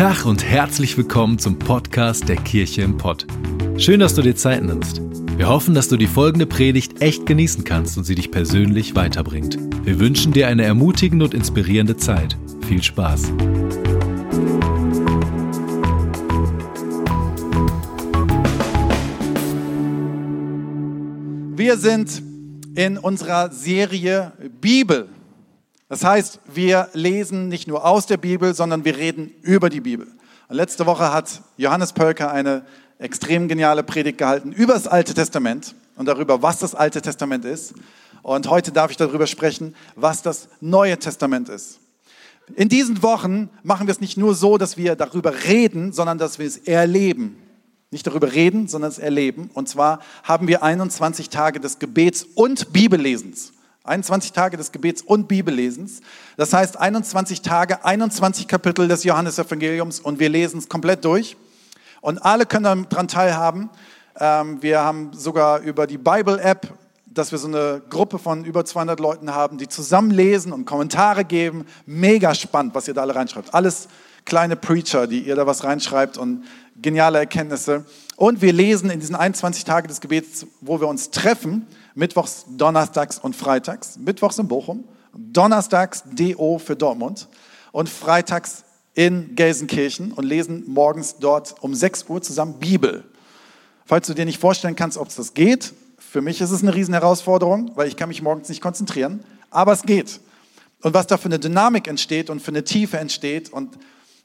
Tag 0.00 0.24
und 0.24 0.42
herzlich 0.42 0.96
willkommen 0.96 1.38
zum 1.38 1.58
Podcast 1.58 2.26
der 2.26 2.36
Kirche 2.36 2.80
im 2.80 2.96
Pott. 2.96 3.26
Schön, 3.76 4.00
dass 4.00 4.14
du 4.14 4.22
dir 4.22 4.34
Zeit 4.34 4.64
nimmst. 4.64 5.02
Wir 5.36 5.46
hoffen, 5.46 5.74
dass 5.74 5.88
du 5.88 5.98
die 5.98 6.06
folgende 6.06 6.46
Predigt 6.46 7.02
echt 7.02 7.26
genießen 7.26 7.64
kannst 7.64 7.98
und 7.98 8.04
sie 8.04 8.14
dich 8.14 8.30
persönlich 8.30 8.96
weiterbringt. 8.96 9.58
Wir 9.84 10.00
wünschen 10.00 10.32
dir 10.32 10.48
eine 10.48 10.64
ermutigende 10.64 11.26
und 11.26 11.34
inspirierende 11.34 11.98
Zeit. 11.98 12.34
Viel 12.66 12.82
Spaß. 12.82 13.30
Wir 21.56 21.76
sind 21.76 22.22
in 22.74 22.96
unserer 22.96 23.52
Serie 23.52 24.32
Bibel. 24.62 25.10
Das 25.90 26.04
heißt, 26.04 26.38
wir 26.46 26.88
lesen 26.92 27.48
nicht 27.48 27.66
nur 27.66 27.84
aus 27.84 28.06
der 28.06 28.16
Bibel, 28.16 28.54
sondern 28.54 28.84
wir 28.84 28.96
reden 28.96 29.34
über 29.42 29.68
die 29.68 29.80
Bibel. 29.80 30.06
Und 30.48 30.54
letzte 30.54 30.86
Woche 30.86 31.12
hat 31.12 31.42
Johannes 31.56 31.92
Pölker 31.92 32.30
eine 32.30 32.64
extrem 33.00 33.48
geniale 33.48 33.82
Predigt 33.82 34.16
gehalten 34.18 34.52
über 34.52 34.74
das 34.74 34.86
Alte 34.86 35.14
Testament 35.14 35.74
und 35.96 36.06
darüber, 36.06 36.42
was 36.42 36.60
das 36.60 36.76
Alte 36.76 37.02
Testament 37.02 37.44
ist. 37.44 37.74
Und 38.22 38.48
heute 38.48 38.70
darf 38.70 38.92
ich 38.92 38.98
darüber 38.98 39.26
sprechen, 39.26 39.74
was 39.96 40.22
das 40.22 40.48
Neue 40.60 40.96
Testament 40.96 41.48
ist. 41.48 41.80
In 42.54 42.68
diesen 42.68 43.02
Wochen 43.02 43.50
machen 43.64 43.88
wir 43.88 43.92
es 43.92 44.00
nicht 44.00 44.16
nur 44.16 44.36
so, 44.36 44.58
dass 44.58 44.76
wir 44.76 44.94
darüber 44.94 45.42
reden, 45.42 45.92
sondern 45.92 46.18
dass 46.18 46.38
wir 46.38 46.46
es 46.46 46.56
erleben. 46.56 47.36
Nicht 47.90 48.06
darüber 48.06 48.32
reden, 48.32 48.68
sondern 48.68 48.92
es 48.92 49.00
erleben. 49.00 49.50
Und 49.54 49.68
zwar 49.68 49.98
haben 50.22 50.46
wir 50.46 50.62
21 50.62 51.30
Tage 51.30 51.58
des 51.58 51.80
Gebets 51.80 52.28
und 52.36 52.72
Bibellesens. 52.72 53.54
21 53.84 54.32
Tage 54.32 54.56
des 54.56 54.72
Gebets 54.72 55.02
und 55.02 55.26
Bibellesens. 55.26 56.00
Das 56.36 56.52
heißt 56.52 56.78
21 56.78 57.40
Tage, 57.40 57.84
21 57.84 58.46
Kapitel 58.46 58.88
des 58.88 59.04
Johannesevangeliums 59.04 60.00
und 60.00 60.20
wir 60.20 60.28
lesen 60.28 60.58
es 60.58 60.68
komplett 60.68 61.04
durch. 61.04 61.36
Und 62.00 62.18
alle 62.18 62.46
können 62.46 62.86
daran 62.88 63.08
teilhaben. 63.08 63.70
Ähm, 64.18 64.62
wir 64.62 64.80
haben 64.80 65.12
sogar 65.12 65.60
über 65.60 65.86
die 65.86 65.98
Bible-App, 65.98 66.74
dass 67.06 67.32
wir 67.32 67.38
so 67.38 67.48
eine 67.48 67.82
Gruppe 67.88 68.18
von 68.18 68.44
über 68.44 68.64
200 68.64 69.00
Leuten 69.00 69.34
haben, 69.34 69.58
die 69.58 69.66
zusammen 69.66 70.10
lesen 70.10 70.52
und 70.52 70.66
Kommentare 70.66 71.24
geben. 71.24 71.66
Mega 71.86 72.34
spannend, 72.34 72.74
was 72.74 72.86
ihr 72.86 72.94
da 72.94 73.02
alle 73.02 73.14
reinschreibt. 73.14 73.54
Alles 73.54 73.88
kleine 74.24 74.56
Preacher, 74.56 75.06
die 75.06 75.20
ihr 75.20 75.36
da 75.36 75.46
was 75.46 75.64
reinschreibt 75.64 76.18
und 76.18 76.44
geniale 76.80 77.18
Erkenntnisse. 77.18 77.84
Und 78.16 78.42
wir 78.42 78.52
lesen 78.52 78.90
in 78.90 79.00
diesen 79.00 79.16
21 79.16 79.64
Tagen 79.64 79.88
des 79.88 80.00
Gebets, 80.00 80.46
wo 80.60 80.80
wir 80.80 80.88
uns 80.88 81.10
treffen, 81.10 81.66
mittwochs, 81.94 82.46
donnerstags 82.48 83.18
und 83.18 83.36
freitags. 83.36 83.98
Mittwochs 83.98 84.38
in 84.38 84.48
Bochum, 84.48 84.84
donnerstags 85.14 86.04
DO 86.06 86.58
für 86.58 86.76
Dortmund 86.76 87.28
und 87.72 87.88
freitags 87.88 88.64
in 88.94 89.34
Gelsenkirchen 89.36 90.12
und 90.12 90.24
lesen 90.24 90.64
morgens 90.66 91.16
dort 91.18 91.54
um 91.62 91.74
6 91.74 92.04
Uhr 92.08 92.22
zusammen 92.22 92.58
Bibel. 92.58 93.04
Falls 93.84 94.06
du 94.06 94.14
dir 94.14 94.24
nicht 94.24 94.40
vorstellen 94.40 94.76
kannst, 94.76 94.98
ob 94.98 95.08
es 95.08 95.16
das 95.16 95.34
geht, 95.34 95.72
für 95.98 96.20
mich 96.20 96.40
ist 96.40 96.50
es 96.50 96.62
eine 96.62 96.74
Riesenherausforderung, 96.74 97.72
weil 97.76 97.88
ich 97.88 97.96
kann 97.96 98.08
mich 98.08 98.22
morgens 98.22 98.48
nicht 98.48 98.60
konzentrieren, 98.60 99.22
aber 99.50 99.72
es 99.72 99.82
geht. 99.82 100.20
Und 100.82 100.94
was 100.94 101.06
da 101.06 101.16
für 101.18 101.26
eine 101.26 101.38
Dynamik 101.38 101.86
entsteht 101.86 102.30
und 102.30 102.40
für 102.40 102.50
eine 102.50 102.64
Tiefe 102.64 102.98
entsteht. 102.98 103.52
Und 103.52 103.78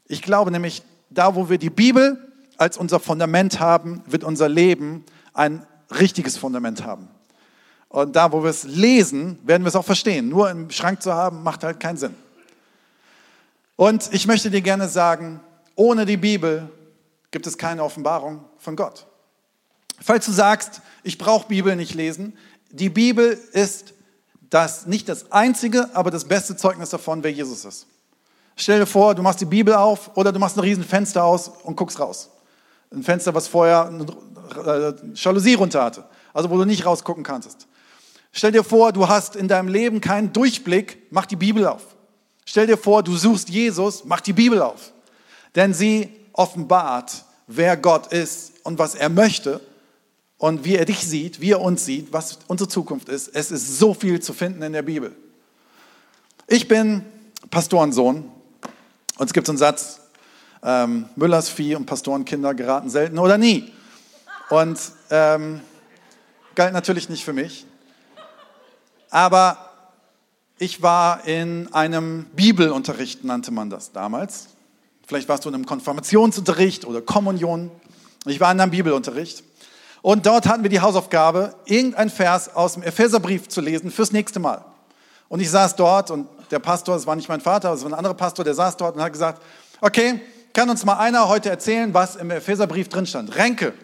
ich 0.07 0.22
glaube 0.22 0.52
nämlich, 0.52 0.83
da 1.09 1.35
wo 1.35 1.50
wir 1.50 1.57
die 1.57 1.69
Bibel 1.69 2.17
als 2.57 2.77
unser 2.77 3.00
Fundament 3.00 3.59
haben, 3.59 4.02
wird 4.07 4.23
unser 4.23 4.47
Leben 4.47 5.03
ein 5.33 5.66
richtiges 5.91 6.38
Fundament 6.38 6.85
haben. 6.85 7.09
Und 7.95 8.13
da, 8.13 8.29
wo 8.29 8.43
wir 8.43 8.49
es 8.49 8.65
lesen, 8.65 9.39
werden 9.45 9.63
wir 9.63 9.69
es 9.69 9.75
auch 9.77 9.85
verstehen. 9.85 10.27
Nur 10.27 10.49
im 10.49 10.69
Schrank 10.69 11.01
zu 11.01 11.13
haben, 11.13 11.43
macht 11.43 11.63
halt 11.63 11.79
keinen 11.79 11.95
Sinn. 11.95 12.13
Und 13.78 14.09
ich 14.11 14.28
möchte 14.28 14.51
dir 14.51 14.59
gerne 14.59 14.89
sagen, 14.89 15.39
ohne 15.75 16.06
die 16.06 16.17
Bibel 16.17 16.69
gibt 17.31 17.47
es 17.47 17.57
keine 17.57 17.81
Offenbarung 17.85 18.44
von 18.57 18.75
Gott. 18.75 19.07
Falls 20.01 20.25
du 20.25 20.33
sagst, 20.33 20.81
ich 21.03 21.17
brauche 21.17 21.47
Bibel 21.47 21.73
nicht 21.78 21.94
lesen, 21.94 22.38
die 22.69 22.89
Bibel 22.89 23.39
ist 23.53 23.94
das 24.50 24.88
nicht 24.88 25.07
das 25.07 25.31
einzige, 25.31 25.95
aber 25.95 26.12
das 26.12 26.25
beste 26.25 26.57
Zeugnis 26.57 26.89
davon, 26.89 27.23
wer 27.23 27.31
Jesus 27.31 27.63
ist. 27.63 27.88
Stell 28.57 28.81
dir 28.81 28.88
vor, 28.88 29.16
du 29.16 29.22
machst 29.22 29.39
die 29.39 29.45
Bibel 29.45 29.73
auf 29.73 30.12
oder 30.17 30.33
du 30.33 30.39
machst 30.39 30.57
ein 30.57 30.62
riesen 30.62 30.83
Fenster 30.83 31.23
aus 31.23 31.47
und 31.47 31.77
guckst 31.77 31.97
raus. 31.97 32.29
Ein 32.91 33.03
Fenster, 33.03 33.33
was 33.33 33.47
vorher 33.47 33.85
eine 33.88 34.95
Jalousie 35.13 35.53
runter 35.53 35.81
hatte, 35.81 36.03
also 36.33 36.50
wo 36.50 36.57
du 36.57 36.66
nicht 36.66 36.85
rausgucken 36.85 37.23
kannst. 37.23 37.69
Stell 38.38 38.51
dir 38.51 38.66
vor, 38.66 38.91
du 38.91 39.07
hast 39.07 39.38
in 39.38 39.47
deinem 39.47 39.69
Leben 39.69 40.01
keinen 40.01 40.34
Durchblick, 40.34 41.09
mach 41.09 41.25
die 41.25 41.38
Bibel 41.38 41.66
auf. 41.66 41.96
Stell 42.46 42.68
dir 42.68 42.78
vor, 42.78 43.01
du 43.01 43.16
suchst 43.16 43.47
Jesus, 43.47 44.03
mach 44.03 44.19
die 44.19 44.34
Bibel 44.34 44.62
auf. 44.62 44.91
Denn 45.56 45.73
sie 45.73 46.09
offenbart, 46.34 47.24
wer 47.47 47.78
Gott 47.78 48.12
ist 48.12 48.51
und 48.63 48.78
was 48.78 48.94
er 48.94 49.07
möchte 49.07 49.62
und 50.38 50.66
wie 50.66 50.75
er 50.75 50.84
dich 50.84 51.07
sieht, 51.07 51.40
wie 51.40 51.51
er 51.51 51.62
uns 51.62 51.85
sieht, 51.85 52.12
was 52.12 52.40
unsere 52.47 52.68
Zukunft 52.68 53.07
ist. 53.07 53.29
Es 53.34 53.51
ist 53.51 53.79
so 53.79 53.94
viel 53.94 54.19
zu 54.19 54.34
finden 54.34 54.62
in 54.63 54.74
der 54.74 54.81
Bibel. 54.81 55.16
Ich 56.47 56.68
bin 56.68 57.06
Pastorensohn 57.50 58.29
und 59.18 59.25
es 59.25 59.31
gibt 59.31 59.47
so 59.47 59.53
einen 59.53 59.59
Satz, 59.59 60.01
ähm, 60.62 61.07
Müllers 61.16 61.47
Vieh 61.47 61.75
und 61.75 61.85
Pastorenkinder 61.85 62.53
geraten 62.53 62.90
selten 62.90 63.18
oder 63.18 63.38
nie. 63.38 63.72
Und 64.50 64.78
ähm, 65.09 65.62
galt 66.53 66.74
natürlich 66.74 67.07
nicht 67.07 67.24
für 67.24 67.31
mich. 67.31 67.66
Aber 69.15 69.57
ich 70.57 70.81
war 70.81 71.25
in 71.25 71.73
einem 71.73 72.25
Bibelunterricht, 72.35 73.23
nannte 73.23 73.49
man 73.49 73.69
das 73.69 73.93
damals. 73.93 74.47
Vielleicht 75.07 75.29
warst 75.29 75.45
du 75.45 75.49
in 75.49 75.55
einem 75.55 75.65
Konfirmationsunterricht 75.65 76.83
oder 76.83 77.01
Kommunion. 77.01 77.71
Ich 78.25 78.41
war 78.41 78.51
in 78.51 78.59
einem 78.59 78.71
Bibelunterricht. 78.71 79.41
Und 80.01 80.25
dort 80.25 80.49
hatten 80.49 80.63
wir 80.63 80.69
die 80.69 80.81
Hausaufgabe, 80.81 81.55
irgendein 81.63 82.09
Vers 82.09 82.53
aus 82.53 82.73
dem 82.73 82.83
Epheserbrief 82.83 83.47
zu 83.47 83.61
lesen 83.61 83.89
fürs 83.89 84.11
nächste 84.11 84.41
Mal. 84.41 84.65
Und 85.29 85.39
ich 85.39 85.49
saß 85.49 85.77
dort 85.77 86.11
und 86.11 86.27
der 86.51 86.59
Pastor, 86.59 86.95
das 86.95 87.07
war 87.07 87.15
nicht 87.15 87.29
mein 87.29 87.39
Vater, 87.39 87.69
das 87.69 87.83
war 87.83 87.91
ein 87.91 87.97
anderer 87.97 88.15
Pastor, 88.15 88.43
der 88.43 88.53
saß 88.53 88.75
dort 88.75 88.97
und 88.97 89.01
hat 89.01 89.13
gesagt, 89.13 89.41
okay, 89.79 90.19
kann 90.51 90.69
uns 90.69 90.83
mal 90.83 90.97
einer 90.97 91.29
heute 91.29 91.49
erzählen, 91.49 91.93
was 91.93 92.17
im 92.17 92.31
Epheserbrief 92.31 92.89
drin 92.89 93.05
stand? 93.05 93.33
Renke. 93.37 93.75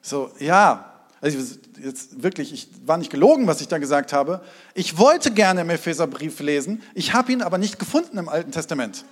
So, 0.00 0.30
ja, 0.38 0.91
also 1.22 1.38
jetzt 1.80 2.22
wirklich, 2.22 2.52
ich 2.52 2.68
war 2.84 2.98
nicht 2.98 3.10
gelogen, 3.10 3.46
was 3.46 3.60
ich 3.60 3.68
da 3.68 3.78
gesagt 3.78 4.12
habe. 4.12 4.42
Ich 4.74 4.98
wollte 4.98 5.30
gerne 5.30 5.60
im 5.60 5.70
Epheserbrief 5.70 6.40
lesen, 6.40 6.82
ich 6.94 7.14
habe 7.14 7.32
ihn 7.32 7.42
aber 7.42 7.58
nicht 7.58 7.78
gefunden 7.78 8.18
im 8.18 8.28
Alten 8.28 8.50
Testament. 8.50 9.04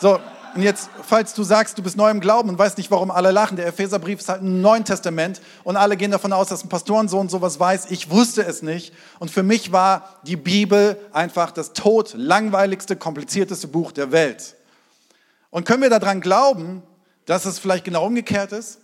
So, 0.00 0.18
und 0.54 0.62
jetzt, 0.62 0.88
falls 1.02 1.34
du 1.34 1.42
sagst, 1.42 1.76
du 1.76 1.82
bist 1.82 1.96
neu 1.96 2.10
im 2.10 2.20
Glauben 2.20 2.48
und 2.48 2.58
weißt 2.58 2.78
nicht, 2.78 2.90
warum 2.90 3.10
alle 3.10 3.30
lachen, 3.30 3.56
der 3.56 3.66
Epheserbrief 3.66 4.20
ist 4.20 4.30
halt 4.30 4.42
ein 4.42 4.62
Neuen 4.62 4.84
Testament 4.84 5.42
und 5.64 5.76
alle 5.76 5.96
gehen 5.98 6.10
davon 6.10 6.32
aus, 6.32 6.48
dass 6.48 6.64
ein 6.64 6.70
Pastorensohn 6.70 7.28
sowas 7.28 7.60
weiß. 7.60 7.90
Ich 7.90 8.10
wusste 8.10 8.44
es 8.46 8.62
nicht. 8.62 8.94
Und 9.18 9.30
für 9.30 9.42
mich 9.42 9.72
war 9.72 10.20
die 10.22 10.36
Bibel 10.36 10.98
einfach 11.12 11.50
das 11.50 11.74
tot 11.74 12.14
langweiligste, 12.16 12.96
komplizierteste 12.96 13.68
Buch 13.68 13.92
der 13.92 14.10
Welt. 14.10 14.56
Und 15.50 15.66
können 15.66 15.82
wir 15.82 15.90
daran 15.90 16.20
glauben, 16.20 16.82
dass 17.26 17.44
es 17.44 17.58
vielleicht 17.58 17.84
genau 17.84 18.06
umgekehrt 18.06 18.52
ist? 18.52 18.78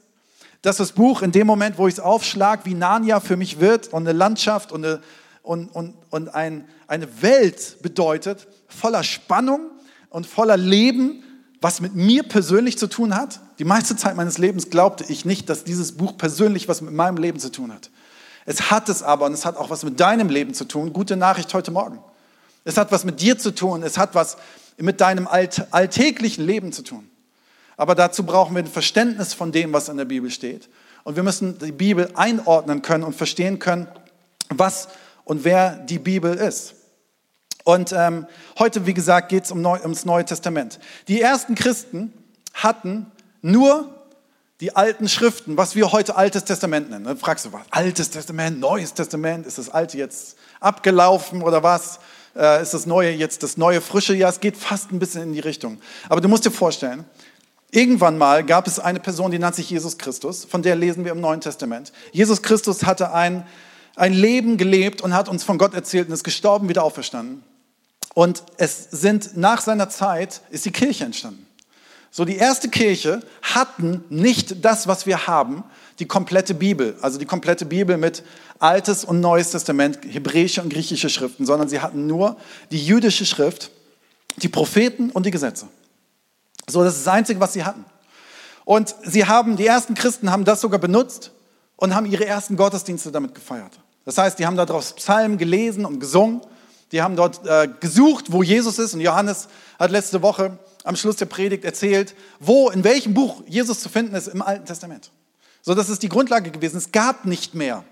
Dass 0.65 0.79
das 0.79 0.93
Buch 0.93 1.21
in 1.21 1.31
dem 1.31 1.47
Moment, 1.47 1.77
wo 1.77 1.87
ich 1.89 1.95
es 1.95 2.01
aufschlag, 2.01 2.61
wie 2.65 2.73
Narnia 2.73 3.21
für 3.21 3.37
mich 3.37 3.61
wird 3.61 3.89
und 3.89 4.09
eine 4.09 4.17
Landschaft 4.17 4.73
und 4.73 4.83
eine, 4.83 5.01
und, 5.43 5.69
und, 5.69 5.95
und 6.09 6.35
ein, 6.35 6.65
eine 6.87 7.21
Welt 7.21 7.77
bedeutet, 7.83 8.49
voller 8.67 9.05
Spannung 9.05 9.61
und 10.09 10.27
voller 10.27 10.57
Leben, 10.57 11.23
was 11.61 11.83
mit 11.83 11.95
mir 11.95 12.23
persönlich 12.23 12.79
zu 12.79 12.87
tun 12.87 13.15
hat. 13.15 13.41
Die 13.59 13.65
meiste 13.65 13.95
Zeit 13.95 14.17
meines 14.17 14.39
Lebens 14.39 14.71
glaubte 14.71 15.05
ich 15.07 15.27
nicht, 15.27 15.51
dass 15.51 15.65
dieses 15.65 15.99
Buch 15.99 16.17
persönlich 16.17 16.67
was 16.67 16.81
mit 16.81 16.95
meinem 16.95 17.19
Leben 17.19 17.39
zu 17.39 17.53
tun 17.53 17.71
hat. 17.71 17.91
Es 18.47 18.71
hat 18.71 18.89
es 18.89 19.03
aber 19.03 19.27
und 19.27 19.35
es 19.35 19.45
hat 19.45 19.59
auch 19.59 19.69
was 19.69 19.85
mit 19.85 20.01
deinem 20.01 20.31
Leben 20.31 20.55
zu 20.55 20.65
tun. 20.65 20.95
Gute 20.95 21.17
Nachricht 21.17 21.53
heute 21.53 21.73
Morgen. 21.73 21.99
Es 22.65 22.79
hat 22.79 22.91
was 22.91 23.05
mit 23.05 23.21
dir 23.21 23.39
zu 23.39 23.55
tun. 23.55 23.83
Es 23.83 23.99
hat 23.99 24.15
was 24.15 24.39
mit 24.79 25.03
deinem 25.03 25.29
alltäglichen 25.29 26.47
Leben 26.47 26.73
zu 26.73 26.83
tun. 26.83 27.11
Aber 27.77 27.95
dazu 27.95 28.25
brauchen 28.25 28.55
wir 28.55 28.63
ein 28.63 28.69
Verständnis 28.69 29.35
von 29.35 29.53
dem, 29.53 29.73
was 29.73 29.89
in 29.89 29.97
der 29.97 30.05
Bibel 30.05 30.31
steht. 30.31 30.69
Und 31.03 31.17
wir 31.17 31.23
müssen 31.23 31.59
die 31.59 31.73
Bibel 31.73 32.11
einordnen 32.15 32.83
können 32.83 33.05
und 33.05 33.15
verstehen 33.15 33.59
können, 33.59 33.89
was 34.49 34.89
und 35.25 35.45
wer 35.45 35.77
die 35.77 35.99
Bibel 35.99 36.35
ist. 36.35 36.75
Und 37.65 37.93
ähm, 37.93 38.27
heute, 38.59 38.87
wie 38.87 38.95
gesagt, 38.95 39.31
geht 39.31 39.45
es 39.45 39.51
um 39.51 39.63
Neu 39.63 39.81
ums 39.81 40.05
Neue 40.05 40.25
Testament. 40.25 40.79
Die 41.09 41.21
ersten 41.21 41.55
Christen 41.55 42.13
hatten 42.53 43.11
nur 43.41 43.89
die 44.61 44.77
alten 44.77 45.09
Schriften, 45.09 45.57
was 45.57 45.75
wir 45.75 45.91
heute 45.93 46.17
Altes 46.17 46.45
Testament 46.45 46.91
nennen. 46.91 47.05
Dann 47.05 47.19
fragst 47.19 47.47
du, 47.47 47.53
was? 47.53 47.63
Altes 47.71 48.11
Testament, 48.11 48.61
Neues 48.61 48.95
Testament, 48.95 49.47
ist 49.47 49.59
das 49.59 49.69
Alte 49.69 49.99
jetzt 49.99 50.37
abgelaufen 50.61 51.43
oder 51.43 51.63
was? 51.63 51.99
Äh, 52.37 52.63
ist 52.63 52.75
das 52.75 52.87
Neue 52.87 53.11
jetzt 53.11 53.43
das 53.43 53.57
neue 53.57 53.81
Frische? 53.81 54.15
Ja, 54.15 54.29
es 54.29 54.41
geht 54.41 54.57
fast 54.57 54.93
ein 54.93 54.99
bisschen 54.99 55.23
in 55.23 55.33
die 55.33 55.41
Richtung. 55.41 55.81
Aber 56.09 56.21
du 56.21 56.29
musst 56.29 56.45
dir 56.45 56.51
vorstellen, 56.51 57.05
Irgendwann 57.75 58.19
mal 58.19 58.45
gab 58.45 58.69
es 58.69 58.79
eine 58.79 59.01
Person, 59.01 59.33
die 59.33 59.39
nannte 59.41 59.57
sich 59.57 59.69
Jesus 59.69 59.99
Christus, 59.99 60.45
von 60.45 60.63
der 60.63 60.77
lesen 60.77 61.05
wir 61.05 61.11
im 61.11 61.21
Neuen 61.21 61.41
Testament. 61.41 61.93
Jesus 62.13 62.41
Christus 62.41 62.85
hatte 62.85 63.13
ein, 63.13 63.45
ein 63.97 64.13
Leben 64.13 64.59
gelebt 64.59 65.03
und 65.03 65.13
hat 65.13 65.29
uns 65.29 65.43
von 65.43 65.59
Gott 65.59 65.75
erzählt 65.75 66.07
und 66.07 66.15
ist 66.15 66.23
gestorben, 66.23 66.69
wieder 66.69 66.85
auferstanden. 66.85 67.43
Und 68.15 68.45
es 68.59 68.93
sind 68.93 69.37
nach 69.37 69.61
seiner 69.61 69.89
Zeit 69.89 70.43
ist 70.51 70.65
die 70.67 70.71
Kirche 70.71 71.05
entstanden. 71.05 71.49
So, 72.13 72.25
die 72.25 72.37
erste 72.37 72.69
Kirche 72.69 73.23
hatten 73.43 74.05
nicht 74.09 74.65
das, 74.65 74.87
was 74.87 75.05
wir 75.05 75.27
haben, 75.27 75.65
die 75.99 76.07
komplette 76.07 76.55
Bibel, 76.55 76.97
also 77.03 77.19
die 77.19 77.27
komplette 77.27 77.65
Bibel 77.65 77.97
mit 77.97 78.23
Altes 78.61 79.05
und 79.05 79.19
Neues 79.19 79.51
Testament, 79.51 79.99
hebräische 80.09 80.63
und 80.63 80.73
griechische 80.73 81.11
Schriften, 81.11 81.45
sondern 81.45 81.69
sie 81.69 81.81
hatten 81.81 82.07
nur 82.07 82.37
die 82.71 82.79
jüdische 82.79 83.27
Schrift, 83.27 83.73
die 84.37 84.49
Propheten 84.49 85.11
und 85.11 85.27
die 85.27 85.33
Gesetze. 85.33 85.67
So, 86.69 86.83
das 86.83 86.97
ist 86.97 87.07
das 87.07 87.13
Einzige, 87.13 87.41
was 87.41 87.53
sie 87.53 87.65
hatten. 87.65 87.85
Und 88.65 88.95
sie 89.03 89.27
haben, 89.27 89.57
die 89.57 89.67
ersten 89.67 89.95
Christen 89.95 90.31
haben 90.31 90.45
das 90.45 90.61
sogar 90.61 90.81
benutzt 90.81 91.31
und 91.77 91.95
haben 91.95 92.07
ihre 92.07 92.25
ersten 92.25 92.57
Gottesdienste 92.57 93.13
damit 93.13 93.35
gefeiert. 93.35 93.73
Das 94.05 94.19
heißt, 94.19 94.39
die 94.39 94.47
haben 94.47 94.57
daraus 94.57 94.95
Psalmen 94.95 95.39
gelesen 95.39 95.85
und 95.85 96.01
gesungen. 96.01 96.41
Die 96.93 97.03
haben 97.03 97.17
dort 97.17 97.47
äh, 97.47 97.69
gesucht, 97.81 98.27
wo 98.29 98.43
Jesus 98.43 98.79
ist. 98.79 98.95
Und 98.95 99.01
Johannes 99.01 99.49
hat 99.79 99.91
letzte 99.91 100.23
Woche 100.23 100.59
am 100.85 100.97
Schluss 100.97 101.17
der 101.17 101.27
Predigt 101.27 101.65
erzählt, 101.65 102.15
wo, 102.41 102.71
in 102.71 102.85
welchem 102.85 103.15
Buch 103.15 103.43
Jesus 103.47 103.81
zu 103.81 103.89
finden 103.89 104.15
ist 104.15 104.29
im 104.29 104.43
Alten 104.43 104.67
Testament. 104.67 105.11
So, 105.63 105.75
das 105.75 105.89
ist 105.89 106.03
die 106.03 106.09
Grundlage 106.09 106.51
gewesen. 106.51 106.77
Es 106.77 106.93
gab 106.93 107.25
nicht 107.25 107.55
mehr. 107.55 107.85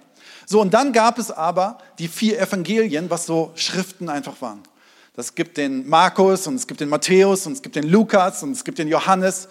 So, 0.47 0.61
und 0.61 0.75
dann 0.75 0.93
gab 0.93 1.19
es 1.19 1.31
aber 1.31 1.79
die 1.99 2.09
vier 2.09 2.39
Evangelien, 2.39 3.09
was 3.09 3.27
so 3.27 3.53
Schriften 3.55 4.09
einfach 4.09 4.41
waren. 4.41 4.63
Das 5.15 5.35
gibt 5.35 5.59
den 5.59 5.89
Markus 5.89 6.47
und 6.47 6.55
es 6.55 6.67
gibt 6.67 6.81
den 6.81 6.89
Matthäus 6.89 7.47
und 7.47 7.53
es 7.53 7.63
gibt 7.63 7.77
den 7.77 7.89
Lukas 7.89 8.43
und 8.43 8.53
es 8.53 8.65
gibt 8.65 8.79
den 8.79 8.89
Johannes. 8.89 9.49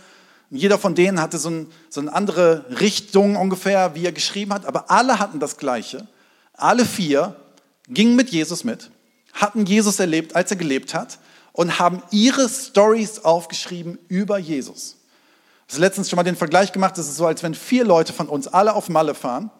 Und 0.49 0.57
jeder 0.57 0.79
von 0.79 0.95
denen 0.95 1.21
hatte 1.21 1.37
so, 1.37 1.49
ein, 1.49 1.71
so 1.89 2.01
eine 2.01 2.11
andere 2.11 2.65
Richtung 2.79 3.35
ungefähr, 3.35 3.93
wie 3.93 4.05
er 4.05 4.11
geschrieben 4.11 4.53
hat, 4.53 4.65
aber 4.65 4.89
alle 4.89 5.19
hatten 5.19 5.39
das 5.39 5.57
Gleiche. 5.57 6.07
Alle 6.53 6.83
vier 6.83 7.35
gingen 7.87 8.15
mit 8.15 8.29
Jesus 8.29 8.63
mit, 8.63 8.89
hatten 9.33 9.65
Jesus 9.65 9.99
erlebt, 9.99 10.35
als 10.35 10.49
er 10.49 10.57
gelebt 10.57 10.93
hat 10.93 11.19
und 11.53 11.79
haben 11.79 12.01
ihre 12.09 12.49
Stories 12.49 13.19
aufgeschrieben 13.19 13.99
über 14.07 14.39
Jesus. 14.39 14.97
Ich 15.67 15.75
habe 15.75 15.85
letztens 15.85 16.09
schon 16.09 16.17
mal 16.17 16.23
den 16.23 16.35
Vergleich 16.35 16.71
gemacht, 16.71 16.97
es 16.97 17.07
ist 17.07 17.17
so, 17.17 17.27
als 17.27 17.43
wenn 17.43 17.53
vier 17.53 17.85
Leute 17.85 18.13
von 18.13 18.27
uns 18.27 18.47
alle 18.47 18.73
auf 18.73 18.89
Malle 18.89 19.13
fahren 19.13 19.51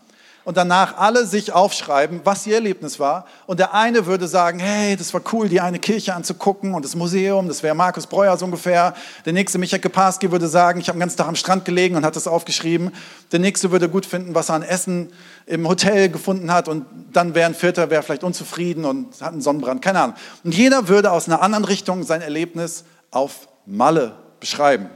und 0.44 0.58
danach 0.58 0.98
alle 0.98 1.26
sich 1.26 1.54
aufschreiben, 1.54 2.22
was 2.24 2.48
ihr 2.48 2.56
Erlebnis 2.56 3.00
war. 3.00 3.26
Und 3.46 3.60
der 3.60 3.74
eine 3.74 4.06
würde 4.08 4.28
sagen, 4.28 4.60
hey, 4.60 4.96
das 4.96 5.14
war 5.14 5.22
cool, 5.32 5.50
die 5.50 5.62
eine 5.62 5.78
Kirche 5.78 6.16
anzugucken 6.16 6.74
und 6.74 6.84
das 6.84 6.96
Museum, 6.96 7.48
das 7.48 7.62
wäre 7.62 7.76
Markus 7.76 8.08
Breuer 8.08 8.36
so 8.38 8.46
ungefähr. 8.46 8.96
Der 9.26 9.34
nächste, 9.34 9.60
Michael 9.60 9.82
Keparski, 9.82 10.32
würde 10.32 10.48
sagen, 10.48 10.80
ich 10.80 10.88
habe 10.88 10.98
den 10.98 11.02
ganzen 11.02 11.18
Tag 11.18 11.28
am 11.28 11.36
Strand 11.36 11.66
gelegen 11.66 11.96
und 11.96 12.06
hat 12.06 12.16
das 12.16 12.28
aufgeschrieben. 12.28 12.92
Der 13.32 13.40
nächste 13.40 13.72
würde 13.72 13.88
gut 13.88 14.06
finden, 14.06 14.34
was 14.34 14.50
er 14.50 14.56
an 14.56 14.64
Essen 14.64 15.14
im 15.46 15.68
Hotel 15.68 16.10
gefunden 16.10 16.52
hat. 16.52 16.68
Und 16.68 16.86
dann 17.14 17.36
wäre 17.36 17.48
ein 17.48 17.56
vierter, 17.56 17.90
wäre 17.90 18.02
vielleicht 18.02 18.24
unzufrieden 18.24 18.86
und 18.86 19.22
hat 19.22 19.34
einen 19.34 19.42
Sonnenbrand, 19.42 19.82
keine 19.82 20.00
Ahnung. 20.02 20.16
Und 20.44 20.56
jeder 20.56 20.88
würde 20.88 21.12
aus 21.12 21.28
einer 21.28 21.42
anderen 21.42 21.66
Richtung 21.66 22.04
sein 22.04 22.22
Erlebnis 22.22 22.84
auf 23.12 23.48
Malle 23.66 24.14
beschreiben. 24.40 24.90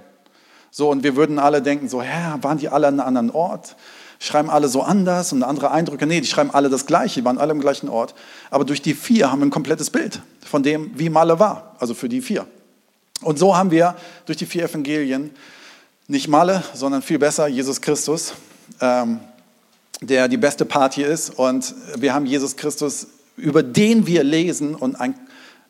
So, 0.72 0.90
und 0.90 1.04
wir 1.04 1.16
würden 1.16 1.40
alle 1.40 1.62
denken, 1.62 1.88
so, 1.88 2.02
hä, 2.02 2.34
waren 2.42 2.58
die 2.58 2.68
alle 2.68 2.88
an 2.88 3.00
einem 3.00 3.08
anderen 3.08 3.32
Ort? 3.32 3.76
Schreiben 4.26 4.50
alle 4.50 4.68
so 4.68 4.82
anders 4.82 5.34
und 5.34 5.44
andere 5.44 5.72
Eindrücke. 5.72 6.06
Nee, 6.08 6.22
die 6.22 6.28
schreiben 6.28 6.52
alle 6.52 6.70
das 6.70 6.86
Gleiche, 6.86 7.22
die 7.22 7.26
waren 7.26 7.38
alle 7.38 7.52
im 7.52 7.62
gleichen 7.62 7.90
Ort. 7.90 8.16
Aber 8.50 8.66
durch 8.66 8.82
die 8.82 8.94
vier 8.94 9.32
haben 9.32 9.40
wir 9.40 9.46
ein 9.46 9.52
komplettes 9.52 9.90
Bild 9.90 10.22
von 10.44 10.64
dem, 10.64 10.92
wie 10.96 11.10
Malle 11.10 11.40
war, 11.40 11.76
also 11.80 11.94
für 11.94 12.10
die 12.10 12.22
vier. 12.22 12.48
Und 13.22 13.40
so 13.40 13.56
haben 13.56 13.72
wir 13.72 13.96
durch 14.26 14.38
die 14.38 14.46
vier 14.46 14.64
Evangelien 14.64 15.32
nicht 16.08 16.28
Malle, 16.28 16.64
sondern 16.74 17.02
viel 17.02 17.20
besser 17.20 17.48
Jesus 17.48 17.82
Christus, 17.82 18.34
ähm, 18.82 19.20
der 20.02 20.28
die 20.28 20.38
beste 20.38 20.66
Party 20.66 21.04
ist. 21.04 21.32
Und 21.32 21.74
wir 21.98 22.14
haben 22.14 22.26
Jesus 22.26 22.56
Christus, 22.56 23.08
über 23.38 23.64
den 23.64 24.08
wir 24.08 24.24
lesen 24.24 24.76
und 24.76 24.96
ein 24.96 25.16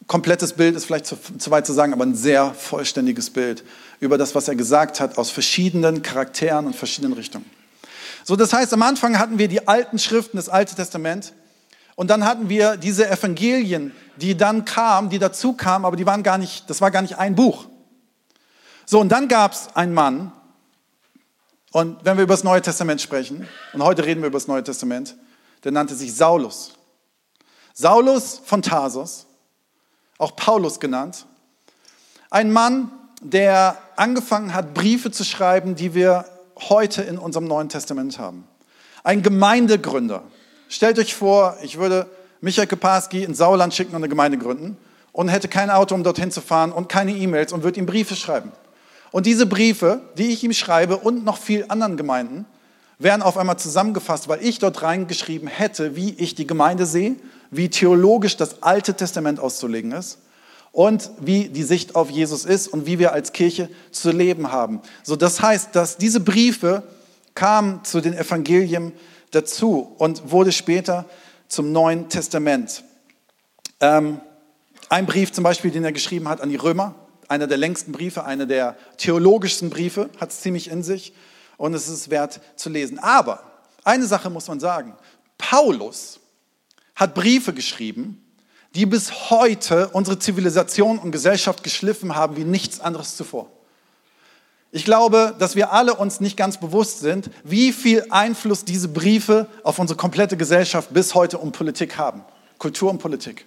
komplettes 0.07 0.54
Bild 0.54 0.75
ist 0.75 0.86
vielleicht 0.86 1.07
zu, 1.07 1.18
zu 1.38 1.52
weit 1.52 1.66
zu 1.66 1.74
sagen, 1.74 1.94
aber 1.94 2.06
ein 2.06 2.16
sehr 2.16 2.54
vollständiges 2.54 3.30
Bild 3.30 3.63
über 4.00 4.18
das, 4.18 4.36
was 4.36 4.48
er 4.48 4.56
gesagt 4.56 5.00
hat, 5.00 5.18
aus 5.18 5.31
verschiedenen 5.31 6.02
Charakteren 6.04 6.68
und 6.68 6.75
verschiedenen 6.75 7.13
Richtungen. 7.13 7.46
So, 8.27 8.36
das 8.36 8.54
heißt, 8.54 8.74
am 8.74 8.81
Anfang 8.81 9.19
hatten 9.19 9.38
wir 9.38 9.48
die 9.48 9.68
alten 9.68 10.00
Schriften, 10.00 10.38
das 10.38 10.50
Alte 10.50 10.74
Testament. 10.74 11.33
Und 11.95 12.10
dann 12.10 12.25
hatten 12.25 12.50
wir 12.50 12.75
diese 12.75 13.07
Evangelien, 13.07 13.92
die 14.18 14.36
dann 14.36 14.66
kamen, 14.66 15.12
die 15.12 15.19
dazu 15.19 15.54
kamen, 15.54 15.86
aber 15.86 15.95
die 15.95 16.07
waren 16.07 16.24
gar 16.24 16.39
nicht, 16.39 16.68
das 16.68 16.81
war 16.81 16.89
gar 16.89 17.04
nicht 17.04 17.19
ein 17.19 17.36
Buch. 17.36 17.68
So, 18.88 19.00
und 19.00 19.10
dann 19.10 19.27
gab 19.27 19.54
es 19.54 19.75
einen 19.75 19.94
Mann, 19.94 20.31
und 21.72 22.04
wenn 22.04 22.18
wir 22.18 22.24
über 22.24 22.33
das 22.33 22.44
Neue 22.44 22.63
Testament 22.63 23.00
sprechen, 23.00 23.48
und 23.74 23.83
heute 23.83 24.04
reden 24.04 24.22
wir 24.22 24.28
über 24.28 24.39
das 24.39 24.48
Neue 24.48 24.63
Testament, 24.63 25.16
der 25.63 25.71
nannte 25.71 25.94
sich 25.94 26.16
Saulus. 26.16 26.71
Saulus 27.75 28.42
von 28.44 28.63
Tarsus, 28.63 29.28
auch 30.18 30.36
Paulus 30.36 30.80
genannt. 30.80 31.28
Ein 32.31 32.51
Mann, 32.51 32.92
der 33.21 33.78
angefangen 33.98 34.56
hat, 34.56 34.74
Briefe 34.74 35.12
zu 35.12 35.24
schreiben, 35.24 35.75
die 35.75 35.94
wir 35.94 36.25
heute 36.69 37.02
in 37.02 37.18
unserem 37.18 37.46
Neuen 37.46 37.69
Testament 37.69 38.19
haben. 38.19 38.48
Ein 39.04 39.22
Gemeindegründer. 39.22 40.24
Stellt 40.69 40.98
euch 41.00 41.13
vor, 41.13 41.57
ich 41.62 41.78
würde 41.78 42.07
Michael 42.42 42.68
Keparski 42.68 43.24
in 43.24 43.36
Sauerland 43.36 43.74
schicken 43.74 43.92
und 43.92 43.98
eine 43.98 44.10
Gemeinde 44.10 44.38
gründen 44.38 44.78
und 45.12 45.30
hätte 45.30 45.48
kein 45.48 45.69
Auto, 45.69 45.96
um 45.96 46.04
dorthin 46.04 46.31
zu 46.31 46.42
fahren 46.42 46.72
und 46.72 46.90
keine 46.90 47.12
E-Mails 47.12 47.54
und 47.54 47.63
würde 47.63 47.80
ihm 47.80 47.86
Briefe 47.86 48.16
schreiben. 48.16 48.52
Und 49.12 49.25
diese 49.25 49.46
Briefe, 49.46 50.02
die 50.18 50.31
ich 50.31 50.44
ihm 50.44 50.54
schreibe 50.54 50.98
und 50.98 51.24
noch 51.24 51.38
viel 51.38 51.66
anderen 51.69 51.98
Gemeinden, 51.98 52.46
werden 52.98 53.22
auf 53.22 53.38
einmal 53.38 53.57
zusammengefasst, 53.57 54.28
weil 54.28 54.44
ich 54.44 54.60
dort 54.60 54.81
reingeschrieben 54.81 55.48
hätte, 55.48 55.96
wie 55.96 56.13
ich 56.16 56.36
die 56.36 56.48
Gemeinde 56.48 56.86
sehe, 56.86 57.16
wie 57.52 57.69
theologisch 57.69 58.38
das 58.38 58.63
Alte 58.63 58.94
Testament 58.94 59.40
auszulegen 59.40 59.92
ist 59.92 60.18
und 60.75 61.10
wie 61.22 61.48
die 61.48 61.63
Sicht 61.63 61.95
auf 61.95 62.10
Jesus 62.10 62.44
ist 62.44 62.68
und 62.68 62.86
wie 62.86 63.00
wir 63.00 63.13
als 63.13 63.31
Kirche 63.31 63.69
zu 63.92 64.12
leben 64.12 64.51
haben. 64.51 64.81
So, 65.04 65.16
das 65.16 65.42
heißt, 65.42 65.74
dass 65.74 65.95
diese 65.95 66.19
Briefe 66.19 66.83
kamen 67.33 67.86
zu 67.86 68.01
den 68.01 68.13
Evangelien 68.13 68.92
dazu 69.31 69.95
und 69.98 70.31
wurde 70.31 70.51
später 70.51 71.06
zum 71.48 71.72
Neuen 71.72 72.10
Testament. 72.10 72.83
Ähm, 73.80 74.19
ein 74.89 75.06
Brief 75.06 75.31
zum 75.31 75.45
Beispiel, 75.45 75.72
den 75.72 75.86
er 75.86 75.94
geschrieben 75.94 76.27
hat 76.27 76.42
an 76.42 76.50
die 76.50 76.57
Römer, 76.57 76.94
einer 77.30 77.48
der 77.48 77.57
längsten 77.57 77.94
Briefe, 77.94 78.25
einer 78.25 78.45
der 78.45 78.75
theologischsten 78.98 79.69
Briefe, 79.69 80.10
hat 80.19 80.31
es 80.31 80.42
ziemlich 80.42 80.69
in 80.69 80.83
sich 80.83 81.13
und 81.56 81.74
es 81.74 81.88
ist 81.88 82.10
wert 82.10 82.42
zu 82.57 82.69
lesen. 82.69 83.00
Aber 83.00 83.44
eine 83.86 84.07
Sache 84.07 84.30
muss 84.30 84.50
man 84.50 84.59
sagen, 84.59 84.94
Paulus 85.38 86.19
hat 86.95 87.16
Briefe 87.16 87.54
geschrieben, 87.54 88.25
die 88.76 88.86
bis 88.86 89.30
heute 89.30 89.90
unsere 89.90 90.20
Zivilisation 90.20 91.00
und 91.00 91.12
Gesellschaft 91.12 91.64
geschliffen 91.64 92.16
haben 92.16 92.36
wie 92.36 92.44
nichts 92.44 92.82
anderes 92.82 93.16
zuvor. 93.16 93.50
Ich 94.72 94.84
glaube, 94.84 95.34
dass 95.40 95.56
wir 95.56 95.72
alle 95.72 95.96
uns 95.96 96.20
nicht 96.20 96.36
ganz 96.36 96.60
bewusst 96.60 97.00
sind, 97.00 97.30
wie 97.46 97.72
viel 97.72 98.06
Einfluss 98.10 98.66
diese 98.66 98.90
Briefe 98.90 99.48
auf 99.64 99.80
unsere 99.80 99.98
komplette 99.98 100.36
Gesellschaft 100.36 100.94
bis 100.94 101.16
heute 101.16 101.38
und 101.38 101.54
Politik 101.54 101.98
haben. 101.98 102.26
Kultur 102.58 102.90
und 102.90 102.98
Politik. 102.98 103.46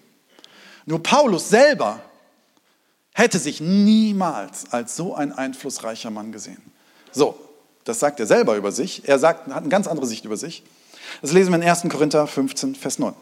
Nur 0.87 1.03
Paulus 1.03 1.51
selber 1.51 2.01
hätte 3.13 3.39
sich 3.39 3.61
niemals 3.61 4.73
als 4.73 4.97
so 4.97 5.15
ein 5.15 5.33
einflussreicher 5.33 6.11
Mann 6.11 6.33
gesehen. 6.33 6.63
So, 7.13 7.39
das 7.85 8.01
sagt 8.01 8.21
er 8.21 8.27
selber 8.27 8.57
über 8.57 8.73
sich. 8.73 9.07
Er 9.07 9.19
sagt, 9.19 9.49
hat 9.49 9.59
eine 9.59 9.69
ganz 9.69 9.87
andere 9.87 10.07
Sicht 10.07 10.25
über 10.25 10.39
sich. 10.39 10.63
Das 11.21 11.33
lesen 11.33 11.51
wir 11.51 11.57
in 11.57 11.69
1. 11.69 11.83
Korinther 11.91 12.27
15, 12.27 12.75
Vers 12.75 12.99
9. 12.99 13.15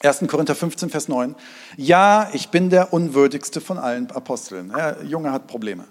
1. 0.00 0.24
Korinther 0.28 0.54
15, 0.54 0.90
Vers 0.90 1.08
9. 1.08 1.34
Ja, 1.76 2.30
ich 2.32 2.50
bin 2.50 2.70
der 2.70 2.92
unwürdigste 2.92 3.60
von 3.60 3.78
allen 3.78 4.10
Aposteln. 4.12 4.68
Der 4.70 4.98
Junge 5.04 5.32
hat 5.32 5.46
Probleme. 5.48 5.84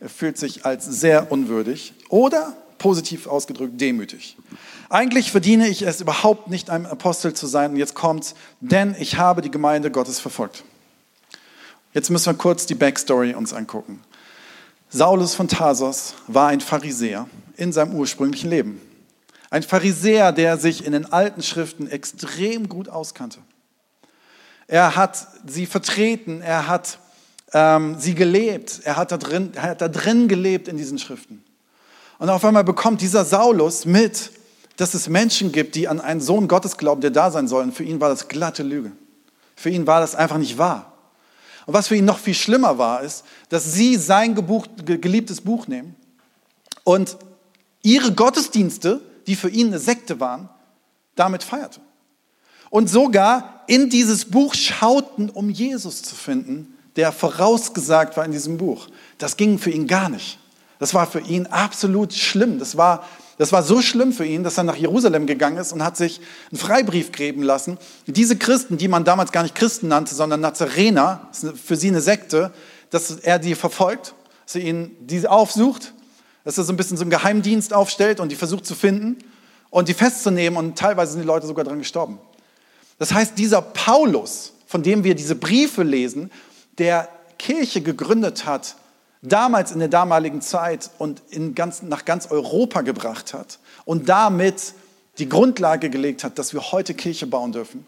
Er 0.00 0.08
fühlt 0.08 0.36
sich 0.38 0.66
als 0.66 0.84
sehr 0.84 1.32
unwürdig 1.32 1.94
oder 2.08 2.54
positiv 2.76 3.26
ausgedrückt 3.26 3.80
demütig. 3.80 4.36
Eigentlich 4.88 5.32
verdiene 5.32 5.66
ich 5.66 5.82
es 5.82 6.00
überhaupt 6.00 6.48
nicht, 6.48 6.70
ein 6.70 6.86
Apostel 6.86 7.32
zu 7.32 7.46
sein. 7.46 7.72
Und 7.72 7.76
jetzt 7.78 7.94
kommt's, 7.94 8.34
denn 8.60 8.94
ich 8.98 9.16
habe 9.18 9.42
die 9.42 9.50
Gemeinde 9.50 9.90
Gottes 9.90 10.20
verfolgt. 10.20 10.62
Jetzt 11.94 12.10
müssen 12.10 12.26
wir 12.26 12.34
kurz 12.34 12.66
die 12.66 12.74
Backstory 12.74 13.34
uns 13.34 13.52
angucken. 13.52 14.00
Saulus 14.90 15.34
von 15.34 15.48
Tarsos 15.48 16.14
war 16.26 16.48
ein 16.48 16.60
Pharisäer 16.60 17.26
in 17.56 17.72
seinem 17.72 17.94
ursprünglichen 17.94 18.50
Leben. 18.50 18.80
Ein 19.50 19.62
Pharisäer, 19.62 20.32
der 20.32 20.58
sich 20.58 20.84
in 20.84 20.92
den 20.92 21.10
alten 21.12 21.42
Schriften 21.42 21.88
extrem 21.88 22.68
gut 22.68 22.88
auskannte. 22.88 23.40
Er 24.66 24.96
hat 24.96 25.26
sie 25.46 25.64
vertreten, 25.64 26.42
er 26.42 26.68
hat 26.68 26.98
ähm, 27.54 27.96
sie 27.98 28.14
gelebt, 28.14 28.80
er 28.84 28.96
hat, 28.96 29.10
da 29.10 29.16
drin, 29.16 29.52
er 29.54 29.62
hat 29.62 29.80
da 29.80 29.88
drin 29.88 30.28
gelebt 30.28 30.68
in 30.68 30.76
diesen 30.76 30.98
Schriften. 30.98 31.42
Und 32.18 32.28
auf 32.28 32.44
einmal 32.44 32.64
bekommt 32.64 33.00
dieser 33.00 33.24
Saulus 33.24 33.86
mit, 33.86 34.32
dass 34.76 34.92
es 34.92 35.08
Menschen 35.08 35.52
gibt, 35.52 35.74
die 35.74 35.88
an 35.88 36.00
einen 36.00 36.20
Sohn 36.20 36.48
Gottes 36.48 36.76
glauben, 36.76 37.00
der 37.00 37.10
da 37.10 37.30
sein 37.30 37.48
soll. 37.48 37.62
Und 37.62 37.72
für 37.72 37.84
ihn 37.84 38.00
war 38.00 38.10
das 38.10 38.28
glatte 38.28 38.62
Lüge. 38.62 38.92
Für 39.56 39.70
ihn 39.70 39.86
war 39.86 40.00
das 40.00 40.14
einfach 40.14 40.38
nicht 40.38 40.58
wahr. 40.58 40.92
Und 41.64 41.74
was 41.74 41.88
für 41.88 41.96
ihn 41.96 42.04
noch 42.04 42.18
viel 42.18 42.34
schlimmer 42.34 42.78
war, 42.78 43.02
ist, 43.02 43.24
dass 43.48 43.72
sie 43.72 43.96
sein 43.96 44.34
gebuch, 44.34 44.66
geliebtes 44.84 45.40
Buch 45.40 45.66
nehmen 45.66 45.96
und 46.84 47.16
ihre 47.82 48.12
Gottesdienste 48.12 49.00
die 49.28 49.36
für 49.36 49.50
ihn 49.50 49.68
eine 49.68 49.78
Sekte 49.78 50.18
waren, 50.18 50.48
damit 51.14 51.44
feierte. 51.44 51.80
Und 52.70 52.88
sogar 52.88 53.62
in 53.66 53.90
dieses 53.90 54.24
Buch 54.24 54.54
schauten, 54.54 55.30
um 55.30 55.50
Jesus 55.50 56.02
zu 56.02 56.14
finden, 56.14 56.74
der 56.96 57.12
vorausgesagt 57.12 58.16
war 58.16 58.24
in 58.24 58.32
diesem 58.32 58.58
Buch, 58.58 58.88
das 59.18 59.36
ging 59.36 59.58
für 59.58 59.70
ihn 59.70 59.86
gar 59.86 60.08
nicht. 60.08 60.38
Das 60.78 60.94
war 60.94 61.06
für 61.06 61.20
ihn 61.20 61.46
absolut 61.46 62.12
schlimm. 62.12 62.58
Das 62.58 62.76
war, 62.76 63.06
das 63.36 63.52
war 63.52 63.62
so 63.62 63.82
schlimm 63.82 64.12
für 64.12 64.24
ihn, 64.24 64.44
dass 64.44 64.58
er 64.58 64.64
nach 64.64 64.76
Jerusalem 64.76 65.26
gegangen 65.26 65.58
ist 65.58 65.72
und 65.72 65.84
hat 65.84 65.96
sich 65.96 66.20
einen 66.50 66.58
Freibrief 66.58 67.12
geben 67.12 67.42
lassen. 67.42 67.78
Diese 68.06 68.36
Christen, 68.36 68.78
die 68.78 68.88
man 68.88 69.04
damals 69.04 69.32
gar 69.32 69.42
nicht 69.42 69.54
Christen 69.54 69.88
nannte, 69.88 70.14
sondern 70.14 70.40
Nazarener, 70.40 71.28
für 71.62 71.76
sie 71.76 71.88
eine 71.88 72.00
Sekte, 72.00 72.52
dass 72.90 73.10
er 73.10 73.38
die 73.38 73.54
verfolgt, 73.54 74.14
dass 74.46 74.54
er 74.54 74.62
ihnen 74.62 74.96
diese 75.00 75.30
aufsucht, 75.30 75.92
dass 76.48 76.56
er 76.56 76.64
so 76.64 76.72
ein 76.72 76.78
bisschen 76.78 76.96
so 76.96 77.02
einen 77.02 77.10
Geheimdienst 77.10 77.74
aufstellt 77.74 78.20
und 78.20 78.32
die 78.32 78.34
versucht 78.34 78.64
zu 78.64 78.74
finden 78.74 79.18
und 79.68 79.90
die 79.90 79.92
festzunehmen 79.92 80.56
und 80.56 80.78
teilweise 80.78 81.12
sind 81.12 81.20
die 81.20 81.26
Leute 81.26 81.46
sogar 81.46 81.62
dran 81.62 81.78
gestorben. 81.78 82.18
Das 82.98 83.12
heißt, 83.12 83.36
dieser 83.36 83.60
Paulus, 83.60 84.54
von 84.66 84.82
dem 84.82 85.04
wir 85.04 85.14
diese 85.14 85.34
Briefe 85.34 85.82
lesen, 85.82 86.30
der 86.78 87.10
Kirche 87.38 87.82
gegründet 87.82 88.46
hat, 88.46 88.76
damals 89.20 89.72
in 89.72 89.78
der 89.78 89.88
damaligen 89.88 90.40
Zeit 90.40 90.88
und 90.96 91.20
in 91.28 91.54
ganz, 91.54 91.82
nach 91.82 92.06
ganz 92.06 92.30
Europa 92.30 92.80
gebracht 92.80 93.34
hat 93.34 93.58
und 93.84 94.08
damit 94.08 94.72
die 95.18 95.28
Grundlage 95.28 95.90
gelegt 95.90 96.24
hat, 96.24 96.38
dass 96.38 96.54
wir 96.54 96.72
heute 96.72 96.94
Kirche 96.94 97.26
bauen 97.26 97.52
dürfen. 97.52 97.84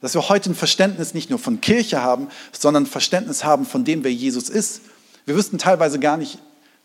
Dass 0.00 0.14
wir 0.14 0.30
heute 0.30 0.48
ein 0.48 0.54
Verständnis 0.54 1.12
nicht 1.12 1.28
nur 1.28 1.38
von 1.38 1.60
Kirche 1.60 2.00
haben, 2.00 2.28
sondern 2.52 2.84
ein 2.84 2.86
Verständnis 2.86 3.44
haben 3.44 3.66
von 3.66 3.84
dem, 3.84 4.02
wer 4.02 4.14
Jesus 4.14 4.48
ist. 4.48 4.80
Wir 5.26 5.36
wüssten 5.36 5.58
teilweise 5.58 5.98
gar 5.98 6.16
nicht, 6.16 6.38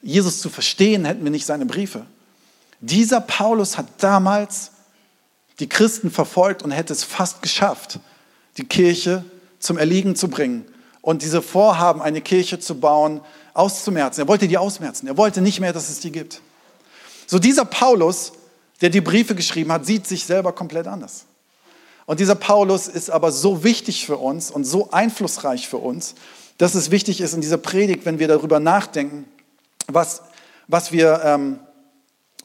Jesus 0.04 0.42
zu 0.42 0.50
verstehen, 0.50 1.06
hätten 1.06 1.24
wir 1.24 1.32
nicht 1.32 1.46
seine 1.46 1.66
Briefe. 1.66 2.06
Dieser 2.82 3.22
Paulus 3.22 3.78
hat 3.78 3.88
damals 3.98 4.72
die 5.60 5.70
Christen 5.70 6.12
verfolgt 6.12 6.62
und 6.62 6.72
hätte 6.72 6.92
es 6.92 7.04
fast 7.04 7.42
geschafft, 7.42 8.00
die 8.58 8.66
Kirche 8.66 9.24
zum 9.60 9.78
Erliegen 9.78 10.16
zu 10.16 10.28
bringen 10.28 10.66
und 11.02 11.22
diese 11.22 11.42
Vorhaben, 11.42 12.02
eine 12.02 12.22
Kirche 12.22 12.60
zu 12.60 12.80
bauen, 12.80 13.22
auszumerzen. 13.54 14.22
Er 14.22 14.28
wollte 14.28 14.48
die 14.48 14.58
ausmerzen. 14.58 15.08
Er 15.08 15.18
wollte 15.18 15.42
nicht 15.42 15.60
mehr, 15.60 15.74
dass 15.74 15.90
es 15.90 16.00
die 16.00 16.12
gibt. 16.12 16.42
So 17.26 17.40
dieser 17.40 17.66
Paulus, 17.66 18.34
der 18.82 18.90
die 18.90 19.02
Briefe 19.02 19.36
geschrieben 19.36 19.72
hat, 19.72 19.86
sieht 19.86 20.06
sich 20.06 20.26
selber 20.26 20.52
komplett 20.52 20.88
anders. 20.88 21.26
Und 22.06 22.20
dieser 22.20 22.36
Paulus 22.36 22.88
ist 22.88 23.10
aber 23.10 23.32
so 23.32 23.64
wichtig 23.64 24.06
für 24.06 24.18
uns 24.18 24.52
und 24.52 24.66
so 24.66 24.92
einflussreich 24.92 25.70
für 25.70 25.78
uns, 25.78 26.16
dass 26.58 26.76
es 26.76 26.92
wichtig 26.92 27.22
ist 27.22 27.34
in 27.34 27.42
dieser 27.42 27.58
Predigt, 27.58 28.06
wenn 28.06 28.20
wir 28.20 28.28
darüber 28.28 28.60
nachdenken, 28.60 29.26
was, 29.88 30.22
was 30.68 30.92
wir, 30.92 31.22
ähm, 31.24 31.60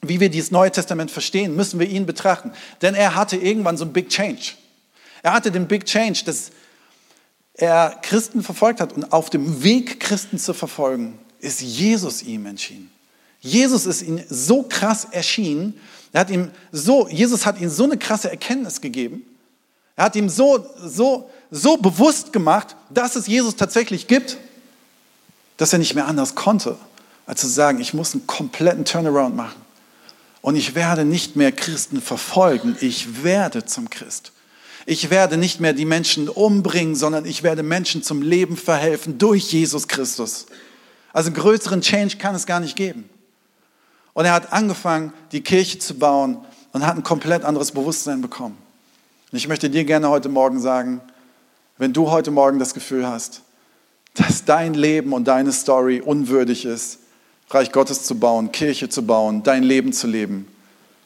wie 0.01 0.19
wir 0.19 0.29
dieses 0.29 0.51
Neue 0.51 0.71
Testament 0.71 1.11
verstehen, 1.11 1.55
müssen 1.55 1.79
wir 1.79 1.87
ihn 1.87 2.05
betrachten. 2.05 2.51
Denn 2.81 2.95
er 2.95 3.15
hatte 3.15 3.37
irgendwann 3.37 3.77
so 3.77 3.85
ein 3.85 3.93
Big 3.93 4.09
Change. 4.09 4.53
Er 5.23 5.33
hatte 5.33 5.51
den 5.51 5.67
Big 5.67 5.85
Change, 5.85 6.23
dass 6.25 6.51
er 7.53 7.97
Christen 8.01 8.41
verfolgt 8.41 8.79
hat 8.79 8.93
und 8.93 9.11
auf 9.11 9.29
dem 9.29 9.63
Weg, 9.63 9.99
Christen 9.99 10.37
zu 10.37 10.53
verfolgen, 10.53 11.19
ist 11.39 11.61
Jesus 11.61 12.21
ihm 12.23 12.45
entschieden. 12.45 12.89
Jesus 13.41 13.85
ist 13.85 14.01
ihm 14.01 14.21
so 14.29 14.63
krass 14.63 15.05
erschienen. 15.11 15.79
Er 16.11 16.21
hat 16.21 16.29
ihm 16.29 16.51
so, 16.71 17.07
Jesus 17.07 17.45
hat 17.45 17.59
ihm 17.59 17.69
so 17.69 17.83
eine 17.83 17.97
krasse 17.97 18.29
Erkenntnis 18.29 18.81
gegeben. 18.81 19.23
Er 19.95 20.05
hat 20.05 20.15
ihm 20.15 20.29
so, 20.29 20.65
so, 20.81 21.29
so 21.51 21.77
bewusst 21.77 22.31
gemacht, 22.31 22.75
dass 22.89 23.15
es 23.15 23.27
Jesus 23.27 23.55
tatsächlich 23.55 24.07
gibt, 24.07 24.37
dass 25.57 25.73
er 25.73 25.79
nicht 25.79 25.95
mehr 25.95 26.07
anders 26.07 26.35
konnte, 26.35 26.77
als 27.29 27.41
zu 27.41 27.47
sagen, 27.47 27.79
ich 27.79 27.93
muss 27.93 28.15
einen 28.15 28.25
kompletten 28.25 28.85
Turnaround 28.85 29.35
machen. 29.35 29.61
Und 30.41 30.55
ich 30.55 30.73
werde 30.73 31.05
nicht 31.05 31.35
mehr 31.35 31.51
Christen 31.51 32.01
verfolgen, 32.01 32.75
ich 32.81 33.23
werde 33.23 33.65
zum 33.65 33.91
Christ. 33.91 34.31
Ich 34.87 35.11
werde 35.11 35.37
nicht 35.37 35.59
mehr 35.59 35.73
die 35.73 35.85
Menschen 35.85 36.27
umbringen, 36.27 36.95
sondern 36.95 37.25
ich 37.25 37.43
werde 37.43 37.61
Menschen 37.61 38.01
zum 38.01 38.23
Leben 38.23 38.57
verhelfen 38.57 39.19
durch 39.19 39.53
Jesus 39.53 39.87
Christus. 39.87 40.47
Also 41.13 41.27
einen 41.27 41.35
größeren 41.35 41.81
Change 41.81 42.17
kann 42.17 42.33
es 42.33 42.47
gar 42.47 42.59
nicht 42.59 42.75
geben. 42.75 43.07
Und 44.13 44.25
er 44.25 44.33
hat 44.33 44.51
angefangen, 44.51 45.13
die 45.31 45.41
Kirche 45.41 45.77
zu 45.77 45.99
bauen 45.99 46.39
und 46.71 46.83
hat 46.83 46.97
ein 46.97 47.03
komplett 47.03 47.45
anderes 47.45 47.73
Bewusstsein 47.73 48.21
bekommen. 48.21 48.57
Und 49.31 49.37
ich 49.37 49.47
möchte 49.47 49.69
dir 49.69 49.83
gerne 49.83 50.09
heute 50.09 50.29
Morgen 50.29 50.59
sagen, 50.59 50.99
wenn 51.77 51.93
du 51.93 52.09
heute 52.09 52.31
Morgen 52.31 52.57
das 52.57 52.73
Gefühl 52.73 53.05
hast, 53.05 53.43
dass 54.15 54.45
dein 54.45 54.73
Leben 54.73 55.13
und 55.13 55.25
deine 55.25 55.51
Story 55.51 56.01
unwürdig 56.01 56.65
ist, 56.65 56.98
Reich 57.49 57.71
Gottes 57.71 58.03
zu 58.03 58.19
bauen, 58.19 58.51
Kirche 58.51 58.89
zu 58.89 59.03
bauen, 59.05 59.43
dein 59.43 59.63
Leben 59.63 59.93
zu 59.93 60.07
leben, 60.07 60.47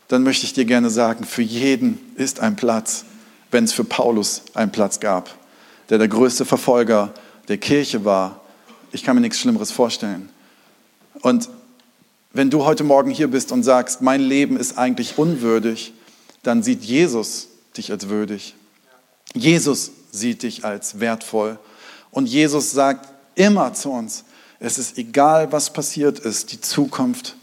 dann 0.08 0.24
möchte 0.24 0.46
ich 0.46 0.54
dir 0.54 0.66
gerne 0.66 0.90
sagen, 0.90 1.24
für 1.24 1.42
jeden 1.42 2.00
ist 2.16 2.40
ein 2.40 2.56
Platz 2.56 3.06
wenn 3.54 3.64
es 3.64 3.72
für 3.72 3.86
Paulus 3.86 4.42
einen 4.56 4.72
Platz 4.72 5.00
gab, 5.00 5.30
der 5.90 6.00
der 6.00 6.08
größte 6.08 6.44
Verfolger 6.44 7.14
der 7.48 7.58
Kirche 7.58 8.04
war. 8.04 8.42
Ich 8.92 9.04
kann 9.04 9.16
mir 9.16 9.22
nichts 9.22 9.40
Schlimmeres 9.40 9.72
vorstellen. 9.72 10.30
Und 11.22 11.50
wenn 12.34 12.50
du 12.50 12.66
heute 12.66 12.84
Morgen 12.84 13.12
hier 13.12 13.28
bist 13.28 13.52
und 13.52 13.64
sagst, 13.64 14.02
mein 14.02 14.20
Leben 14.20 14.58
ist 14.58 14.78
eigentlich 14.78 15.18
unwürdig, 15.18 15.94
dann 16.42 16.64
sieht 16.64 16.84
Jesus 16.84 17.48
dich 17.78 17.92
als 17.92 18.10
würdig. 18.10 18.56
Jesus 19.36 19.92
sieht 20.12 20.44
dich 20.44 20.66
als 20.66 21.00
wertvoll. 21.00 21.60
Und 22.12 22.28
Jesus 22.28 22.72
sagt 22.72 23.08
immer 23.36 23.74
zu 23.74 23.92
uns, 23.92 24.26
es 24.64 24.78
ist 24.78 24.98
egal, 24.98 25.52
was 25.52 25.74
passiert 25.74 26.20
ist, 26.20 26.54
die 26.54 26.62
Zukunft 26.62 27.36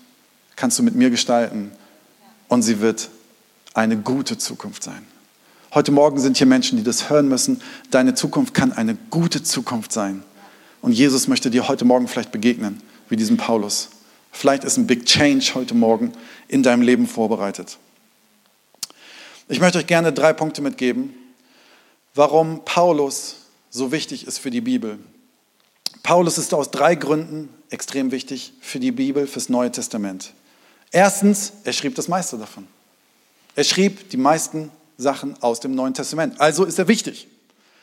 kannst 0.57 0.79
du 0.79 0.83
mit 0.83 0.95
mir 0.95 1.11
gestalten 1.11 1.71
und 2.49 2.63
sie 2.63 2.81
wird 2.81 3.11
eine 3.75 3.99
gute 3.99 4.39
Zukunft 4.39 4.83
sein. 4.83 5.07
Heute 5.75 5.93
Morgen 5.93 6.19
sind 6.19 6.39
hier 6.39 6.47
Menschen, 6.47 6.79
die 6.79 6.83
das 6.83 7.11
hören 7.11 7.29
müssen. 7.29 7.61
Deine 7.91 8.15
Zukunft 8.15 8.55
kann 8.55 8.73
eine 8.73 8.97
gute 9.11 9.43
Zukunft 9.43 9.93
sein. 9.93 10.23
Und 10.81 10.93
Jesus 10.93 11.29
möchte 11.29 11.51
dir 11.51 11.69
heute 11.69 11.85
Morgen 11.85 12.09
vielleicht 12.09 12.33
begegnen, 12.33 12.83
wie 13.11 13.17
diesem 13.17 13.37
Paulus. 13.37 13.91
Vielleicht 14.33 14.65
ist 14.65 14.79
ein 14.79 14.87
Big 14.87 15.05
Change 15.05 15.53
heute 15.55 15.75
Morgen 15.75 16.13
in 16.49 16.63
deinem 16.63 16.81
Leben 16.81 17.07
vorbereitet. 17.07 17.77
Ich 19.47 19.61
möchte 19.61 19.77
euch 19.77 19.87
gerne 19.87 20.15
drei 20.15 20.33
Punkte 20.33 20.63
mitgeben, 20.63 21.13
warum 22.15 22.65
Paulus 22.65 23.37
so 23.69 23.93
wichtig 23.93 24.27
ist 24.27 24.39
für 24.39 24.51
die 24.51 24.63
Bibel. 24.63 24.99
Paulus 26.03 26.39
ist 26.39 26.55
aus 26.55 26.71
drei 26.71 26.95
Gründen 26.95 27.49
extrem 27.71 28.11
wichtig 28.11 28.53
für 28.61 28.81
die 28.81 28.93
Bibel, 28.93 29.27
fürs 29.27 29.49
Neue 29.49 29.71
Testament. 29.71 30.33
Erstens, 30.91 31.53
er 31.65 31.73
schrieb 31.73 31.95
das 31.95 32.09
meiste 32.09 32.37
davon. 32.37 32.67
Er 33.55 33.65
schrieb 33.65 34.11
die 34.11 34.17
meisten 34.17 34.71
Sachen 34.97 35.41
aus 35.43 35.61
dem 35.61 35.75
Neuen 35.75 35.95
Testament. 35.95 36.41
Also 36.41 36.65
ist 36.65 36.79
er 36.79 36.89
wichtig. 36.89 37.29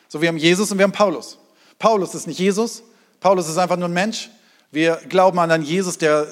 So, 0.08 0.20
wir 0.20 0.28
haben 0.28 0.36
Jesus 0.36 0.70
und 0.70 0.78
wir 0.78 0.84
haben 0.84 0.92
Paulus. 0.92 1.38
Paulus 1.78 2.14
ist 2.14 2.26
nicht 2.26 2.38
Jesus. 2.38 2.82
Paulus 3.20 3.48
ist 3.48 3.58
einfach 3.58 3.76
nur 3.76 3.88
ein 3.88 3.94
Mensch. 3.94 4.30
Wir 4.70 5.00
glauben 5.08 5.38
an 5.38 5.50
einen 5.50 5.64
Jesus, 5.64 5.98
der 5.98 6.26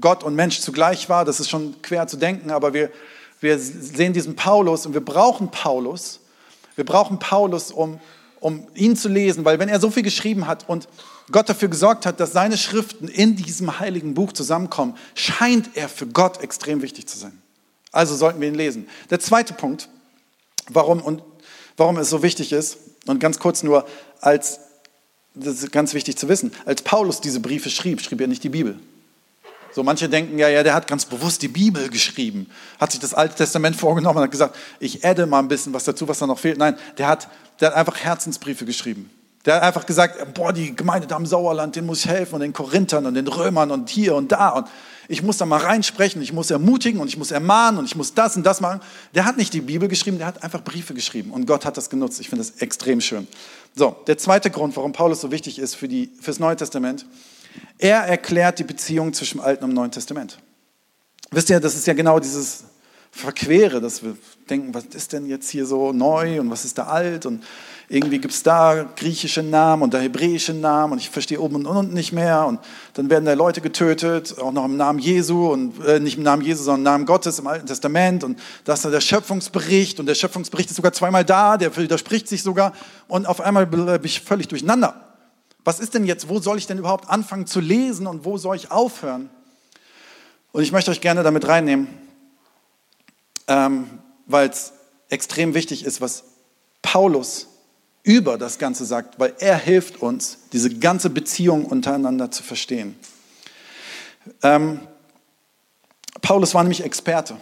Gott 0.00 0.22
und 0.22 0.34
Mensch 0.34 0.60
zugleich 0.60 1.08
war. 1.08 1.24
Das 1.24 1.40
ist 1.40 1.48
schon 1.48 1.80
quer 1.82 2.06
zu 2.06 2.16
denken, 2.16 2.50
aber 2.50 2.72
wir, 2.74 2.90
wir 3.40 3.58
sehen 3.58 4.12
diesen 4.12 4.36
Paulus 4.36 4.86
und 4.86 4.94
wir 4.94 5.04
brauchen 5.04 5.50
Paulus. 5.50 6.20
Wir 6.76 6.84
brauchen 6.84 7.18
Paulus, 7.18 7.72
um, 7.72 8.00
um 8.40 8.66
ihn 8.74 8.96
zu 8.96 9.08
lesen, 9.08 9.44
weil 9.44 9.58
wenn 9.58 9.68
er 9.68 9.80
so 9.80 9.90
viel 9.90 10.02
geschrieben 10.02 10.46
hat 10.46 10.68
und 10.68 10.88
Gott 11.32 11.48
dafür 11.48 11.68
gesorgt 11.68 12.06
hat, 12.06 12.20
dass 12.20 12.32
seine 12.32 12.56
Schriften 12.56 13.08
in 13.08 13.36
diesem 13.36 13.80
heiligen 13.80 14.14
Buch 14.14 14.32
zusammenkommen, 14.32 14.96
scheint 15.14 15.70
er 15.74 15.88
für 15.88 16.06
Gott 16.06 16.42
extrem 16.42 16.82
wichtig 16.82 17.06
zu 17.08 17.18
sein. 17.18 17.40
Also 17.92 18.14
sollten 18.14 18.40
wir 18.40 18.48
ihn 18.48 18.54
lesen. 18.54 18.88
Der 19.10 19.18
zweite 19.18 19.54
Punkt, 19.54 19.88
warum, 20.68 21.00
und, 21.00 21.22
warum 21.76 21.96
es 21.98 22.10
so 22.10 22.22
wichtig 22.22 22.52
ist, 22.52 22.78
und 23.06 23.20
ganz 23.20 23.38
kurz 23.38 23.62
nur, 23.62 23.86
als, 24.20 24.60
das 25.34 25.62
ist 25.62 25.72
ganz 25.72 25.94
wichtig 25.94 26.16
zu 26.16 26.28
wissen, 26.28 26.52
als 26.64 26.82
Paulus 26.82 27.20
diese 27.20 27.40
Briefe 27.40 27.70
schrieb, 27.70 28.00
schrieb 28.00 28.20
er 28.20 28.26
nicht 28.26 28.44
die 28.44 28.48
Bibel. 28.48 28.78
So 29.72 29.82
manche 29.82 30.08
denken, 30.08 30.38
ja, 30.38 30.48
ja, 30.48 30.62
der 30.62 30.74
hat 30.74 30.86
ganz 30.86 31.04
bewusst 31.04 31.42
die 31.42 31.48
Bibel 31.48 31.88
geschrieben, 31.88 32.48
hat 32.80 32.92
sich 32.92 33.00
das 33.00 33.14
Alte 33.14 33.34
Testament 33.34 33.76
vorgenommen 33.76 34.18
und 34.18 34.24
hat 34.24 34.30
gesagt, 34.30 34.56
ich 34.80 35.04
adde 35.04 35.26
mal 35.26 35.40
ein 35.40 35.48
bisschen 35.48 35.72
was 35.74 35.84
dazu, 35.84 36.08
was 36.08 36.18
da 36.18 36.26
noch 36.26 36.38
fehlt. 36.38 36.58
Nein, 36.58 36.76
der 36.98 37.08
hat, 37.08 37.28
der 37.60 37.68
hat 37.68 37.76
einfach 37.76 37.96
Herzensbriefe 37.96 38.64
geschrieben. 38.64 39.10
Der 39.44 39.56
hat 39.56 39.62
einfach 39.62 39.86
gesagt, 39.86 40.34
boah, 40.34 40.52
die 40.52 40.74
Gemeinde 40.74 41.06
da 41.06 41.16
im 41.16 41.24
Sauerland, 41.24 41.76
denen 41.76 41.86
muss 41.86 42.00
ich 42.00 42.10
helfen 42.10 42.34
und 42.34 42.40
den 42.40 42.52
Korinthern 42.52 43.06
und 43.06 43.14
den 43.14 43.28
Römern 43.28 43.70
und 43.70 43.88
hier 43.88 44.16
und 44.16 44.32
da. 44.32 44.48
Und 44.48 44.66
ich 45.08 45.22
muss 45.22 45.36
da 45.36 45.46
mal 45.46 45.60
reinsprechen, 45.60 46.20
ich 46.20 46.32
muss 46.32 46.50
ermutigen 46.50 47.00
und 47.00 47.06
ich 47.06 47.16
muss 47.16 47.30
ermahnen 47.30 47.78
und 47.78 47.84
ich 47.84 47.94
muss 47.94 48.12
das 48.12 48.36
und 48.36 48.44
das 48.44 48.60
machen. 48.60 48.80
Der 49.14 49.24
hat 49.24 49.36
nicht 49.36 49.54
die 49.54 49.60
Bibel 49.60 49.88
geschrieben, 49.88 50.18
der 50.18 50.26
hat 50.26 50.42
einfach 50.42 50.64
Briefe 50.64 50.94
geschrieben 50.94 51.30
und 51.30 51.46
Gott 51.46 51.64
hat 51.64 51.76
das 51.76 51.90
genutzt. 51.90 52.20
Ich 52.20 52.28
finde 52.28 52.44
das 52.44 52.60
extrem 52.60 53.00
schön. 53.00 53.28
So, 53.76 53.94
der 54.08 54.18
zweite 54.18 54.50
Grund, 54.50 54.76
warum 54.76 54.92
Paulus 54.92 55.20
so 55.20 55.30
wichtig 55.30 55.60
ist 55.60 55.76
für 55.76 55.86
die, 55.86 56.10
fürs 56.20 56.40
Neue 56.40 56.56
Testament, 56.56 57.06
er 57.78 58.00
erklärt 58.00 58.58
die 58.58 58.64
Beziehung 58.64 59.12
zwischen 59.12 59.40
Alten 59.40 59.64
und 59.64 59.74
Neuen 59.74 59.90
Testament. 59.90 60.38
Wisst 61.30 61.50
ihr, 61.50 61.60
das 61.60 61.74
ist 61.74 61.86
ja 61.86 61.94
genau 61.94 62.20
dieses 62.20 62.64
Verquere, 63.10 63.80
dass 63.80 64.02
wir 64.02 64.16
denken, 64.50 64.74
was 64.74 64.84
ist 64.86 65.12
denn 65.12 65.26
jetzt 65.26 65.48
hier 65.48 65.64
so 65.64 65.92
neu 65.92 66.38
und 66.38 66.50
was 66.50 66.64
ist 66.64 66.76
da 66.76 66.84
alt 66.84 67.24
und 67.24 67.42
irgendwie 67.88 68.18
gibt 68.18 68.34
es 68.34 68.42
da 68.42 68.84
griechische 68.96 69.42
Namen 69.42 69.82
und 69.82 69.94
da 69.94 69.98
hebräische 69.98 70.52
Namen 70.52 70.92
und 70.92 70.98
ich 70.98 71.08
verstehe 71.08 71.40
oben 71.40 71.54
und 71.54 71.66
unten 71.66 71.94
nicht 71.94 72.12
mehr 72.12 72.46
und 72.46 72.60
dann 72.94 73.08
werden 73.08 73.24
da 73.24 73.32
Leute 73.32 73.62
getötet, 73.62 74.38
auch 74.38 74.52
noch 74.52 74.66
im 74.66 74.76
Namen 74.76 74.98
Jesu 74.98 75.50
und 75.50 75.82
äh, 75.86 75.98
nicht 75.98 76.18
im 76.18 76.24
Namen 76.24 76.42
Jesu, 76.42 76.64
sondern 76.64 76.80
im 76.80 76.84
Namen 76.84 77.06
Gottes 77.06 77.38
im 77.38 77.46
Alten 77.46 77.66
Testament 77.66 78.22
und 78.22 78.38
das 78.64 78.80
ist 78.80 78.84
da 78.84 78.90
der 78.90 79.00
Schöpfungsbericht 79.00 79.98
und 79.98 80.06
der 80.06 80.14
Schöpfungsbericht 80.14 80.70
ist 80.70 80.76
sogar 80.76 80.92
zweimal 80.92 81.24
da, 81.24 81.56
der 81.56 81.74
widerspricht 81.76 82.28
sich 82.28 82.42
sogar 82.42 82.72
und 83.08 83.26
auf 83.26 83.40
einmal 83.40 83.66
bin 83.66 83.88
ich 84.02 84.20
völlig 84.20 84.48
durcheinander. 84.48 85.05
Was 85.66 85.80
ist 85.80 85.94
denn 85.94 86.04
jetzt, 86.04 86.28
wo 86.28 86.38
soll 86.38 86.58
ich 86.58 86.68
denn 86.68 86.78
überhaupt 86.78 87.08
anfangen 87.08 87.48
zu 87.48 87.58
lesen 87.58 88.06
und 88.06 88.24
wo 88.24 88.38
soll 88.38 88.54
ich 88.54 88.70
aufhören? 88.70 89.28
Und 90.52 90.62
ich 90.62 90.70
möchte 90.70 90.92
euch 90.92 91.00
gerne 91.00 91.24
damit 91.24 91.48
reinnehmen, 91.48 91.88
ähm, 93.48 93.90
weil 94.26 94.48
es 94.48 94.72
extrem 95.08 95.54
wichtig 95.54 95.84
ist, 95.84 96.00
was 96.00 96.22
Paulus 96.82 97.48
über 98.04 98.38
das 98.38 98.60
Ganze 98.60 98.84
sagt, 98.84 99.18
weil 99.18 99.34
er 99.40 99.56
hilft 99.56 100.00
uns, 100.00 100.38
diese 100.52 100.70
ganze 100.70 101.10
Beziehung 101.10 101.64
untereinander 101.64 102.30
zu 102.30 102.44
verstehen. 102.44 102.96
Ähm, 104.44 104.78
Paulus 106.22 106.54
war 106.54 106.62
nämlich 106.62 106.84
Experte. 106.84 107.36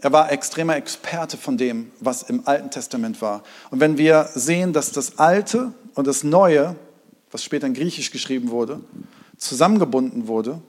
Er 0.00 0.10
war 0.10 0.32
extremer 0.32 0.76
Experte 0.76 1.36
von 1.36 1.58
dem, 1.58 1.92
was 2.00 2.22
im 2.22 2.48
Alten 2.48 2.70
Testament 2.70 3.20
war. 3.20 3.42
Und 3.70 3.80
wenn 3.80 3.98
wir 3.98 4.30
sehen, 4.34 4.72
dass 4.72 4.90
das 4.90 5.18
Alte 5.18 5.74
und 5.94 6.06
das 6.06 6.24
Neue, 6.24 6.74
was 7.30 7.44
später 7.44 7.66
in 7.66 7.74
Griechisch 7.74 8.10
geschrieben 8.10 8.50
wurde, 8.50 8.80
zusammengebunden 9.36 10.26
wurde, 10.26 10.60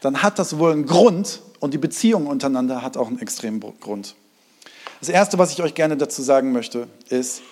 dann 0.00 0.22
hat 0.22 0.38
das 0.38 0.58
wohl 0.58 0.72
einen 0.72 0.86
Grund 0.86 1.42
und 1.60 1.74
die 1.74 1.78
Beziehung 1.78 2.26
untereinander 2.26 2.82
hat 2.82 2.96
auch 2.96 3.08
einen 3.08 3.20
extremen 3.20 3.60
Grund. 3.80 4.14
Das 5.00 5.08
Erste, 5.08 5.38
was 5.38 5.52
ich 5.52 5.62
euch 5.62 5.74
gerne 5.74 5.96
dazu 5.96 6.22
sagen 6.22 6.52
möchte, 6.52 6.86
ist, 7.08 7.42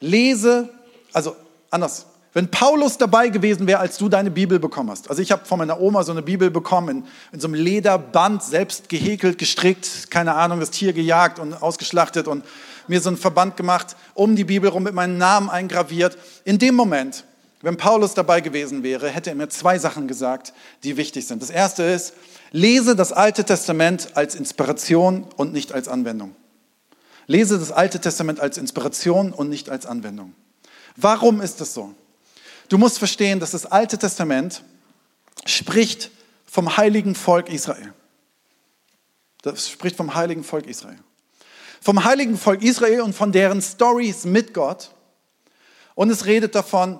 lese, 0.00 0.68
also 1.12 1.36
anders, 1.70 2.06
wenn 2.34 2.50
Paulus 2.50 2.96
dabei 2.96 3.28
gewesen 3.28 3.66
wäre, 3.66 3.78
als 3.78 3.98
du 3.98 4.08
deine 4.08 4.30
Bibel 4.30 4.58
bekommen 4.58 4.90
hast. 4.90 5.10
Also 5.10 5.20
ich 5.20 5.32
habe 5.32 5.44
von 5.44 5.58
meiner 5.58 5.80
Oma 5.80 6.02
so 6.02 6.12
eine 6.12 6.22
Bibel 6.22 6.50
bekommen, 6.50 6.88
in, 6.88 7.04
in, 7.32 7.40
so 7.40 7.46
einem 7.46 7.54
Lederband, 7.54 8.42
selbst 8.42 8.88
gehäkelt, 8.88 9.36
gestrickt, 9.36 10.10
keine 10.10 10.34
Ahnung, 10.34 10.60
das 10.60 10.70
Tier 10.70 10.94
gejagt 10.94 11.38
und 11.38 11.52
ausgeschlachtet 11.52 12.28
und 12.28 12.44
mir 12.88 13.00
so 13.00 13.10
einen 13.10 13.18
Verband 13.18 13.56
gemacht, 13.58 13.96
um 14.14 14.34
die 14.34 14.44
Bibel 14.44 14.70
rum 14.70 14.82
mit 14.82 14.94
meinem 14.94 15.18
Namen 15.18 15.50
eingraviert. 15.50 16.16
In 16.44 16.58
dem 16.58 16.74
Moment, 16.74 17.24
wenn 17.62 17.76
Paulus 17.76 18.14
dabei 18.14 18.40
gewesen 18.40 18.82
wäre, 18.82 19.08
hätte 19.08 19.30
er 19.30 19.36
mir 19.36 19.48
zwei 19.48 19.78
Sachen 19.78 20.08
gesagt, 20.08 20.52
die 20.82 20.96
wichtig 20.96 21.26
sind. 21.26 21.40
Das 21.40 21.50
erste 21.50 21.84
ist, 21.84 22.14
lese 22.50 22.96
das 22.96 23.12
Alte 23.12 23.44
Testament 23.44 24.10
als 24.14 24.34
Inspiration 24.34 25.26
und 25.36 25.52
nicht 25.52 25.72
als 25.72 25.86
Anwendung. 25.88 26.34
Lese 27.28 27.58
das 27.58 27.70
Alte 27.70 28.00
Testament 28.00 28.40
als 28.40 28.58
Inspiration 28.58 29.32
und 29.32 29.48
nicht 29.48 29.70
als 29.70 29.86
Anwendung. 29.86 30.34
Warum 30.96 31.40
ist 31.40 31.60
das 31.60 31.72
so? 31.72 31.94
Du 32.68 32.78
musst 32.78 32.98
verstehen, 32.98 33.38
dass 33.38 33.52
das 33.52 33.64
Alte 33.64 33.96
Testament 33.96 34.62
spricht 35.46 36.10
vom 36.44 36.76
heiligen 36.76 37.14
Volk 37.14 37.48
Israel. 37.48 37.94
Das 39.42 39.70
spricht 39.70 39.96
vom 39.96 40.14
heiligen 40.14 40.44
Volk 40.44 40.66
Israel. 40.66 40.98
Vom 41.80 42.04
heiligen 42.04 42.36
Volk 42.36 42.62
Israel 42.62 43.02
und 43.02 43.14
von 43.14 43.32
deren 43.32 43.62
Stories 43.62 44.24
mit 44.24 44.52
Gott. 44.52 44.90
Und 45.94 46.10
es 46.10 46.26
redet 46.26 46.54
davon, 46.54 46.98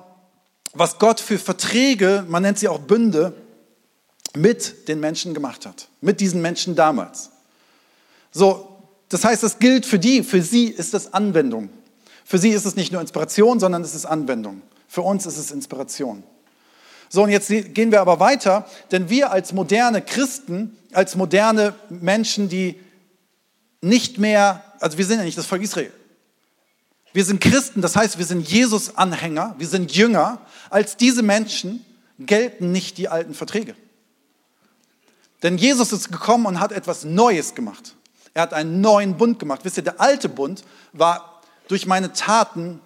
was 0.73 0.99
Gott 0.99 1.21
für 1.21 1.39
Verträge, 1.39 2.25
man 2.29 2.43
nennt 2.43 2.59
sie 2.59 2.69
auch 2.69 2.79
Bünde, 2.79 3.35
mit 4.35 4.89
den 4.89 5.01
Menschen 5.01 5.35
gemacht 5.35 5.67
hat. 5.67 5.89
Mit 6.01 6.21
diesen 6.21 6.41
Menschen 6.41 6.75
damals. 6.75 7.31
So, 8.31 8.69
das 9.09 9.25
heißt, 9.25 9.43
es 9.43 9.59
gilt 9.59 9.85
für 9.85 9.99
die, 9.99 10.23
für 10.23 10.41
sie 10.41 10.69
ist 10.69 10.95
es 10.95 11.13
Anwendung. 11.13 11.69
Für 12.25 12.39
sie 12.39 12.51
ist 12.51 12.65
es 12.65 12.77
nicht 12.77 12.93
nur 12.93 13.01
Inspiration, 13.01 13.61
sondern 13.61 13.83
es 13.83 13.95
ist 13.95 14.07
Anwendung. 14.07 14.63
Für 14.89 15.03
uns 15.03 15.27
ist 15.27 15.37
es 15.37 15.51
Inspiration. 15.51 16.23
So, 17.11 17.25
und 17.25 17.29
jetzt 17.29 17.49
gehen 17.49 17.93
wir 17.93 18.01
aber 18.01 18.21
weiter, 18.21 18.67
denn 18.91 19.11
wir 19.11 19.33
als 19.33 19.53
moderne 19.53 20.01
Christen, 20.01 20.79
als 20.93 21.15
moderne 21.15 21.75
Menschen, 21.91 22.49
die 22.49 22.81
nicht 23.83 24.17
mehr, 24.17 24.65
also 24.81 24.97
wir 24.97 25.05
sind 25.05 25.19
ja 25.19 25.25
nicht 25.25 25.37
das 25.37 25.45
Volk 25.45 25.63
Israel. 25.63 25.93
Wir 27.13 27.25
sind 27.25 27.41
Christen, 27.41 27.83
das 27.83 27.97
heißt, 27.97 28.19
wir 28.19 28.25
sind 28.25 28.49
Jesus-Anhänger, 28.49 29.55
wir 29.59 29.67
sind 29.67 29.95
Jünger. 29.95 30.41
Als 30.71 30.97
diese 30.97 31.23
Menschen 31.23 31.85
gelten 32.19 32.73
nicht 32.73 32.99
die 32.99 33.09
alten 33.09 33.35
Verträge. 33.35 33.75
Denn 35.43 35.59
Jesus 35.59 35.93
ist 35.93 36.11
gekommen 36.11 36.47
und 36.47 36.61
hat 36.61 36.73
etwas 36.73 37.05
Neues 37.05 37.55
gemacht. 37.55 37.97
Er 38.33 38.43
hat 38.43 38.55
einen 38.55 38.81
neuen 38.81 39.17
Bund 39.17 39.39
gemacht. 39.39 39.61
Wisst 39.65 39.77
ihr, 39.77 39.83
der 39.83 40.01
alte 40.01 40.29
Bund 40.29 40.65
war 40.93 41.43
durch 41.69 41.87
meine 41.87 42.13
Taten, 42.13 42.81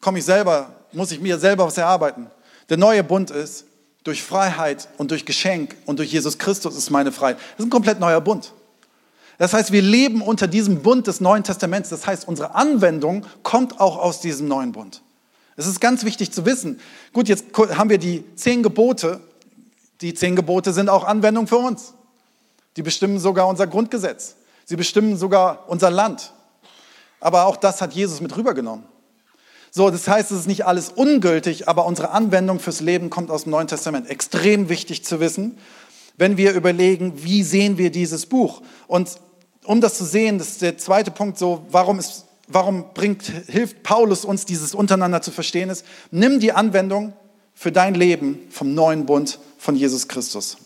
komme 0.00 0.18
ich 0.18 0.24
selber 0.24 0.74
muss 0.94 1.12
ich 1.12 1.20
mir 1.20 1.38
selber 1.38 1.66
was 1.66 1.76
erarbeiten. 1.76 2.30
Der 2.68 2.76
neue 2.76 3.04
Bund 3.04 3.30
ist, 3.30 3.66
durch 4.04 4.22
Freiheit 4.22 4.88
und 4.98 5.10
durch 5.10 5.24
Geschenk 5.24 5.76
und 5.86 5.98
durch 5.98 6.12
Jesus 6.12 6.36
Christus 6.36 6.76
ist 6.76 6.90
meine 6.90 7.10
Freiheit. 7.10 7.36
Das 7.36 7.60
ist 7.60 7.66
ein 7.66 7.70
komplett 7.70 8.00
neuer 8.00 8.20
Bund. 8.20 8.52
Das 9.38 9.52
heißt, 9.52 9.72
wir 9.72 9.82
leben 9.82 10.22
unter 10.22 10.46
diesem 10.46 10.82
Bund 10.82 11.06
des 11.06 11.20
Neuen 11.20 11.42
Testaments. 11.42 11.88
Das 11.88 12.06
heißt, 12.06 12.28
unsere 12.28 12.54
Anwendung 12.54 13.26
kommt 13.42 13.80
auch 13.80 13.98
aus 13.98 14.20
diesem 14.20 14.48
neuen 14.48 14.72
Bund. 14.72 15.02
Es 15.56 15.66
ist 15.66 15.80
ganz 15.80 16.04
wichtig 16.04 16.32
zu 16.32 16.44
wissen. 16.44 16.80
Gut, 17.12 17.28
jetzt 17.28 17.46
haben 17.56 17.90
wir 17.90 17.98
die 17.98 18.24
zehn 18.36 18.62
Gebote. 18.62 19.20
Die 20.00 20.14
zehn 20.14 20.36
Gebote 20.36 20.72
sind 20.72 20.88
auch 20.88 21.04
Anwendung 21.04 21.46
für 21.46 21.58
uns. 21.58 21.94
Die 22.76 22.82
bestimmen 22.82 23.18
sogar 23.18 23.46
unser 23.46 23.66
Grundgesetz. 23.66 24.36
Sie 24.64 24.76
bestimmen 24.76 25.16
sogar 25.16 25.68
unser 25.68 25.90
Land. 25.90 26.32
Aber 27.20 27.46
auch 27.46 27.56
das 27.56 27.80
hat 27.80 27.92
Jesus 27.92 28.20
mit 28.20 28.36
rübergenommen. 28.36 28.84
So, 29.70 29.90
das 29.90 30.06
heißt, 30.06 30.30
es 30.30 30.40
ist 30.40 30.46
nicht 30.46 30.66
alles 30.66 30.90
ungültig, 30.90 31.68
aber 31.68 31.86
unsere 31.86 32.10
Anwendung 32.10 32.60
fürs 32.60 32.80
Leben 32.80 33.10
kommt 33.10 33.30
aus 33.30 33.42
dem 33.42 33.50
Neuen 33.50 33.66
Testament. 33.66 34.08
Extrem 34.08 34.68
wichtig 34.68 35.04
zu 35.04 35.18
wissen, 35.20 35.58
wenn 36.16 36.36
wir 36.36 36.52
überlegen, 36.52 37.24
wie 37.24 37.42
sehen 37.42 37.76
wir 37.76 37.90
dieses 37.90 38.26
Buch? 38.26 38.62
Und 38.86 39.18
um 39.64 39.80
das 39.80 39.96
zu 39.96 40.04
sehen, 40.04 40.38
das 40.38 40.48
ist 40.48 40.62
der 40.62 40.78
zweite 40.78 41.10
Punkt, 41.10 41.38
so, 41.38 41.66
warum 41.70 41.98
ist, 41.98 42.26
warum 42.48 42.86
bringt, 42.94 43.22
hilft 43.46 43.82
Paulus 43.82 44.24
uns, 44.24 44.44
dieses 44.44 44.74
untereinander 44.74 45.22
zu 45.22 45.30
verstehen, 45.30 45.70
ist, 45.70 45.84
nimm 46.10 46.40
die 46.40 46.52
Anwendung 46.52 47.12
für 47.54 47.72
dein 47.72 47.94
Leben 47.94 48.38
vom 48.50 48.74
neuen 48.74 49.06
Bund 49.06 49.38
von 49.58 49.76
Jesus 49.76 50.08
Christus. 50.08 50.58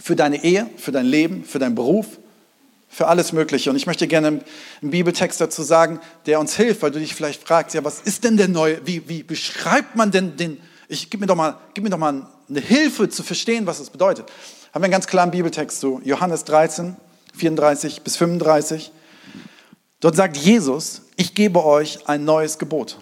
Für 0.00 0.16
deine 0.16 0.44
Ehe, 0.44 0.68
für 0.76 0.92
dein 0.92 1.06
Leben, 1.06 1.44
für 1.44 1.58
deinen 1.58 1.74
Beruf, 1.74 2.06
für 2.88 3.08
alles 3.08 3.32
Mögliche. 3.32 3.70
Und 3.70 3.76
ich 3.76 3.86
möchte 3.86 4.06
gerne 4.06 4.28
einen 4.28 4.90
Bibeltext 4.90 5.40
dazu 5.40 5.62
sagen, 5.62 6.00
der 6.26 6.40
uns 6.40 6.56
hilft, 6.56 6.82
weil 6.82 6.90
du 6.90 6.98
dich 6.98 7.14
vielleicht 7.14 7.42
fragst, 7.42 7.74
ja, 7.74 7.84
was 7.84 8.00
ist 8.00 8.24
denn 8.24 8.36
der 8.36 8.48
neue, 8.48 8.86
wie, 8.86 9.08
wie 9.08 9.22
beschreibt 9.22 9.96
man 9.96 10.10
denn 10.10 10.36
den, 10.36 10.60
ich 10.88 11.10
gib 11.10 11.20
mir 11.20 11.26
doch 11.26 11.36
mal, 11.36 11.56
gib 11.74 11.84
mir 11.84 11.90
doch 11.90 11.98
mal 11.98 12.26
eine 12.48 12.60
Hilfe 12.60 13.08
zu 13.08 13.22
verstehen, 13.22 13.66
was 13.66 13.80
es 13.80 13.90
bedeutet. 13.90 14.30
Haben 14.72 14.82
wir 14.82 14.86
einen 14.86 14.92
ganz 14.92 15.06
klaren 15.06 15.30
Bibeltext 15.30 15.80
zu 15.80 16.00
Johannes 16.04 16.44
13, 16.44 16.96
34 17.36 18.02
bis 18.02 18.16
35. 18.16 18.92
Dort 20.00 20.16
sagt 20.16 20.36
Jesus, 20.36 21.02
ich 21.16 21.34
gebe 21.34 21.64
euch 21.64 22.08
ein 22.08 22.24
neues 22.24 22.58
Gebot. 22.58 22.98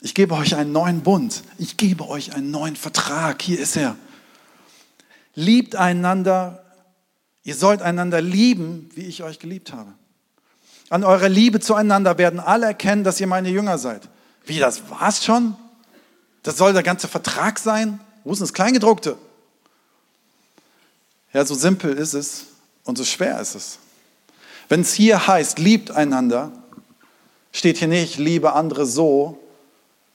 Ich 0.00 0.14
gebe 0.14 0.34
euch 0.34 0.56
einen 0.56 0.72
neuen 0.72 1.02
Bund. 1.02 1.42
Ich 1.58 1.76
gebe 1.76 2.08
euch 2.08 2.34
einen 2.34 2.50
neuen 2.50 2.76
Vertrag. 2.76 3.42
Hier 3.42 3.58
ist 3.58 3.76
er. 3.76 3.96
Liebt 5.34 5.76
einander 5.76 6.62
Ihr 7.44 7.54
sollt 7.56 7.82
einander 7.82 8.20
lieben, 8.20 8.88
wie 8.94 9.02
ich 9.02 9.22
euch 9.22 9.38
geliebt 9.38 9.72
habe. 9.72 9.92
An 10.90 11.04
eurer 11.04 11.28
Liebe 11.28 11.58
zueinander 11.58 12.18
werden 12.18 12.38
alle 12.38 12.66
erkennen, 12.66 13.02
dass 13.02 13.20
ihr 13.20 13.26
meine 13.26 13.48
Jünger 13.48 13.78
seid. 13.78 14.08
Wie, 14.44 14.58
das 14.58 14.88
war's 14.90 15.24
schon? 15.24 15.56
Das 16.42 16.56
soll 16.56 16.72
der 16.72 16.82
ganze 16.82 17.08
Vertrag 17.08 17.58
sein? 17.58 18.00
Wo 18.24 18.32
ist 18.32 18.42
das 18.42 18.52
Kleingedruckte? 18.52 19.16
Ja, 21.32 21.44
so 21.44 21.54
simpel 21.54 21.94
ist 21.94 22.14
es 22.14 22.46
und 22.84 22.98
so 22.98 23.04
schwer 23.04 23.40
ist 23.40 23.54
es. 23.54 23.78
Wenn 24.68 24.80
es 24.80 24.94
hier 24.94 25.26
heißt, 25.26 25.58
liebt 25.58 25.90
einander, 25.90 26.52
steht 27.52 27.78
hier 27.78 27.88
nicht, 27.88 28.18
liebe 28.18 28.54
andere 28.54 28.86
so, 28.86 29.38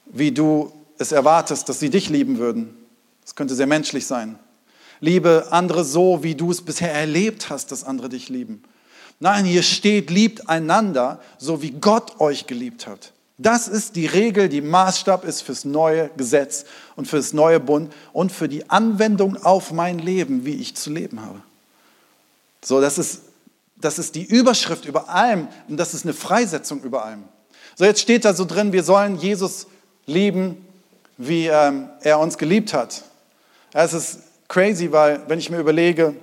wie 0.06 0.32
du 0.32 0.72
es 0.98 1.12
erwartest, 1.12 1.68
dass 1.68 1.80
sie 1.80 1.90
dich 1.90 2.08
lieben 2.08 2.38
würden. 2.38 2.76
Das 3.22 3.34
könnte 3.34 3.54
sehr 3.54 3.66
menschlich 3.66 4.06
sein. 4.06 4.38
Liebe 5.00 5.48
andere 5.50 5.84
so, 5.84 6.22
wie 6.22 6.34
du 6.34 6.50
es 6.50 6.62
bisher 6.62 6.92
erlebt 6.92 7.50
hast, 7.50 7.70
dass 7.70 7.84
andere 7.84 8.08
dich 8.08 8.28
lieben. 8.28 8.62
Nein, 9.20 9.44
hier 9.44 9.62
steht, 9.62 10.10
liebt 10.10 10.48
einander, 10.48 11.20
so 11.38 11.62
wie 11.62 11.70
Gott 11.70 12.20
euch 12.20 12.46
geliebt 12.46 12.86
hat. 12.86 13.12
Das 13.36 13.68
ist 13.68 13.94
die 13.94 14.06
Regel, 14.06 14.48
die 14.48 14.60
Maßstab 14.60 15.24
ist 15.24 15.42
fürs 15.42 15.64
neue 15.64 16.10
Gesetz 16.16 16.64
und 16.96 17.06
fürs 17.06 17.32
neue 17.32 17.60
Bund 17.60 17.92
und 18.12 18.32
für 18.32 18.48
die 18.48 18.68
Anwendung 18.68 19.36
auf 19.36 19.70
mein 19.70 20.00
Leben, 20.00 20.44
wie 20.44 20.54
ich 20.54 20.74
zu 20.74 20.90
leben 20.90 21.22
habe. 21.22 21.40
So, 22.62 22.80
das 22.80 22.98
ist, 22.98 23.22
das 23.76 23.98
ist 23.98 24.14
die 24.14 24.24
Überschrift 24.24 24.84
über 24.84 25.08
allem 25.08 25.48
und 25.68 25.76
das 25.76 25.94
ist 25.94 26.04
eine 26.04 26.14
Freisetzung 26.14 26.82
über 26.82 27.04
allem. 27.04 27.24
So, 27.76 27.84
jetzt 27.84 28.00
steht 28.00 28.24
da 28.24 28.34
so 28.34 28.44
drin, 28.44 28.72
wir 28.72 28.82
sollen 28.82 29.16
Jesus 29.16 29.66
lieben, 30.06 30.66
wie 31.16 31.46
ähm, 31.46 31.88
er 32.00 32.18
uns 32.18 32.38
geliebt 32.38 32.72
hat. 32.72 33.04
Es 33.72 33.92
ist 33.92 34.20
crazy, 34.48 34.90
weil 34.90 35.20
wenn 35.28 35.38
ich 35.38 35.50
mir 35.50 35.58
überlege, 35.58 36.14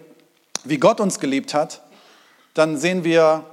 wie 0.63 0.77
Gott 0.77 0.99
uns 0.99 1.19
geliebt 1.19 1.53
hat, 1.53 1.81
dann 2.53 2.77
sehen 2.77 3.03
wir 3.03 3.45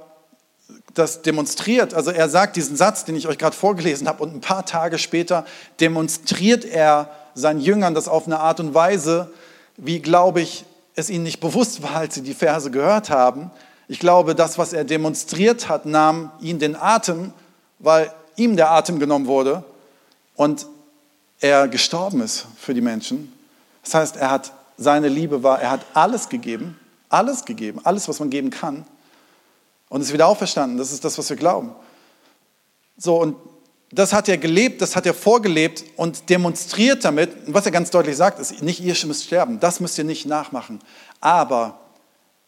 das 0.93 1.21
demonstriert. 1.21 1.93
Also 1.93 2.11
er 2.11 2.29
sagt 2.29 2.55
diesen 2.55 2.75
Satz, 2.75 3.05
den 3.05 3.15
ich 3.15 3.27
euch 3.27 3.37
gerade 3.37 3.55
vorgelesen 3.55 4.07
habe, 4.07 4.23
und 4.23 4.33
ein 4.33 4.41
paar 4.41 4.65
Tage 4.65 4.97
später 4.97 5.45
demonstriert 5.79 6.65
er 6.65 7.09
seinen 7.35 7.59
Jüngern 7.59 7.93
das 7.93 8.07
auf 8.07 8.25
eine 8.25 8.39
Art 8.39 8.59
und 8.59 8.73
Weise, 8.73 9.31
wie, 9.77 9.99
glaube 9.99 10.41
ich, 10.41 10.65
es 10.95 11.09
ihnen 11.09 11.23
nicht 11.23 11.39
bewusst 11.39 11.81
war, 11.83 11.95
als 11.95 12.15
sie 12.15 12.21
die 12.21 12.33
Verse 12.33 12.69
gehört 12.71 13.09
haben. 13.09 13.51
Ich 13.87 13.99
glaube, 13.99 14.35
das, 14.35 14.57
was 14.57 14.73
er 14.73 14.83
demonstriert 14.83 15.69
hat, 15.69 15.85
nahm 15.85 16.31
ihnen 16.39 16.59
den 16.59 16.75
Atem, 16.75 17.33
weil 17.79 18.11
ihm 18.35 18.55
der 18.55 18.71
Atem 18.71 18.99
genommen 18.99 19.27
wurde. 19.27 19.63
Und 20.35 20.65
er 21.39 21.67
gestorben 21.67 22.21
ist 22.21 22.47
für 22.57 22.73
die 22.73 22.81
Menschen. 22.81 23.33
Das 23.83 23.93
heißt, 23.93 24.15
er 24.17 24.31
hat 24.31 24.53
seine 24.77 25.07
Liebe 25.07 25.43
war, 25.43 25.61
er 25.61 25.71
hat 25.71 25.85
alles 25.93 26.29
gegeben, 26.29 26.79
alles 27.09 27.45
gegeben, 27.45 27.81
alles, 27.83 28.07
was 28.07 28.19
man 28.19 28.29
geben 28.29 28.49
kann. 28.49 28.85
Und 29.89 30.01
ist 30.01 30.13
wieder 30.13 30.27
auferstanden. 30.27 30.77
Das 30.77 30.91
ist 30.91 31.05
das, 31.05 31.17
was 31.17 31.29
wir 31.29 31.37
glauben. 31.37 31.75
So, 32.97 33.17
und 33.17 33.35
das 33.95 34.13
hat 34.13 34.27
er 34.27 34.37
gelebt, 34.37 34.81
das 34.81 34.95
hat 34.95 35.05
er 35.05 35.13
vorgelebt 35.13 35.83
und 35.97 36.29
demonstriert 36.29 37.05
damit. 37.05 37.47
Und 37.47 37.53
was 37.53 37.65
er 37.65 37.71
ganz 37.71 37.91
deutlich 37.91 38.17
sagt, 38.17 38.39
ist, 38.39 38.61
nicht 38.61 38.79
ihr 38.79 38.95
müsst 39.05 39.25
sterben, 39.25 39.59
das 39.59 39.79
müsst 39.79 39.97
ihr 39.97 40.03
nicht 40.03 40.25
nachmachen. 40.25 40.79
Aber 41.21 41.79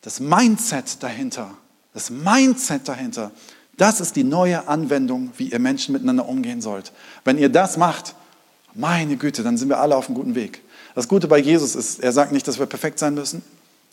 das 0.02 0.20
Mindset 0.20 1.04
dahinter, 1.04 1.52
das 1.94 2.10
Mindset 2.10 2.88
dahinter, 2.88 3.32
das 3.78 4.00
ist 4.00 4.16
die 4.16 4.24
neue 4.24 4.68
Anwendung, 4.68 5.32
wie 5.38 5.50
ihr 5.52 5.60
Menschen 5.60 5.94
miteinander 5.94 6.28
umgehen 6.28 6.62
sollt. 6.62 6.92
Wenn 7.24 7.38
ihr 7.38 7.50
das 7.50 7.78
macht, 7.78 8.16
meine 8.74 9.18
Güte, 9.18 9.44
dann 9.44 9.58
sind 9.58 9.70
wir 9.70 9.80
alle 9.80 9.96
auf 9.96 10.08
einem 10.08 10.16
guten 10.16 10.36
Weg. 10.36 10.62
Das 10.96 11.08
Gute 11.08 11.28
bei 11.28 11.38
Jesus 11.38 11.76
ist, 11.76 12.00
er 12.00 12.12
sagt 12.12 12.32
nicht, 12.32 12.48
dass 12.48 12.58
wir 12.58 12.66
perfekt 12.66 13.00
sein 13.00 13.14
müssen. 13.14 13.44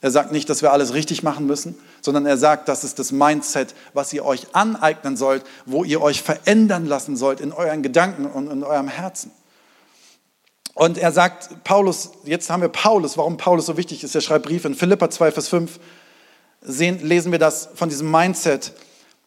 Er 0.00 0.10
sagt 0.10 0.32
nicht, 0.32 0.48
dass 0.48 0.62
wir 0.62 0.72
alles 0.72 0.94
richtig 0.94 1.22
machen 1.22 1.46
müssen, 1.46 1.76
sondern 2.02 2.26
er 2.26 2.36
sagt, 2.36 2.68
das 2.68 2.84
ist 2.84 2.98
das 2.98 3.12
Mindset, 3.12 3.74
was 3.94 4.12
ihr 4.12 4.24
euch 4.24 4.54
aneignen 4.54 5.16
sollt, 5.16 5.44
wo 5.64 5.84
ihr 5.84 6.02
euch 6.02 6.20
verändern 6.20 6.84
lassen 6.84 7.16
sollt 7.16 7.40
in 7.40 7.52
euren 7.52 7.82
Gedanken 7.82 8.26
und 8.26 8.50
in 8.50 8.64
eurem 8.64 8.88
Herzen. 8.88 9.30
Und 10.74 10.98
er 10.98 11.12
sagt, 11.12 11.64
Paulus, 11.64 12.10
jetzt 12.24 12.50
haben 12.50 12.62
wir 12.62 12.68
Paulus, 12.68 13.16
warum 13.16 13.36
Paulus 13.36 13.66
so 13.66 13.76
wichtig 13.76 14.02
ist. 14.02 14.14
Er 14.14 14.20
schreibt 14.20 14.46
Briefe 14.46 14.68
in 14.68 14.74
Philippa 14.74 15.10
2, 15.10 15.30
Vers 15.32 15.48
5, 15.48 15.78
sehen, 16.60 17.00
lesen 17.06 17.30
wir 17.30 17.38
das 17.38 17.68
von 17.74 17.88
diesem 17.88 18.10
Mindset, 18.10 18.72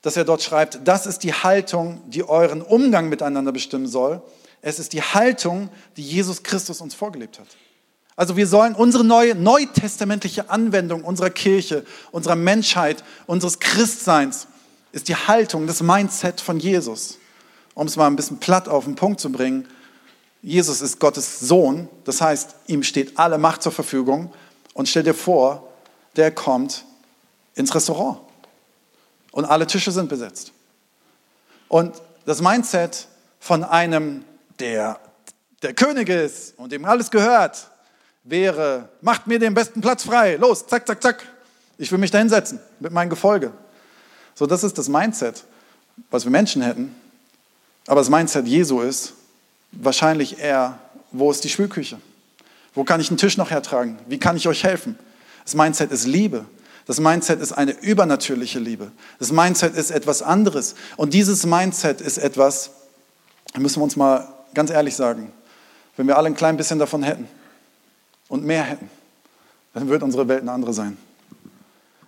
dass 0.02 0.18
er 0.18 0.26
dort 0.26 0.44
schreibt, 0.44 0.80
das 0.84 1.06
ist 1.06 1.24
die 1.24 1.34
Haltung, 1.34 2.02
die 2.08 2.28
euren 2.28 2.62
Umgang 2.62 3.10
miteinander 3.10 3.52
bestimmen 3.52 3.88
soll. 3.88 4.22
Es 4.62 4.80
ist 4.80 4.94
die 4.94 5.02
Haltung, 5.02 5.70
die 5.96 6.04
Jesus 6.04 6.44
Christus 6.44 6.82
uns 6.82 6.94
vorgelebt 6.94 7.40
hat. 7.40 7.48
Also 8.16 8.38
wir 8.38 8.48
sollen 8.48 8.76
unsere 8.76 9.04
neue 9.04 9.36
neutestamentliche 9.36 10.50
Anwendung 10.50 11.04
unserer 11.04 11.30
Kirche, 11.30 11.86
unserer 12.12 12.36
Menschheit, 12.36 13.04
unseres 13.28 13.60
Christseins 13.60 14.48
ist 14.94 15.10
die 15.10 15.16
Haltung, 15.16 15.68
das 15.68 15.84
Mindset 15.84 16.40
von 16.40 16.58
Jesus. 16.58 17.18
Um 17.74 17.88
es 17.88 17.98
mal 17.98 18.08
ein 18.08 18.16
bisschen 18.16 18.40
platt 18.40 18.70
auf 18.70 18.86
den 18.86 18.96
Punkt 18.96 19.20
zu 19.20 19.30
bringen, 19.32 19.68
Jesus 20.42 20.82
ist 20.82 21.00
Gottes 21.00 21.40
Sohn, 21.40 21.90
das 22.06 22.22
heißt, 22.22 22.56
ihm 22.68 22.84
steht 22.84 23.18
alle 23.20 23.38
Macht 23.38 23.64
zur 23.64 23.72
Verfügung 23.72 24.32
und 24.74 24.88
stell 24.88 25.04
dir 25.04 25.16
vor, 25.16 25.68
der 26.16 26.32
kommt 26.32 26.86
ins 27.56 27.74
Restaurant 27.76 28.20
und 29.32 29.44
alle 29.44 29.68
Tische 29.68 29.92
sind 29.92 30.08
besetzt. 30.08 30.54
Und 31.68 32.02
das 32.26 32.42
Mindset 32.42 33.08
von 33.40 33.64
einem, 33.64 34.24
der 34.60 35.00
der 35.62 35.74
König 35.74 36.10
ist 36.10 36.58
und 36.58 36.72
dem 36.72 36.86
alles 36.86 37.10
gehört, 37.10 37.72
wäre, 38.26 38.90
macht 39.02 39.28
mir 39.28 39.40
den 39.40 39.54
besten 39.54 39.80
Platz 39.80 40.04
frei, 40.04 40.36
los, 40.36 40.68
zack, 40.68 40.86
zack, 40.86 41.02
zack. 41.02 41.24
Ich 41.78 41.92
will 41.92 42.00
mich 42.00 42.12
da 42.12 42.18
hinsetzen 42.18 42.60
mit 42.80 42.92
meinem 42.92 43.10
Gefolge. 43.10 43.52
So, 44.34 44.46
das 44.46 44.64
ist 44.64 44.78
das 44.78 44.90
Mindset, 44.90 45.44
was 46.12 46.26
wir 46.26 46.32
Menschen 46.32 46.62
hätten. 46.62 46.94
Aber 47.88 48.02
das 48.02 48.10
Mindset 48.10 48.48
Jesu 48.48 48.82
ist 48.82 49.14
wahrscheinlich 49.72 50.40
eher, 50.40 50.80
wo 51.12 51.32
ist 51.32 51.44
die 51.44 51.50
Spülküche? 51.50 52.00
Wo 52.74 52.84
kann 52.84 53.00
ich 53.00 53.10
einen 53.10 53.18
Tisch 53.18 53.38
noch 53.38 53.52
hertragen? 53.52 53.98
Wie 54.08 54.20
kann 54.20 54.36
ich 54.36 54.48
euch 54.48 54.64
helfen? 54.64 54.98
Das 55.44 55.56
Mindset 55.56 55.92
ist 55.92 56.06
Liebe. 56.06 56.46
Das 56.88 57.00
Mindset 57.00 57.40
ist 57.42 57.52
eine 57.52 57.72
übernatürliche 57.72 58.60
Liebe. 58.60 58.92
Das 59.20 59.32
Mindset 59.32 59.76
ist 59.76 59.92
etwas 59.92 60.22
anderes. 60.22 60.76
Und 60.98 61.14
dieses 61.14 61.46
Mindset 61.46 62.02
ist 62.02 62.18
etwas, 62.18 62.72
müssen 63.58 63.80
wir 63.80 63.84
uns 63.84 63.96
mal 63.96 64.28
ganz 64.54 64.72
ehrlich 64.72 64.96
sagen, 64.96 65.32
wenn 65.98 66.08
wir 66.08 66.18
alle 66.18 66.28
ein 66.28 66.36
klein 66.36 66.58
bisschen 66.58 66.80
davon 66.80 67.04
hätten, 67.04 67.28
und 68.28 68.44
mehr 68.44 68.64
hätten, 68.64 68.90
dann 69.74 69.90
wird 69.90 70.04
unsere 70.04 70.28
Welt 70.28 70.42
eine 70.42 70.52
andere 70.52 70.74
sein. 70.74 70.98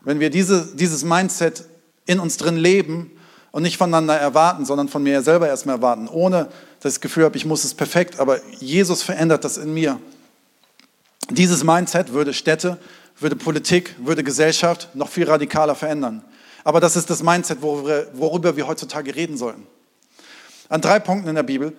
Wenn 0.02 0.20
wir 0.20 0.30
diese, 0.30 0.76
dieses 0.76 1.04
Mindset 1.04 1.66
in 2.06 2.20
uns 2.20 2.38
drin 2.38 2.56
leben 2.56 3.12
und 3.52 3.64
nicht 3.64 3.78
voneinander 3.78 4.16
erwarten, 4.16 4.66
sondern 4.66 4.88
von 4.88 5.04
mir 5.04 5.22
selber 5.22 5.48
erstmal 5.48 5.76
erwarten, 5.76 6.08
ohne 6.08 6.46
dass 6.80 6.94
ich 6.94 7.00
das 7.00 7.02
Gefühl 7.02 7.26
habe, 7.26 7.38
ich 7.38 7.46
muss 7.46 7.64
es 7.64 7.74
perfekt, 7.74 8.20
aber 8.20 8.40
Jesus 8.60 9.04
verändert 9.04 9.44
das 9.44 9.58
in 9.58 9.74
mir. 9.74 10.00
Dieses 11.30 11.64
Mindset 11.64 12.14
würde 12.14 12.34
Städte, 12.34 12.78
würde 13.20 13.36
Politik, 13.36 13.96
würde 14.00 14.24
Gesellschaft 14.24 14.90
noch 14.96 15.10
viel 15.10 15.26
radikaler 15.30 15.76
verändern. 15.76 16.24
Aber 16.64 16.80
das 16.80 16.96
ist 16.96 17.10
das 17.10 17.24
Mindset, 17.24 17.62
worüber, 17.62 18.06
worüber 18.14 18.56
wir 18.56 18.68
heutzutage 18.68 19.16
reden 19.16 19.38
sollten. 19.38 19.66
An 20.70 20.82
drei 20.82 21.00
Punkten 21.00 21.30
in 21.30 21.36
der 21.36 21.44
Bibel 21.44 21.74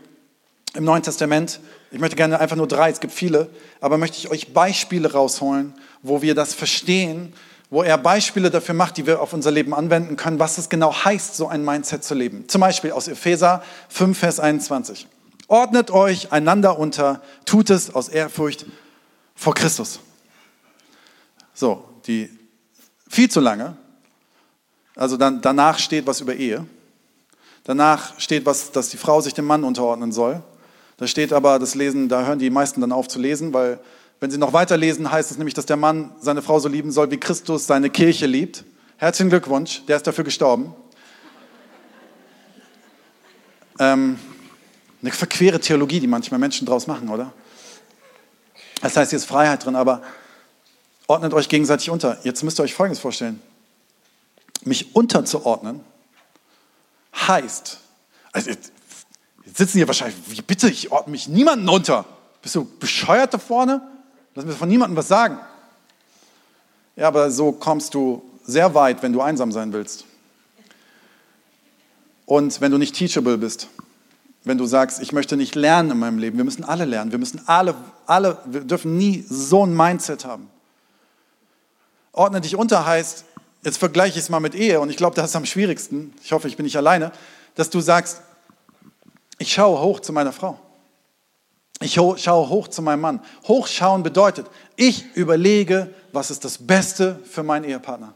im 0.74 0.84
Neuen 0.84 1.02
Testament. 1.02 1.60
Ich 1.90 1.98
möchte 1.98 2.16
gerne 2.16 2.38
einfach 2.38 2.56
nur 2.56 2.68
drei, 2.68 2.90
es 2.90 3.00
gibt 3.00 3.14
viele, 3.14 3.48
aber 3.80 3.96
möchte 3.96 4.18
ich 4.18 4.30
euch 4.30 4.52
Beispiele 4.52 5.12
rausholen, 5.12 5.74
wo 6.02 6.20
wir 6.20 6.34
das 6.34 6.54
verstehen, 6.54 7.32
wo 7.70 7.82
er 7.82 7.98
Beispiele 7.98 8.50
dafür 8.50 8.74
macht, 8.74 8.96
die 8.96 9.06
wir 9.06 9.20
auf 9.20 9.32
unser 9.32 9.50
Leben 9.50 9.74
anwenden 9.74 10.16
können, 10.16 10.38
was 10.38 10.58
es 10.58 10.68
genau 10.68 10.92
heißt, 10.92 11.36
so 11.36 11.48
ein 11.48 11.64
Mindset 11.64 12.04
zu 12.04 12.14
leben. 12.14 12.48
Zum 12.48 12.60
Beispiel 12.60 12.92
aus 12.92 13.08
Epheser 13.08 13.62
5, 13.88 14.18
Vers 14.18 14.40
21. 14.40 15.06
Ordnet 15.48 15.90
euch 15.90 16.32
einander 16.32 16.78
unter, 16.78 17.22
tut 17.46 17.70
es 17.70 17.94
aus 17.94 18.08
Ehrfurcht 18.08 18.66
vor 19.34 19.54
Christus. 19.54 20.00
So, 21.54 21.84
die 22.06 22.30
viel 23.08 23.30
zu 23.30 23.40
lange. 23.40 23.76
Also 24.94 25.16
dann, 25.16 25.40
danach 25.40 25.78
steht 25.78 26.06
was 26.06 26.20
über 26.20 26.34
Ehe. 26.34 26.66
Danach 27.64 28.18
steht 28.18 28.46
was, 28.46 28.72
dass 28.72 28.90
die 28.90 28.96
Frau 28.96 29.20
sich 29.20 29.34
dem 29.34 29.44
Mann 29.44 29.64
unterordnen 29.64 30.12
soll. 30.12 30.42
Da 30.98 31.06
steht 31.06 31.32
aber, 31.32 31.58
das 31.58 31.74
Lesen, 31.74 32.08
da 32.08 32.26
hören 32.26 32.38
die 32.38 32.50
meisten 32.50 32.80
dann 32.80 32.92
auf 32.92 33.08
zu 33.08 33.18
lesen, 33.18 33.54
weil 33.54 33.78
wenn 34.20 34.30
sie 34.30 34.38
noch 34.38 34.52
weiter 34.52 34.76
lesen, 34.76 35.10
heißt 35.10 35.30
es 35.30 35.38
nämlich, 35.38 35.54
dass 35.54 35.64
der 35.64 35.76
Mann 35.76 36.12
seine 36.20 36.42
Frau 36.42 36.58
so 36.58 36.68
lieben 36.68 36.90
soll, 36.90 37.10
wie 37.12 37.18
Christus 37.18 37.66
seine 37.66 37.88
Kirche 37.88 38.26
liebt. 38.26 38.64
Herzlichen 38.96 39.30
Glückwunsch, 39.30 39.86
der 39.86 39.96
ist 39.96 40.06
dafür 40.08 40.24
gestorben. 40.24 40.74
Ähm, 43.78 44.18
eine 45.00 45.12
verquere 45.12 45.60
Theologie, 45.60 46.00
die 46.00 46.08
manchmal 46.08 46.40
Menschen 46.40 46.66
draus 46.66 46.88
machen, 46.88 47.08
oder? 47.08 47.32
Das 48.80 48.96
heißt, 48.96 49.10
hier 49.10 49.18
ist 49.18 49.26
Freiheit 49.26 49.64
drin, 49.64 49.76
aber 49.76 50.02
ordnet 51.06 51.32
euch 51.32 51.48
gegenseitig 51.48 51.90
unter. 51.90 52.18
Jetzt 52.24 52.42
müsst 52.42 52.58
ihr 52.58 52.64
euch 52.64 52.74
Folgendes 52.74 52.98
vorstellen. 53.00 53.40
Mich 54.64 54.96
unterzuordnen 54.96 55.80
heißt, 57.14 57.78
also 58.32 58.50
sitzen 59.58 59.78
hier 59.78 59.88
wahrscheinlich, 59.88 60.16
wie 60.28 60.40
bitte, 60.40 60.70
ich 60.70 60.92
ordne 60.92 61.10
mich 61.10 61.26
niemanden 61.26 61.68
unter. 61.68 62.04
Bist 62.42 62.54
du 62.54 62.64
bescheuert 62.78 63.34
da 63.34 63.38
vorne? 63.38 63.82
Lass 64.36 64.44
mir 64.44 64.52
von 64.52 64.68
niemandem 64.68 64.96
was 64.96 65.08
sagen. 65.08 65.36
Ja, 66.94 67.08
aber 67.08 67.32
so 67.32 67.50
kommst 67.50 67.92
du 67.92 68.22
sehr 68.44 68.74
weit, 68.74 69.02
wenn 69.02 69.12
du 69.12 69.20
einsam 69.20 69.50
sein 69.50 69.72
willst. 69.72 70.04
Und 72.24 72.60
wenn 72.60 72.70
du 72.70 72.78
nicht 72.78 72.94
teachable 72.94 73.36
bist. 73.36 73.68
Wenn 74.44 74.58
du 74.58 74.66
sagst, 74.66 75.02
ich 75.02 75.12
möchte 75.12 75.36
nicht 75.36 75.56
lernen 75.56 75.90
in 75.90 75.98
meinem 75.98 76.18
Leben. 76.18 76.36
Wir 76.36 76.44
müssen 76.44 76.62
alle 76.62 76.84
lernen. 76.84 77.10
Wir 77.10 77.18
müssen 77.18 77.42
alle, 77.46 77.74
alle, 78.06 78.38
wir 78.44 78.60
dürfen 78.60 78.96
nie 78.96 79.24
so 79.28 79.66
ein 79.66 79.76
Mindset 79.76 80.24
haben. 80.24 80.48
Ordne 82.12 82.40
dich 82.40 82.54
unter 82.54 82.86
heißt, 82.86 83.24
jetzt 83.64 83.78
vergleiche 83.78 84.18
ich 84.18 84.24
es 84.24 84.28
mal 84.28 84.40
mit 84.40 84.54
Ehe 84.54 84.78
und 84.80 84.88
ich 84.90 84.96
glaube, 84.96 85.16
das 85.16 85.30
ist 85.30 85.36
am 85.36 85.46
schwierigsten. 85.46 86.14
Ich 86.22 86.30
hoffe, 86.30 86.46
ich 86.46 86.56
bin 86.56 86.64
nicht 86.64 86.76
alleine, 86.76 87.10
dass 87.56 87.70
du 87.70 87.80
sagst, 87.80 88.22
ich 89.38 89.52
schaue 89.52 89.80
hoch 89.80 90.00
zu 90.00 90.12
meiner 90.12 90.32
Frau. 90.32 90.58
Ich 91.80 91.94
schaue 91.94 92.48
hoch 92.48 92.68
zu 92.68 92.82
meinem 92.82 93.00
Mann. 93.00 93.20
Hochschauen 93.46 94.02
bedeutet, 94.02 94.46
ich 94.74 95.04
überlege, 95.14 95.94
was 96.12 96.30
ist 96.30 96.44
das 96.44 96.58
Beste 96.58 97.20
für 97.24 97.44
meinen 97.44 97.64
Ehepartner. 97.64 98.14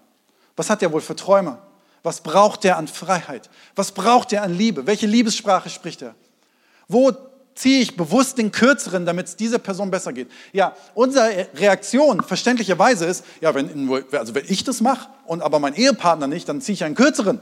Was 0.56 0.68
hat 0.68 0.82
er 0.82 0.92
wohl 0.92 1.00
für 1.00 1.14
Träume? 1.14 1.58
Was 2.02 2.20
braucht 2.20 2.64
er 2.64 2.76
an 2.76 2.88
Freiheit? 2.88 3.48
Was 3.76 3.92
braucht 3.92 4.32
er 4.32 4.42
an 4.42 4.52
Liebe? 4.52 4.86
Welche 4.86 5.06
Liebessprache 5.06 5.70
spricht 5.70 6.02
er? 6.02 6.16
Wo 6.88 7.12
ziehe 7.54 7.82
ich 7.82 7.96
bewusst 7.96 8.38
den 8.38 8.50
Kürzeren, 8.50 9.06
damit 9.06 9.28
es 9.28 9.36
dieser 9.36 9.58
Person 9.58 9.92
besser 9.92 10.12
geht? 10.12 10.28
Ja, 10.52 10.74
unsere 10.94 11.46
Reaktion 11.54 12.22
verständlicherweise 12.24 13.06
ist, 13.06 13.24
ja, 13.40 13.54
wenn, 13.54 13.88
also 14.12 14.34
wenn 14.34 14.44
ich 14.48 14.64
das 14.64 14.80
mache 14.80 15.08
und 15.26 15.40
aber 15.40 15.60
mein 15.60 15.74
Ehepartner 15.74 16.26
nicht, 16.26 16.48
dann 16.48 16.60
ziehe 16.60 16.74
ich 16.74 16.82
einen 16.82 16.96
Kürzeren. 16.96 17.40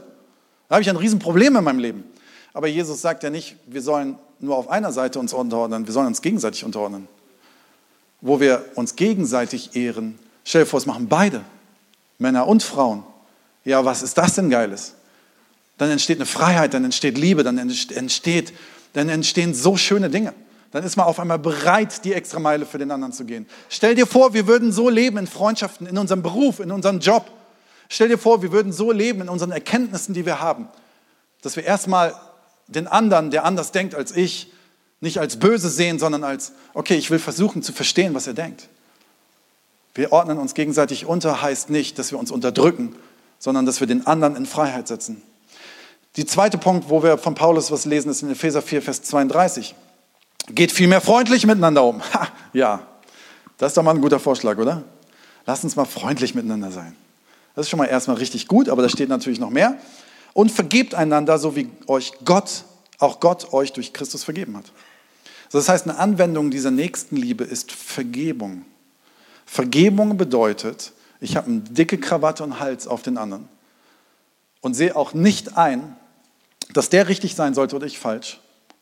Da 0.69 0.75
habe 0.75 0.83
ich 0.83 0.91
ein 0.91 0.97
Riesenproblem 0.97 1.57
in 1.57 1.65
meinem 1.65 1.79
Leben. 1.79 2.05
Aber 2.53 2.67
Jesus 2.67 3.01
sagt 3.01 3.23
ja 3.23 3.31
nicht, 3.31 3.57
wir 3.67 3.83
sollen 3.83 4.19
nur 4.41 4.57
auf 4.57 4.69
einer 4.69 4.93
Seite 4.93 5.19
uns 5.19 5.33
unterordnen, 5.33 5.87
wir 5.87 5.93
sollen 5.93 6.09
uns 6.09 6.23
gegenseitig 6.23 6.65
unterordnen. 6.65 7.09
Wo 8.21 8.41
wir 8.41 8.65
uns 8.75 8.97
gegenseitig 8.97 9.77
ehren. 9.77 10.19
Stell 10.45 10.63
dir 10.63 10.67
vor, 10.67 10.79
es 10.79 10.87
machen 10.87 11.09
beide, 11.09 11.43
Männer 12.19 12.47
und 12.47 12.63
Frauen. 12.63 13.05
Ja, 13.65 13.85
was 13.85 14.03
ist 14.03 14.19
das 14.19 14.35
denn 14.35 14.51
Geiles? 14.51 14.95
Dann 15.79 15.91
entsteht 15.91 16.19
eine 16.19 16.27
Freiheit, 16.27 16.75
dann 16.75 16.85
entsteht 16.85 17.17
Liebe, 17.17 17.43
dann 17.43 17.57
entsteht, 17.59 18.53
dann 18.93 19.09
entstehen 19.09 19.55
so 19.55 19.77
schöne 19.77 20.11
Dinge. 20.11 20.35
Dann 20.73 20.85
ist 20.85 20.97
man 20.97 21.07
auf 21.07 21.19
einmal 21.19 21.39
bereit, 21.39 22.05
die 22.05 22.13
extra 22.13 22.39
Meile 22.39 22.65
für 22.65 22.79
den 22.79 22.91
anderen 22.91 23.13
zu 23.13 23.25
gehen. 23.25 23.47
Stell 23.69 23.95
dir 23.95 24.07
vor, 24.07 24.35
wir 24.35 24.47
würden 24.47 24.73
so 24.73 24.89
leben 24.89 25.17
in 25.19 25.27
Freundschaften, 25.27 25.87
in 25.87 25.99
unserem 25.99 26.23
Beruf, 26.23 26.61
in 26.61 26.71
unserem 26.71 27.01
Job. 27.01 27.31
Stell 27.89 28.09
dir 28.09 28.19
vor, 28.19 28.43
wir 28.43 28.53
würden 28.53 28.73
so 28.73 28.93
leben 28.93 29.23
in 29.23 29.29
unseren 29.29 29.51
Erkenntnissen, 29.51 30.15
die 30.15 30.27
wir 30.27 30.41
haben, 30.41 30.69
dass 31.43 31.57
wir 31.57 31.65
erstmal 31.65 32.15
den 32.71 32.87
anderen, 32.87 33.31
der 33.31 33.45
anders 33.45 33.73
denkt 33.73 33.95
als 33.95 34.17
ich, 34.17 34.51
Nicht 35.01 35.19
als 35.19 35.39
böse 35.39 35.71
sehen, 35.71 35.99
sondern 35.99 36.25
als, 36.25 36.53
okay, 36.75 36.95
ich 36.95 37.11
will 37.11 37.19
versuchen 37.19 37.63
zu 37.63 37.73
verstehen, 37.73 38.15
was 38.15 38.27
er 38.27 38.35
denkt. 38.35 38.69
Wir 39.95 40.13
ordnen 40.13 40.39
uns 40.39 40.55
gegenseitig 40.55 41.07
unter, 41.07 41.41
heißt 41.41 41.71
nicht, 41.71 41.99
dass 41.99 42.11
wir 42.13 42.19
uns 42.19 42.31
unterdrücken, 42.31 42.95
sondern 43.39 43.65
dass 43.65 43.81
wir 43.81 43.87
den 43.87 44.07
anderen 44.07 44.37
in 44.37 44.45
Freiheit 44.45 44.89
setzen. 44.89 45.23
Die 46.17 46.27
zweite 46.27 46.59
Punkt, 46.59 46.91
wo 46.91 47.03
wir 47.03 47.17
von 47.17 47.35
Paulus 47.35 47.71
was 47.71 47.87
lesen, 47.87 48.11
ist 48.11 48.23
in 48.23 48.31
Epheser 48.31 48.61
4, 48.61 48.83
Vers 48.83 49.03
32. 49.03 49.75
Geht 50.49 50.71
vielmehr 50.71 51.01
freundlich 51.01 51.47
miteinander 51.47 51.83
um. 51.85 52.03
Ha, 52.13 52.29
ja, 52.53 52.87
das 53.57 53.71
ist 53.71 53.77
doch 53.77 53.83
mal 53.83 53.95
ein 53.95 54.03
guter 54.03 54.21
Vorschlag, 54.21 54.59
oder? 54.59 54.83
Lass 55.47 55.65
uns 55.65 55.77
mal 55.77 55.87
freundlich 55.87 56.35
miteinander 56.35 56.71
sein. 56.71 56.95
Das 57.55 57.67
ist 57.67 57.71
schon 57.71 57.79
mal 57.79 57.87
erstmal 57.87 58.17
richtig 58.17 58.49
gut, 58.49 58.69
aber 58.69 58.83
da 58.83 58.89
steht 58.89 59.09
natürlich 59.09 59.41
noch 59.41 59.51
mehr. 59.51 59.79
Und 60.33 60.51
vergebt 60.51 60.95
einander, 60.95 61.39
so 61.39 61.57
wie 61.57 61.71
euch 61.87 62.13
Gott, 62.25 62.65
auch 62.99 63.21
Gott 63.21 63.53
euch 63.53 63.73
durch 63.73 63.93
Christus 63.93 64.25
vergeben 64.25 64.57
hat. 64.57 64.73
Das 65.51 65.69
heißt, 65.69 65.89
eine 65.89 65.99
Anwendung 65.99 66.51
dieser 66.51 66.71
Nächstenliebe 66.71 67.45
ist 67.45 67.73
Vergebung. 67.73 68.65
Vergebung 69.47 70.17
bedeutet, 70.17 70.93
ich 71.21 71.37
habe 71.37 71.49
eine 71.49 71.61
dicke 71.61 71.99
Krawatte 71.99 72.45
und 72.45 72.61
Hals 72.61 72.87
auf 72.87 73.03
den 73.03 73.19
anderen 73.19 73.49
und 74.61 74.75
sehe 74.75 74.95
auch 74.95 75.13
nicht 75.13 75.57
ein, 75.57 75.97
dass 76.73 76.89
der 76.89 77.09
richtig 77.09 77.35
sein 77.35 77.55
sollte 77.55 77.75
oder 77.75 77.87
ich 77.87 77.99
falsch, 77.99 78.39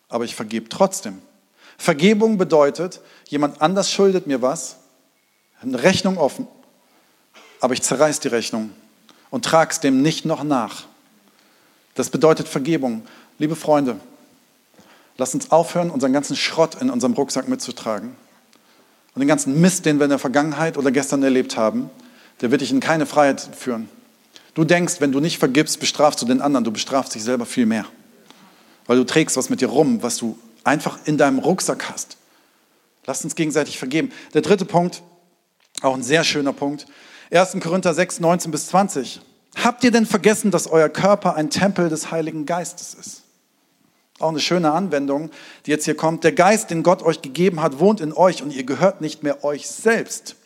aber 0.09 0.25
ich 0.25 0.35
vergebe 0.35 0.69
trotzdem. 0.69 1.23
Vergebung 1.79 2.37
bedeutet, 2.37 3.01
jemand 3.29 3.63
anders 3.63 3.91
schuldet 3.91 4.27
mir 4.27 4.43
was, 4.43 4.77
eine 5.63 5.83
Rechnung 5.83 6.19
offen, 6.19 6.47
aber 7.61 7.73
ich 7.73 7.83
zerreiß 7.83 8.21
die 8.21 8.29
Rechnung 8.29 8.73
und 9.31 9.45
trage 9.45 9.71
es 9.71 9.81
dem 9.81 10.03
nicht 10.03 10.25
noch 10.25 10.43
nach. 10.43 10.88
Das 11.99 12.11
bedeutet 12.11 12.47
Vergebung. 12.47 13.03
Liebe 13.41 13.57
Freunde, 13.57 13.97
lasst 15.17 15.35
uns 15.35 15.51
aufhören, 15.51 15.91
unseren 15.91 16.13
ganzen 16.13 16.37
Schrott 16.37 16.81
in 16.81 16.91
unserem 16.91 17.15
Rucksack 17.15 17.49
mitzutragen 17.49 18.11
und 19.17 19.21
den 19.21 19.27
ganzen 19.27 19.61
Mist, 19.61 19.85
den 19.85 19.99
wir 19.99 20.05
in 20.05 20.11
der 20.11 20.21
Vergangenheit 20.21 20.79
oder 20.79 20.93
gestern 20.93 21.25
erlebt 21.25 21.57
haben, 21.57 21.91
der 22.41 22.53
wird 22.53 22.61
dich 22.61 22.71
in 22.71 22.79
keine 22.79 23.05
Freiheit 23.05 23.41
führen. 23.41 23.89
Du 24.55 24.63
denkst, 24.63 25.01
wenn 25.01 25.11
du 25.11 25.19
nicht 25.19 25.41
vergibst, 25.41 25.81
bestrafst 25.81 26.23
du 26.23 26.27
den 26.27 26.41
anderen, 26.41 26.63
du 26.63 26.71
bestrafst 26.71 27.17
dich 27.17 27.25
selber 27.25 27.47
viel 27.47 27.67
mehr. 27.67 27.85
Weil 28.87 28.99
du 28.99 29.05
trägst 29.05 29.37
was 29.37 29.51
mit 29.51 29.61
dir 29.61 29.69
rum, 29.69 30.01
was 30.01 30.19
du 30.19 30.39
einfach 30.63 31.01
in 31.05 31.19
deinem 31.19 31.41
Rucksack 31.41 31.91
hast. 31.91 32.17
Lass 33.07 33.25
uns 33.25 33.35
gegenseitig 33.35 33.77
vergeben. 33.77 34.13
Der 34.35 34.43
dritte 34.43 34.67
Punkt, 34.67 35.03
auch 35.83 35.95
ein 35.95 36.05
sehr 36.05 36.23
schöner 36.23 36.53
Punkt, 36.53 36.87
1. 37.33 37.57
Korinther 37.61 37.93
6, 37.93 38.21
19 38.21 38.53
bis 38.53 38.69
20. 38.69 39.21
Habt 39.65 39.83
ihr 39.85 39.91
denn 39.91 40.07
vergessen, 40.07 40.51
dass 40.51 40.67
euer 40.67 40.89
Körper 40.89 41.35
ein 41.35 41.51
Tempel 41.51 41.89
des 41.89 42.11
Heiligen 42.11 42.47
Geistes 42.47 42.95
ist? 42.95 43.23
Auch 44.21 44.31
eine 44.31 44.41
schöne 44.41 44.73
Anwendung, 44.73 45.31
die 45.67 45.71
jetzt 45.71 45.85
hier 45.85 45.97
kommt. 45.97 46.25
Der 46.25 46.33
Geist, 46.33 46.71
den 46.71 46.83
Gott 46.83 47.03
euch 47.03 47.23
gegeben 47.23 47.63
hat, 47.63 47.79
wohnt 47.79 48.01
in 48.01 48.13
euch 48.13 48.43
und 48.43 48.53
ihr 48.53 48.65
gehört 48.65 49.01
nicht 49.01 49.23
mehr 49.23 49.45
euch 49.45 49.69
selbst. 49.69 50.37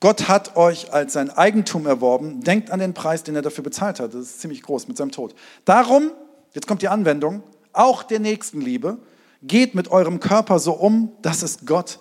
Gott 0.00 0.28
hat 0.28 0.56
euch 0.56 0.92
als 0.92 1.12
sein 1.12 1.30
Eigentum 1.30 1.86
erworben. 1.86 2.40
Denkt 2.40 2.70
an 2.70 2.80
den 2.80 2.94
Preis, 2.94 3.22
den 3.22 3.36
er 3.36 3.42
dafür 3.42 3.62
bezahlt 3.62 4.00
hat. 4.00 4.14
Das 4.14 4.22
ist 4.22 4.40
ziemlich 4.40 4.62
groß 4.62 4.88
mit 4.88 4.96
seinem 4.96 5.12
Tod. 5.12 5.34
Darum, 5.64 6.10
jetzt 6.52 6.66
kommt 6.66 6.82
die 6.82 6.88
Anwendung, 6.88 7.42
auch 7.72 8.02
der 8.02 8.18
Nächstenliebe, 8.18 8.98
geht 9.42 9.74
mit 9.74 9.88
eurem 9.88 10.18
Körper 10.20 10.58
so 10.58 10.72
um, 10.72 11.12
dass 11.22 11.42
es 11.42 11.66
Gott 11.66 12.00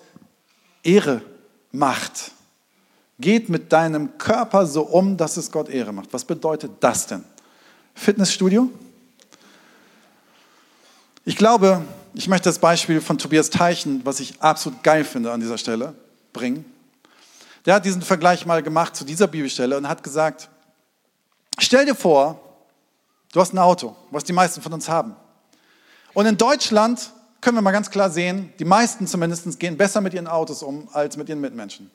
Ehre 0.83 1.21
macht. 1.71 2.31
Geht 3.19 3.49
mit 3.49 3.71
deinem 3.73 4.17
Körper 4.17 4.65
so 4.65 4.83
um, 4.83 5.17
dass 5.17 5.37
es 5.37 5.51
Gott 5.51 5.69
Ehre 5.69 5.91
macht. 5.91 6.13
Was 6.13 6.23
bedeutet 6.23 6.71
das 6.79 7.07
denn? 7.07 7.23
Fitnessstudio? 7.93 8.69
Ich 11.25 11.35
glaube, 11.35 11.81
ich 12.13 12.27
möchte 12.27 12.49
das 12.49 12.59
Beispiel 12.59 13.01
von 13.01 13.17
Tobias 13.17 13.49
Teichen, 13.49 14.01
was 14.03 14.19
ich 14.19 14.41
absolut 14.41 14.81
geil 14.83 15.03
finde 15.03 15.31
an 15.31 15.39
dieser 15.39 15.57
Stelle, 15.57 15.93
bringen. 16.33 16.65
Der 17.65 17.75
hat 17.75 17.85
diesen 17.85 18.01
Vergleich 18.01 18.45
mal 18.45 18.63
gemacht 18.63 18.95
zu 18.95 19.03
dieser 19.03 19.27
Bibelstelle 19.27 19.77
und 19.77 19.87
hat 19.87 20.01
gesagt, 20.01 20.49
stell 21.59 21.85
dir 21.85 21.95
vor, 21.95 22.39
du 23.33 23.41
hast 23.41 23.53
ein 23.53 23.59
Auto, 23.59 23.95
was 24.11 24.23
die 24.23 24.33
meisten 24.33 24.61
von 24.61 24.73
uns 24.73 24.87
haben. 24.87 25.15
Und 26.13 26.25
in 26.25 26.37
Deutschland 26.37 27.11
können 27.41 27.57
wir 27.57 27.61
mal 27.61 27.71
ganz 27.71 27.89
klar 27.89 28.09
sehen, 28.09 28.53
die 28.59 28.65
meisten 28.65 29.05
zumindest 29.07 29.59
gehen 29.59 29.77
besser 29.77 30.01
mit 30.01 30.13
ihren 30.13 30.27
Autos 30.27 30.63
um 30.63 30.89
als 30.93 31.15
mit 31.15 31.29
ihren 31.29 31.41
Mitmenschen. 31.41 31.91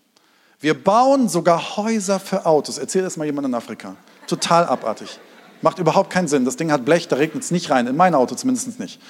Wir 0.61 0.75
bauen 0.75 1.29
sogar 1.29 1.77
Häuser 1.77 2.21
für 2.21 2.47
Autos. 2.47 2.79
Erzähl 2.79 3.03
das 3.03 3.17
mal 3.17 3.25
jemand 3.25 3.47
in 3.47 3.55
Afrika. 3.55 3.97
Total 4.27 4.64
abartig. 4.67 5.21
Macht 5.62 5.79
überhaupt 5.79 6.11
keinen 6.11 6.29
Sinn. 6.29 6.45
Das 6.45 6.57
Ding 6.57 6.73
hat 6.73 6.85
Blech, 6.85 7.09
da 7.09 7.17
regnet 7.17 7.43
es 7.43 7.51
nicht 7.51 7.71
rein. 7.71 7.87
In 7.87 7.97
mein 7.97 8.14
Auto 8.14 8.35
zumindest 8.35 8.79
nicht. 8.79 9.01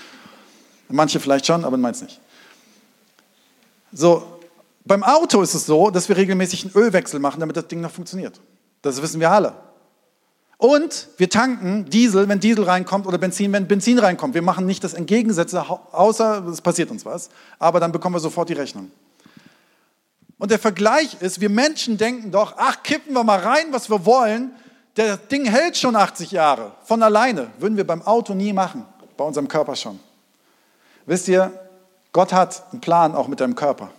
Manche 0.88 1.20
vielleicht 1.20 1.46
schon, 1.46 1.64
aber 1.64 1.76
in 1.76 1.80
meins 1.80 2.02
nicht. 2.02 2.20
So, 3.92 4.22
beim 4.84 5.02
Auto 5.02 5.40
ist 5.42 5.54
es 5.54 5.66
so, 5.66 5.90
dass 5.90 6.08
wir 6.08 6.16
regelmäßig 6.16 6.64
einen 6.64 6.74
Ölwechsel 6.74 7.20
machen, 7.20 7.40
damit 7.40 7.56
das 7.56 7.68
Ding 7.68 7.80
noch 7.80 7.90
funktioniert. 7.90 8.40
Das 8.82 9.00
wissen 9.00 9.20
wir 9.20 9.30
alle. 9.30 9.54
Und 10.58 11.08
wir 11.16 11.28
tanken 11.30 11.86
Diesel, 11.86 12.28
wenn 12.28 12.40
Diesel 12.40 12.64
reinkommt 12.64 13.06
oder 13.06 13.18
Benzin, 13.18 13.52
wenn 13.52 13.66
Benzin 13.66 13.98
reinkommt. 13.98 14.34
Wir 14.34 14.42
machen 14.42 14.66
nicht 14.66 14.84
das 14.84 14.94
Entgegengesetzte, 14.94 15.64
außer 15.68 16.46
es 16.48 16.60
passiert 16.60 16.90
uns 16.90 17.04
was, 17.04 17.30
aber 17.58 17.80
dann 17.80 17.92
bekommen 17.92 18.14
wir 18.14 18.20
sofort 18.20 18.48
die 18.48 18.54
Rechnung. 18.54 18.90
Und 20.38 20.50
der 20.50 20.58
Vergleich 20.58 21.16
ist, 21.20 21.40
wir 21.40 21.50
Menschen 21.50 21.96
denken 21.96 22.30
doch, 22.30 22.54
ach, 22.56 22.82
kippen 22.82 23.14
wir 23.14 23.24
mal 23.24 23.38
rein, 23.38 23.66
was 23.70 23.88
wir 23.88 24.04
wollen, 24.04 24.52
der 24.96 25.16
Ding 25.16 25.44
hält 25.44 25.76
schon 25.76 25.96
80 25.96 26.30
Jahre 26.30 26.72
von 26.84 27.02
alleine. 27.02 27.50
Würden 27.58 27.76
wir 27.76 27.86
beim 27.86 28.02
Auto 28.02 28.34
nie 28.34 28.52
machen, 28.52 28.84
bei 29.16 29.24
unserem 29.24 29.48
Körper 29.48 29.76
schon. 29.76 29.98
Wisst 31.06 31.28
ihr, 31.28 31.52
Gott 32.12 32.32
hat 32.32 32.62
einen 32.72 32.80
Plan 32.80 33.14
auch 33.14 33.28
mit 33.28 33.40
deinem 33.40 33.54
Körper. 33.54 33.90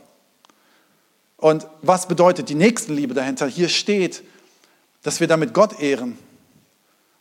Und 1.37 1.67
was 1.81 2.07
bedeutet 2.07 2.49
die 2.49 2.55
Nächstenliebe 2.55 3.13
dahinter? 3.13 3.47
Hier 3.47 3.69
steht, 3.69 4.23
dass 5.03 5.19
wir 5.19 5.27
damit 5.27 5.53
Gott 5.53 5.79
ehren, 5.79 6.17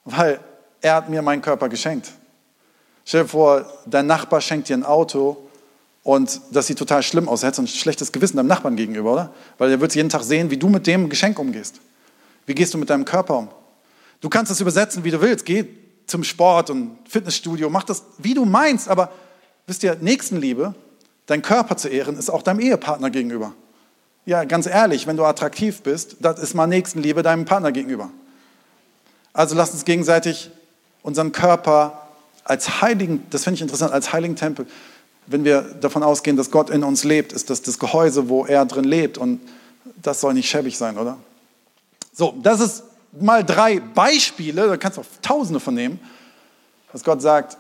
weil 0.05 0.41
er 0.81 0.95
hat 0.95 1.09
mir 1.09 1.21
meinen 1.21 1.43
Körper 1.43 1.69
geschenkt. 1.69 2.13
Stell 3.05 3.25
dir 3.25 3.29
vor, 3.29 3.73
dein 3.87 4.07
Nachbar 4.07 4.41
schenkt 4.41 4.69
dir 4.69 4.77
ein 4.77 4.85
Auto 4.85 5.44
und 6.05 6.43
das 6.53 6.67
sieht 6.67 6.79
total 6.79 7.03
schlimm 7.03 7.29
aus. 7.29 7.43
Er 7.43 7.49
hat 7.49 7.55
so 7.57 7.63
ein 7.63 7.67
schlechtes 7.67 8.13
Gewissen 8.13 8.37
deinem 8.37 8.47
Nachbarn 8.47 8.77
gegenüber, 8.77 9.13
oder? 9.15 9.35
Weil 9.59 9.71
er 9.71 9.81
wird 9.81 9.95
jeden 9.95 10.11
Tag 10.11 10.23
sehen, 10.23 10.51
wie 10.51 10.59
du 10.59 10.69
mit 10.69 10.87
dem 10.87 11.09
Geschenk 11.09 11.39
umgehst. 11.39 11.81
Wie 12.47 12.55
gehst 12.55 12.75
du 12.75 12.79
mit 12.79 12.91
deinem 12.91 13.07
Körper 13.07 13.39
um? 13.39 13.49
Du 14.21 14.29
kannst 14.29 14.51
das 14.51 14.61
übersetzen, 14.61 15.03
wie 15.03 15.11
du 15.11 15.21
willst. 15.23 15.47
Geh 15.47 15.65
zum 16.07 16.23
Sport 16.23 16.69
und 16.69 16.99
Fitnessstudio, 17.09 17.71
mach 17.71 17.85
das, 17.85 18.05
wie 18.19 18.35
du 18.35 18.45
meinst. 18.45 18.89
Aber 18.89 19.11
wisst 19.67 19.83
ihr, 19.83 19.97
Nächstenliebe, 19.99 20.75
dein 21.25 21.41
Körper 21.41 21.79
zu 21.79 21.89
ehren, 21.89 22.19
ist 22.19 22.29
auch 22.29 22.43
deinem 22.43 22.61
Ehepartner 22.61 23.09
gegenüber. 23.09 23.55
Ja, 24.27 24.45
ganz 24.45 24.67
ehrlich, 24.67 25.07
wenn 25.07 25.17
du 25.17 25.25
attraktiv 25.25 25.83
bist, 25.83 26.17
das 26.21 26.39
ist 26.39 26.55
mal 26.55 26.67
Nächstenliebe 26.67 27.23
deinem 27.23 27.47
Partner 27.47 27.73
gegenüber. 27.73 28.11
Also 29.33 29.55
lass 29.55 29.73
uns 29.73 29.87
gegenseitig 29.87 30.51
unseren 31.03 31.33
Körper 31.33 32.09
als 32.45 32.83
heiligen, 32.83 33.27
das 33.31 33.45
finde 33.45 33.57
ich 33.57 33.63
interessant, 33.63 33.93
als 33.93 34.13
heiligen 34.13 34.37
Tempel, 34.37 34.67
wenn 35.27 35.45
wir 35.45 35.63
davon 35.63 36.03
ausgehen, 36.03 36.37
dass 36.37 36.51
Gott 36.51 36.71
in 36.71 36.85
uns 36.85 37.05
lebt, 37.05 37.33
ist 37.33 37.51
das 37.51 37.63
das 37.63 37.79
Gehäuse, 37.79 38.29
wo 38.29 38.45
er 38.45 38.65
drin 38.67 38.85
lebt 38.85 39.19
und 39.19 39.41
das 40.03 40.21
soll 40.21 40.35
nicht 40.35 40.49
schäbig 40.49 40.77
sein, 40.77 40.99
oder? 40.99 41.17
So, 42.13 42.35
das 42.43 42.61
ist 42.61 42.85
mal 43.13 43.45
drei 43.45 43.81
Beispiele, 43.81 44.69
da 44.69 44.77
kannst 44.77 44.99
du 44.99 45.03
auch 45.03 45.07
tausende 45.23 45.61
von 45.61 45.75
nehmen, 45.75 45.99
dass 46.93 47.05
Gott 47.05 47.23
sagt, 47.23 47.57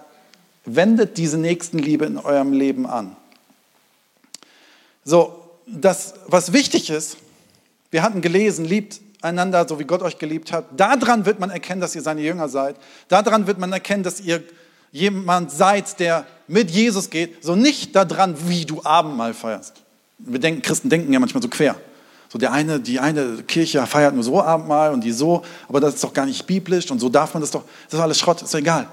wendet 0.65 1.19
diese 1.19 1.39
Nächstenliebe 1.39 2.05
in 2.05 2.19
eurem 2.19 2.53
Leben 2.53 2.87
an. 2.87 3.17
So, 5.05 5.41
das, 5.67 6.15
was 6.27 6.53
wichtig 6.53 6.91
ist, 6.91 7.17
wir 7.91 8.03
hatten 8.03 8.21
gelesen, 8.21 8.65
liebt 8.65 9.01
einander, 9.23 9.67
so 9.67 9.79
wie 9.79 9.85
Gott 9.85 10.03
euch 10.03 10.19
geliebt 10.19 10.53
hat. 10.53 10.67
Daran 10.77 11.27
wird 11.27 11.41
man 11.41 11.51
erkennen, 11.51 11.81
dass 11.81 11.95
ihr 11.95 12.03
seine 12.03 12.21
Jünger 12.21 12.49
seid. 12.49 12.77
Daran 13.09 13.47
wird 13.47 13.59
man 13.59 13.73
erkennen, 13.73 14.03
dass 14.03 14.21
ihr 14.21 14.43
jemand 14.93 15.51
seid, 15.51 15.99
der 15.99 16.27
mit 16.47 16.71
Jesus 16.71 17.11
geht. 17.11 17.45
So 17.45 17.57
nicht 17.57 17.95
daran, 17.95 18.37
wie 18.49 18.65
du 18.65 18.83
Abendmahl 18.85 19.35
feierst. 19.35 19.75
Wir 20.19 20.39
denken, 20.39 20.63
Christen 20.63 20.89
denken 20.89 21.13
ja 21.13 21.19
manchmal 21.19 21.43
so 21.43 21.49
quer. 21.49 21.77
So 22.29 22.39
der 22.39 22.53
eine, 22.53 22.81
die 22.81 22.99
eine 22.99 23.45
Kirche 23.47 23.87
feiert 23.87 24.15
nur 24.15 24.25
so 24.25 24.43
Abendmahl 24.43 24.93
und 24.93 25.05
die 25.05 25.13
so, 25.13 25.45
aber 25.69 25.81
das 25.81 25.95
ist 25.95 26.05
doch 26.05 26.13
gar 26.13 26.27
nicht 26.27 26.47
biblisch 26.47 26.91
und 26.91 26.99
so 26.99 27.09
darf 27.09 27.33
man 27.33 27.41
das 27.41 27.53
doch, 27.53 27.63
das 27.85 27.95
ist 27.95 28.01
alles 28.01 28.19
Schrott, 28.19 28.43
ist 28.43 28.53
doch 28.53 28.59
egal. 28.59 28.89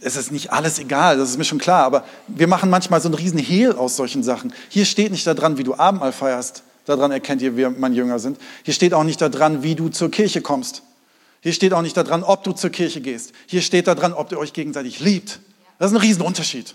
Es 0.00 0.16
ist 0.16 0.30
nicht 0.30 0.52
alles 0.52 0.78
egal, 0.78 1.16
das 1.16 1.30
ist 1.30 1.38
mir 1.38 1.44
schon 1.44 1.58
klar, 1.58 1.84
aber 1.84 2.04
wir 2.28 2.46
machen 2.48 2.68
manchmal 2.68 3.00
so 3.00 3.08
einen 3.08 3.14
riesen 3.14 3.38
Hehl 3.38 3.72
aus 3.72 3.96
solchen 3.96 4.22
Sachen. 4.22 4.52
Hier 4.68 4.84
steht 4.84 5.10
nicht 5.10 5.26
daran, 5.26 5.56
wie 5.56 5.64
du 5.64 5.74
Abendmahl 5.74 6.12
feierst, 6.12 6.64
daran 6.84 7.12
erkennt 7.12 7.40
ihr, 7.40 7.56
wir 7.56 7.70
mein 7.70 7.94
Jünger 7.94 8.18
sind. 8.18 8.38
Hier 8.62 8.74
steht 8.74 8.92
auch 8.92 9.04
nicht 9.04 9.22
daran, 9.22 9.62
wie 9.62 9.74
du 9.74 9.88
zur 9.88 10.10
Kirche 10.10 10.42
kommst. 10.42 10.82
Hier 11.40 11.54
steht 11.54 11.72
auch 11.72 11.82
nicht 11.82 11.96
daran, 11.96 12.22
ob 12.22 12.44
du 12.44 12.52
zur 12.52 12.68
Kirche 12.68 13.00
gehst. 13.00 13.32
Hier 13.46 13.62
steht 13.62 13.86
daran, 13.86 14.12
ob 14.12 14.30
ihr 14.32 14.38
euch 14.38 14.52
gegenseitig 14.52 15.00
liebt. 15.00 15.40
Das 15.80 15.90
ist 15.90 15.96
ein 15.96 16.02
Riesenunterschied. 16.02 16.74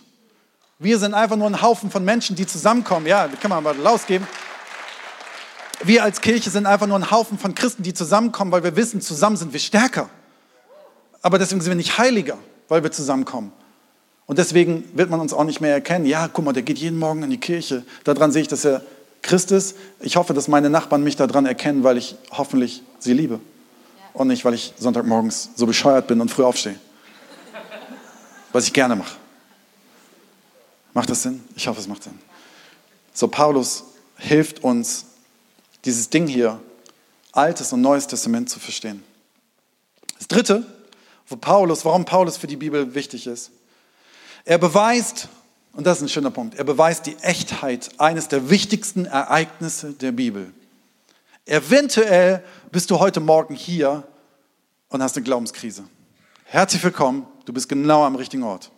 Wir 0.80 0.98
sind 0.98 1.13
einfach 1.13 1.36
nur 1.36 1.46
ein 1.46 1.62
Haufen 1.62 1.91
von 1.91 2.04
Menschen, 2.04 2.36
die 2.36 2.48
zusammenkommen. 2.48 3.06
Ja, 3.06 3.28
das 3.28 3.39
kann 3.39 3.52
man 3.52 3.63
mal 3.63 3.80
rausgeben. 3.80 4.28
Wir 5.84 6.04
als 6.04 6.22
Kirche 6.22 6.50
sind 6.50 6.65
einfach 6.65 6.88
nur 6.88 6.98
ein 6.98 7.12
Haufen 7.12 7.38
von 7.38 7.54
Christen, 7.54 7.84
die 7.84 7.94
zusammenkommen, 7.94 8.52
weil 8.52 8.63
wir 8.63 8.76
wissen, 8.76 9.02
zusammen 9.02 9.38
sind 9.38 9.54
wir 9.54 9.60
stärker. 9.60 10.10
Aber 11.22 11.38
deswegen 11.38 11.62
sind 11.62 11.70
wir 11.70 11.76
nicht 11.76 12.00
heiliger, 12.00 12.39
weil 12.68 12.82
wir 12.82 12.91
zusammenkommen. 12.91 13.52
Und 14.26 14.39
deswegen 14.39 14.84
wird 14.96 15.12
man 15.12 15.20
uns 15.20 15.34
auch 15.34 15.44
nicht 15.44 15.62
mehr 15.62 15.74
erkennen. 15.74 16.08
Ja, 16.08 16.28
guck 16.28 16.44
mal, 16.44 16.54
der 16.54 16.63
geht 16.63 16.80
jeden 16.80 16.98
Morgen 16.98 17.22
in 17.22 17.30
die 17.30 17.39
Kirche. 17.39 17.86
Daran 18.06 18.32
sehe 18.32 18.41
ich, 18.41 18.48
dass 18.48 18.65
er 18.65 18.82
Christ 19.22 19.52
ist. 19.52 19.78
Ich 20.00 20.15
hoffe, 20.15 20.34
dass 20.34 20.48
meine 20.48 20.72
Nachbarn 20.72 21.04
mich 21.04 21.15
daran 21.15 21.46
erkennen, 21.46 21.84
weil 21.84 22.00
ich 22.00 22.15
hoffentlich 22.32 22.82
sie 22.98 23.13
liebe. 23.13 23.39
Und 24.13 24.30
nicht, 24.30 24.44
weil 24.46 24.56
ich 24.56 24.74
Sonntagmorgens 24.80 25.52
so 25.56 25.68
bescheuert 25.68 26.08
bin 26.08 26.22
und 26.22 26.32
früh 26.32 26.44
aufstehe. 26.44 26.80
Was 28.56 28.68
ich 28.68 28.72
gerne 28.72 28.96
mache. 28.96 29.18
Macht 30.94 31.10
das 31.10 31.24
Sinn? 31.24 31.44
Ich 31.58 31.68
hoffe, 31.68 31.82
es 31.82 31.89
macht 31.89 32.04
Sinn. 32.04 32.18
So, 33.13 33.28
Paulus 33.28 33.84
hilft 34.15 34.63
uns, 34.63 35.08
dieses 35.84 36.10
Ding 36.10 36.26
hier, 36.26 36.62
Altes 37.34 37.74
und 37.74 37.82
Neues 37.82 38.08
Testament 38.08 38.50
zu 38.50 38.62
verstehen. 38.62 39.04
Das 40.18 40.30
Dritte, 40.30 40.65
wo 41.28 41.36
Paulus, 41.36 41.84
warum 41.84 42.06
Paulus 42.06 42.38
für 42.38 42.48
die 42.48 42.56
Bibel 42.56 42.96
wichtig 42.96 43.28
ist, 43.28 43.52
er 44.46 44.58
beweist, 44.58 45.28
und 45.74 45.86
das 45.86 45.98
ist 45.98 46.04
ein 46.04 46.10
schöner 46.10 46.32
Punkt, 46.32 46.56
er 46.56 46.63
beweist 46.63 47.08
die 47.08 47.18
Echtheit 47.18 47.89
eines 47.98 48.30
der 48.30 48.50
wichtigsten 48.50 49.04
Ereignisse 49.04 49.91
der 49.91 50.13
Bibel. 50.13 50.54
Eventuell 51.46 52.41
bist 52.72 52.89
du 52.89 53.00
heute 53.00 53.20
Morgen 53.20 53.54
hier 53.54 54.08
und 54.88 55.04
hast 55.04 55.18
eine 55.18 55.26
Glaubenskrise. 55.26 55.84
Herzlich 56.46 56.82
willkommen, 56.82 57.28
du 57.45 57.53
bist 57.53 57.69
genau 57.69 58.03
am 58.03 58.15
richtigen 58.15 58.43
Ort. 58.43 58.71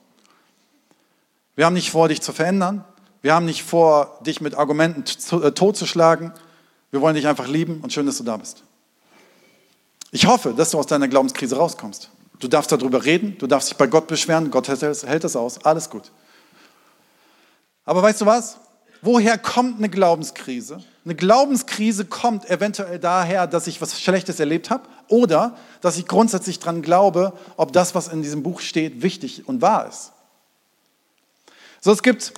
Wir 1.56 1.66
haben 1.66 1.74
nicht 1.74 1.92
vor, 1.92 2.08
dich 2.08 2.22
zu 2.22 2.34
verändern. 2.34 2.86
Wir 3.22 3.34
haben 3.34 3.46
nicht 3.46 3.64
vor, 3.64 4.20
dich 4.26 4.42
mit 4.42 4.56
Argumenten 4.56 5.04
äh, 5.42 5.52
totzuschlagen. 5.52 6.32
Wir 6.92 7.02
wollen 7.02 7.16
dich 7.16 7.28
einfach 7.28 7.48
lieben 7.48 7.82
und 7.82 7.92
schön, 7.92 8.06
dass 8.06 8.18
du 8.18 8.24
da 8.24 8.38
bist. 8.38 8.64
Ich 10.12 10.28
hoffe, 10.28 10.54
dass 10.54 10.72
du 10.72 10.80
aus 10.80 10.88
deiner 10.88 11.08
Glaubenskrise 11.08 11.58
rauskommst. 11.58 12.12
Du 12.40 12.48
darfst 12.48 12.72
darüber 12.72 13.04
reden, 13.04 13.38
du 13.40 13.48
darfst 13.48 13.70
dich 13.70 13.78
bei 13.78 13.88
Gott 13.88 14.08
beschweren, 14.08 14.52
Gott 14.52 14.68
hält 14.68 15.24
das 15.24 15.36
aus, 15.36 15.64
alles 15.66 15.90
gut. 15.90 16.12
Aber 17.84 18.04
weißt 18.04 18.22
du 18.22 18.26
was? 18.28 18.58
Woher 19.08 19.38
kommt 19.38 19.78
eine 19.78 19.88
Glaubenskrise? 19.88 20.84
Eine 21.06 21.16
Glaubenskrise 21.16 22.04
kommt 22.04 22.50
eventuell 22.50 23.00
daher, 23.00 23.48
dass 23.48 23.66
ich 23.68 23.82
was 23.82 24.02
Schlechtes 24.02 24.42
erlebt 24.42 24.70
habe 24.70 24.84
oder 25.08 25.56
dass 25.80 25.98
ich 25.98 26.08
grundsätzlich 26.08 26.60
daran 26.60 26.82
glaube, 26.82 27.32
ob 27.56 27.72
das, 27.72 27.96
was 27.96 28.10
in 28.10 28.22
diesem 28.22 28.44
Buch 28.44 28.60
steht, 28.60 29.02
wichtig 29.02 29.48
und 29.48 29.62
wahr 29.62 29.88
ist. 29.88 30.12
So, 31.80 31.94
es 31.94 32.04
gibt 32.04 32.34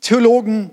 Theologen, 0.00 0.70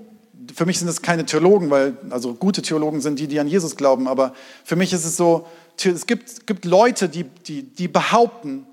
für 0.55 0.65
mich 0.65 0.79
sind 0.79 0.87
es 0.87 1.01
keine 1.01 1.25
Theologen, 1.25 1.69
weil, 1.69 1.97
also 2.09 2.35
gute 2.35 2.61
Theologen 2.61 3.01
sind 3.01 3.19
die, 3.19 3.27
die 3.27 3.41
an 3.41 3.49
Jesus 3.49 3.75
glauben, 3.75 4.07
aber 4.07 4.33
für 4.63 4.77
mich 4.77 4.93
ist 4.93 5.03
es 5.03 5.17
so, 5.17 5.45
es 5.83 6.07
gibt, 6.07 6.47
gibt 6.47 6.63
Leute, 6.63 7.09
die, 7.09 7.25
die, 7.25 7.63
die 7.63 7.89
behaupten, 7.89 8.65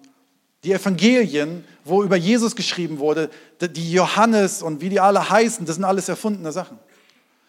die 0.64 0.72
Evangelien, 0.72 1.64
wo 1.84 2.02
über 2.02 2.16
Jesus 2.16 2.54
geschrieben 2.54 2.98
wurde, 2.98 3.30
die 3.60 3.92
Johannes 3.92 4.62
und 4.62 4.80
wie 4.80 4.90
die 4.90 5.00
alle 5.00 5.30
heißen, 5.30 5.64
das 5.64 5.76
sind 5.76 5.84
alles 5.84 6.08
erfundene 6.08 6.52
Sachen. 6.52 6.78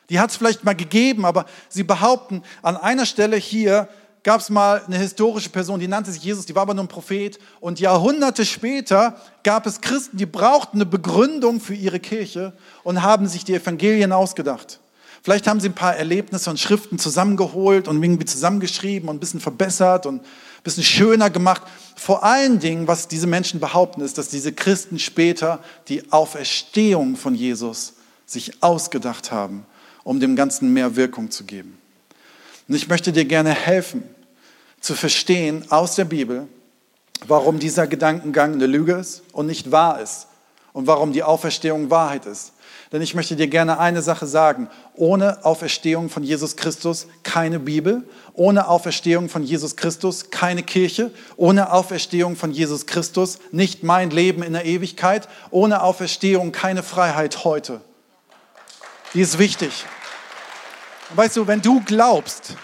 Die 0.09 0.19
hat 0.19 0.29
es 0.29 0.37
vielleicht 0.37 0.63
mal 0.63 0.75
gegeben, 0.75 1.25
aber 1.25 1.45
sie 1.69 1.83
behaupten, 1.83 2.43
an 2.61 2.77
einer 2.77 3.05
Stelle 3.05 3.37
hier 3.37 3.87
gab 4.23 4.39
es 4.39 4.49
mal 4.49 4.81
eine 4.85 4.97
historische 4.97 5.49
Person, 5.49 5.79
die 5.79 5.87
nannte 5.87 6.11
sich 6.11 6.23
Jesus, 6.23 6.45
die 6.45 6.55
war 6.55 6.63
aber 6.63 6.73
nur 6.73 6.83
ein 6.83 6.89
Prophet. 6.89 7.39
Und 7.59 7.79
Jahrhunderte 7.79 8.45
später 8.45 9.15
gab 9.43 9.65
es 9.65 9.81
Christen, 9.81 10.17
die 10.17 10.25
brauchten 10.25 10.77
eine 10.77 10.85
Begründung 10.85 11.59
für 11.59 11.73
ihre 11.73 11.99
Kirche 11.99 12.53
und 12.83 13.01
haben 13.01 13.27
sich 13.27 13.45
die 13.45 13.55
Evangelien 13.55 14.11
ausgedacht. 14.11 14.79
Vielleicht 15.23 15.47
haben 15.47 15.59
sie 15.59 15.69
ein 15.69 15.75
paar 15.75 15.95
Erlebnisse 15.95 16.49
und 16.49 16.59
Schriften 16.59 16.97
zusammengeholt 16.97 17.87
und 17.87 18.01
irgendwie 18.01 18.25
zusammengeschrieben 18.25 19.07
und 19.07 19.17
ein 19.17 19.19
bisschen 19.19 19.39
verbessert 19.39 20.05
und 20.05 20.21
ein 20.61 20.63
bisschen 20.63 20.83
schöner 20.83 21.31
gemacht. 21.31 21.63
Vor 21.95 22.23
allen 22.23 22.59
Dingen, 22.59 22.87
was 22.87 23.07
diese 23.07 23.25
Menschen 23.25 23.59
behaupten, 23.59 24.01
ist, 24.01 24.19
dass 24.19 24.29
diese 24.29 24.53
Christen 24.53 24.99
später 24.99 25.59
die 25.87 26.11
Auferstehung 26.11 27.15
von 27.15 27.33
Jesus 27.33 27.93
sich 28.27 28.61
ausgedacht 28.61 29.31
haben, 29.31 29.65
um 30.03 30.19
dem 30.19 30.35
Ganzen 30.35 30.71
mehr 30.71 30.95
Wirkung 30.95 31.31
zu 31.31 31.45
geben. 31.45 31.79
Und 32.67 32.75
ich 32.75 32.87
möchte 32.87 33.11
dir 33.11 33.25
gerne 33.25 33.51
helfen, 33.51 34.03
zu 34.79 34.93
verstehen 34.93 35.65
aus 35.71 35.95
der 35.95 36.05
Bibel, 36.05 36.47
warum 37.27 37.57
dieser 37.57 37.87
Gedankengang 37.87 38.53
eine 38.53 38.67
Lüge 38.67 38.93
ist 38.93 39.23
und 39.31 39.47
nicht 39.47 39.71
wahr 39.71 39.99
ist 39.99 40.27
und 40.73 40.85
warum 40.85 41.11
die 41.11 41.23
Auferstehung 41.23 41.89
Wahrheit 41.89 42.27
ist. 42.27 42.53
Denn 42.91 43.01
ich 43.01 43.15
möchte 43.15 43.37
dir 43.37 43.47
gerne 43.47 43.79
eine 43.79 44.01
Sache 44.01 44.27
sagen. 44.27 44.69
Ohne 44.95 45.45
Auferstehung 45.45 46.09
von 46.09 46.23
Jesus 46.23 46.57
Christus 46.57 47.07
keine 47.23 47.59
Bibel. 47.59 48.03
Ohne 48.33 48.67
Auferstehung 48.67 49.29
von 49.29 49.43
Jesus 49.43 49.77
Christus 49.77 50.29
keine 50.29 50.61
Kirche. 50.61 51.11
Ohne 51.37 51.71
Auferstehung 51.71 52.35
von 52.35 52.51
Jesus 52.51 52.87
Christus 52.87 53.39
nicht 53.51 53.83
mein 53.83 54.09
Leben 54.09 54.43
in 54.43 54.53
der 54.53 54.65
Ewigkeit. 54.65 55.29
Ohne 55.51 55.83
Auferstehung 55.83 56.51
keine 56.51 56.83
Freiheit 56.83 57.45
heute. 57.45 57.79
Die 59.13 59.21
ist 59.21 59.39
wichtig. 59.39 59.85
Weißt 61.15 61.37
du, 61.37 61.47
wenn 61.47 61.61
du 61.61 61.81
glaubst, 61.85 62.55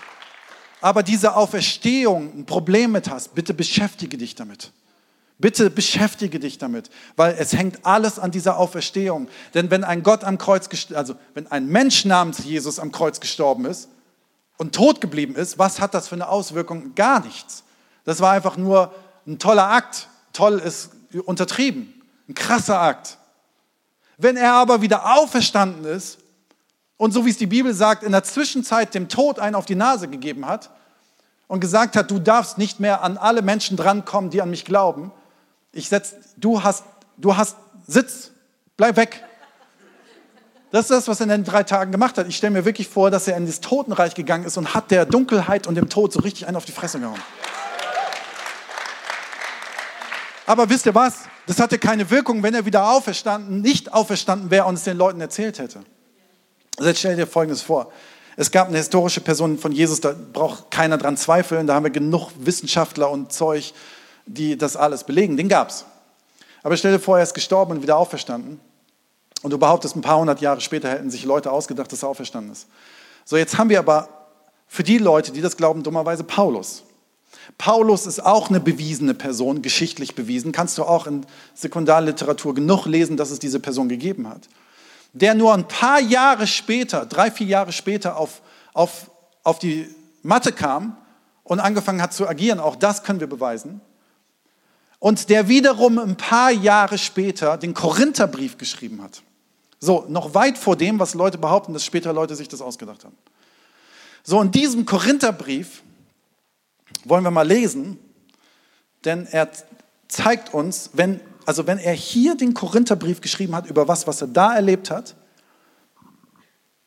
aber 0.82 1.04
diese 1.04 1.36
Auferstehung 1.36 2.40
ein 2.40 2.46
Problem 2.46 2.92
mit 2.92 3.10
hast, 3.10 3.34
bitte 3.34 3.54
beschäftige 3.54 4.18
dich 4.18 4.36
damit. 4.36 4.72
Bitte 5.40 5.70
beschäftige 5.70 6.40
dich 6.40 6.58
damit, 6.58 6.90
weil 7.16 7.36
es 7.38 7.54
hängt 7.54 7.86
alles 7.86 8.18
an 8.18 8.32
dieser 8.32 8.58
Auferstehung. 8.58 9.28
Denn 9.54 9.70
wenn 9.70 9.84
ein 9.84 10.02
Gott 10.02 10.24
am 10.24 10.40
Kreuz, 10.40 10.68
also 10.94 11.16
wenn 11.36 11.46
ein 11.52 11.68
Mensch 11.68 12.06
namens 12.06 12.44
Jesus 12.44 12.80
am 12.80 12.92
Kreuz 12.92 13.20
gestorben 13.20 13.66
ist 13.66 13.90
und 14.58 14.74
tot 14.74 15.00
geblieben 15.00 15.36
ist, 15.36 15.60
was 15.60 15.80
hat 15.80 15.94
das 15.94 16.08
für 16.08 16.16
eine 16.16 16.28
Auswirkung? 16.28 16.96
Gar 16.96 17.24
nichts. 17.24 17.64
Das 18.04 18.20
war 18.20 18.32
einfach 18.32 18.58
nur 18.58 18.94
ein 19.28 19.38
toller 19.38 19.70
Akt. 19.70 20.10
Toll 20.34 20.58
ist 20.58 20.90
untertrieben. 21.26 21.94
Ein 22.28 22.34
krasser 22.34 22.82
Akt. 22.82 23.20
Wenn 24.18 24.38
er 24.38 24.54
aber 24.54 24.82
wieder 24.82 25.18
auferstanden 25.18 25.86
ist 25.86 26.18
und 26.98 27.12
so 27.12 27.26
wie 27.26 27.30
es 27.30 27.38
die 27.38 27.46
Bibel 27.46 27.76
sagt, 27.76 28.02
in 28.02 28.12
der 28.12 28.24
Zwischenzeit 28.24 28.96
dem 28.96 29.08
Tod 29.08 29.38
einen 29.38 29.56
auf 29.56 29.68
die 29.68 29.76
Nase 29.76 30.08
gegeben 30.08 30.48
hat 30.48 30.72
und 31.46 31.60
gesagt 31.60 31.96
hat, 31.96 32.10
du 32.10 32.18
darfst 32.18 32.58
nicht 32.58 32.80
mehr 32.80 33.04
an 33.04 33.18
alle 33.18 33.44
Menschen 33.44 33.78
drankommen, 33.78 34.32
die 34.32 34.42
an 34.42 34.50
mich 34.50 34.66
glauben. 34.66 35.12
Ich 35.78 35.90
setz, 35.90 36.16
du 36.38 36.64
hast, 36.64 36.84
du 37.18 37.38
hast 37.38 37.56
Sitz, 37.88 38.32
bleib 38.78 38.98
weg. 38.98 39.24
Das 40.72 40.86
ist 40.86 40.90
das, 40.90 41.08
was 41.08 41.20
er 41.20 41.26
in 41.26 41.30
den 41.30 41.44
drei 41.44 41.62
Tagen 41.62 41.92
gemacht 41.92 42.18
hat. 42.18 42.28
Ich 42.28 42.36
stelle 42.36 42.52
mir 42.52 42.66
wirklich 42.66 42.88
vor, 42.88 43.12
dass 43.12 43.28
er 43.28 43.38
in 43.38 43.46
das 43.46 43.62
Totenreich 43.62 44.16
gegangen 44.16 44.44
ist 44.44 44.58
und 44.58 44.74
hat 44.74 44.90
der 44.90 45.06
Dunkelheit 45.06 45.68
und 45.68 45.76
dem 45.76 45.88
Tod 45.88 46.12
so 46.12 46.22
richtig 46.22 46.48
einen 46.48 46.58
auf 46.58 46.66
die 46.66 46.72
Fresse 46.72 47.00
gehauen. 47.00 47.22
Aber 50.48 50.68
wisst 50.68 50.88
ihr 50.88 50.96
was? 50.96 51.26
Das 51.46 51.60
hatte 51.60 51.78
keine 51.78 52.10
Wirkung, 52.10 52.42
wenn 52.42 52.56
er 52.56 52.66
wieder 52.66 52.90
auferstanden, 52.90 53.62
nicht 53.62 53.94
auferstanden 53.94 54.50
wäre 54.50 54.66
und 54.66 54.74
es 54.74 54.84
den 54.84 54.98
Leuten 54.98 55.22
erzählt 55.22 55.60
hätte. 55.60 55.82
Also 56.78 56.90
jetzt 56.90 57.00
stell 57.00 57.16
dir 57.16 57.28
Folgendes 57.28 57.62
vor. 57.62 57.92
Es 58.36 58.50
gab 58.50 58.68
eine 58.68 58.78
historische 58.78 59.22
Person 59.22 59.60
von 59.60 59.72
Jesus, 59.72 60.02
da 60.02 60.16
braucht 60.34 60.72
keiner 60.72 60.98
dran 60.98 61.18
zweifeln, 61.18 61.68
da 61.68 61.76
haben 61.76 61.84
wir 61.84 61.92
genug 61.92 62.32
Wissenschaftler 62.40 63.12
und 63.12 63.32
Zeug, 63.32 63.74
die 64.28 64.58
das 64.58 64.76
alles 64.76 65.04
belegen. 65.04 65.38
Den 65.38 65.50
gab 65.50 65.70
es. 65.70 65.86
Aber 66.64 66.78
stell 66.78 66.92
dir 66.92 67.00
vor, 67.00 67.18
er 67.18 67.24
ist 67.24 67.34
gestorben 67.34 67.74
und 67.74 67.82
wieder 67.82 67.98
auferstanden. 67.98 68.60
Und 69.44 69.52
du 69.52 69.58
behauptest, 69.58 69.96
ein 69.96 70.02
paar 70.02 70.20
hundert 70.20 70.42
Jahre 70.42 70.62
später 70.62 70.90
hätten 70.90 71.10
sich 71.10 71.24
Leute 71.24 71.52
ausgedacht, 71.52 71.92
dass 71.92 72.04
er 72.04 72.10
auferstanden 72.10 72.52
ist. 72.52 72.68
So, 73.26 73.38
jetzt 73.38 73.58
haben 73.58 73.70
wir 73.70 73.80
aber 73.80 74.10
für 74.68 74.84
die 74.84 74.98
Leute, 74.98 75.32
die 75.32 75.42
das 75.42 75.58
glauben, 75.58 75.84
dummerweise 75.84 76.24
Paulus. 76.24 76.84
Paulus 77.58 78.06
ist 78.06 78.24
auch 78.24 78.50
eine 78.50 78.60
bewiesene 78.60 79.14
Person, 79.14 79.62
geschichtlich 79.62 80.16
bewiesen. 80.16 80.52
Kannst 80.52 80.78
du 80.78 80.84
auch 80.84 81.08
in 81.08 81.26
Sekundarliteratur 81.54 82.54
genug 82.54 82.86
lesen, 82.86 83.16
dass 83.16 83.32
es 83.32 83.40
diese 83.40 83.60
Person 83.60 83.90
gegeben 83.90 84.28
hat 84.28 84.50
der 85.14 85.34
nur 85.34 85.54
ein 85.54 85.68
paar 85.68 86.00
Jahre 86.00 86.48
später, 86.48 87.06
drei, 87.06 87.32
vier 87.32 87.48
Jahre 87.48 87.72
später 87.72 88.18
auf, 88.18 88.42
auf, 88.74 89.10
auf 89.44 89.60
die 89.60 89.88
Matte 90.22 90.52
kam 90.52 90.98
und 91.44 91.60
angefangen 91.60 92.02
hat 92.02 92.14
zu 92.14 92.28
agieren, 92.28 92.60
auch 92.60 92.76
das 92.76 93.04
können 93.04 93.20
wir 93.20 93.28
beweisen. 93.28 93.82
Und 95.00 95.30
der 95.30 95.48
wiederum 95.48 96.00
ein 96.00 96.18
paar 96.18 96.52
Jahre 96.52 96.98
später 96.98 97.58
den 97.58 97.74
Korintherbrief 97.74 98.58
geschrieben 98.58 99.02
hat. 99.02 99.22
So, 99.80 100.06
noch 100.10 100.34
weit 100.34 100.58
vor 100.58 100.76
dem, 100.76 101.00
was 101.00 101.14
Leute 101.14 101.38
behaupten, 101.38 101.74
dass 101.74 101.86
später 101.86 102.14
Leute 102.14 102.36
sich 102.36 102.48
das 102.48 102.62
ausgedacht 102.62 103.06
haben. 103.06 103.16
So, 104.24 104.42
in 104.42 104.52
diesem 104.52 104.86
Korintherbrief 104.86 105.84
wollen 107.06 107.24
wir 107.24 107.32
mal 107.32 107.48
lesen, 107.48 108.00
denn 109.06 109.28
er 109.28 109.50
zeigt 110.08 110.54
uns, 110.54 110.90
wenn 110.94 111.20
also 111.48 111.66
wenn 111.66 111.78
er 111.78 111.94
hier 111.94 112.36
den 112.36 112.54
Korintherbrief 112.54 113.22
geschrieben 113.22 113.56
hat 113.56 113.68
über 113.68 113.88
was, 113.88 114.06
was 114.06 114.20
er 114.20 114.28
da 114.28 114.54
erlebt 114.54 114.92
hat, 114.92 115.16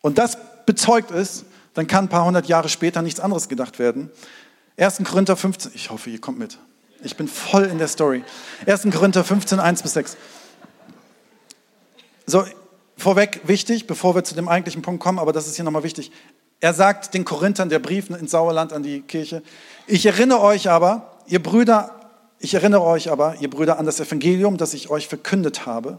und 0.03 0.19
das 0.19 0.37
bezeugt 0.67 1.11
ist, 1.11 1.47
dann 1.73 1.87
kann 1.87 2.05
ein 2.05 2.09
paar 2.09 2.27
hundert 2.27 2.47
Jahre 2.47 2.69
später 2.69 3.01
nichts 3.01 3.21
anderes 3.21 3.49
gedacht 3.49 3.79
werden. 3.79 4.11
1. 4.77 5.03
Korinther 5.05 5.37
15, 5.37 5.73
ich 5.75 5.91
hoffe, 5.91 6.11
ihr 6.11 6.21
kommt 6.21 6.39
mit. 6.39 6.59
Ich 7.03 7.17
bin 7.17 7.29
voll 7.29 7.65
in 7.65 7.79
der 7.79 7.89
Story. 7.89 8.25
1. 8.67 8.83
Korinther 8.93 9.25
15, 9.25 9.59
1 9.59 9.83
bis 9.83 9.93
6. 9.95 10.17
So, 12.27 12.45
vorweg 12.97 13.41
wichtig, 13.45 13.87
bevor 13.87 14.15
wir 14.15 14.25
zu 14.25 14.35
dem 14.35 14.49
eigentlichen 14.49 14.83
Punkt 14.83 15.03
kommen, 15.03 15.19
aber 15.19 15.33
das 15.33 15.47
ist 15.47 15.57
hier 15.57 15.65
nochmal 15.65 15.83
wichtig. 15.83 16.13
Er 16.61 16.75
sagt 16.75 17.15
den 17.15 17.25
Korinthern, 17.25 17.71
der 17.71 17.79
Brief 17.79 18.11
ins 18.11 18.31
Sauerland 18.31 18.73
an 18.73 18.83
die 18.83 19.01
Kirche, 19.01 19.43
ich 19.87 20.05
erinnere 20.05 20.41
euch 20.41 20.69
aber, 20.69 21.19
ihr 21.27 21.43
Brüder 21.43 22.01
Ich 22.43 22.55
erinnere 22.55 22.83
euch 22.83 23.11
aber, 23.11 23.37
ihr 23.41 23.51
Brüder, 23.51 23.79
an 23.79 23.85
das 23.85 24.01
Evangelium, 24.01 24.57
das 24.57 24.73
ich 24.73 24.89
euch 24.89 25.09
verkündet 25.09 25.67
habe, 25.67 25.99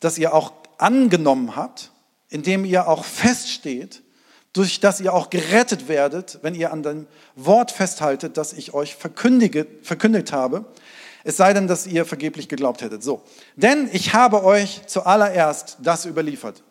das 0.00 0.16
ihr 0.16 0.32
auch 0.32 0.52
angenommen 0.78 1.54
habt, 1.54 1.92
indem 2.30 2.64
ihr 2.64 2.88
auch 2.88 3.04
feststeht, 3.04 4.01
durch 4.52 4.80
das 4.80 5.00
ihr 5.00 5.14
auch 5.14 5.30
gerettet 5.30 5.88
werdet, 5.88 6.38
wenn 6.42 6.54
ihr 6.54 6.72
an 6.72 6.82
dem 6.82 7.06
Wort 7.36 7.70
festhaltet, 7.70 8.36
das 8.36 8.52
ich 8.52 8.74
euch 8.74 8.96
verkündigt 8.96 10.32
habe, 10.32 10.64
es 11.24 11.36
sei 11.36 11.52
denn, 11.52 11.68
dass 11.68 11.86
ihr 11.86 12.04
vergeblich 12.04 12.48
geglaubt 12.48 12.82
hättet. 12.82 13.02
So, 13.02 13.22
denn 13.56 13.88
ich 13.92 14.12
habe 14.12 14.44
euch 14.44 14.86
zuallererst 14.86 15.78
das 15.80 16.04
überliefert. 16.04 16.62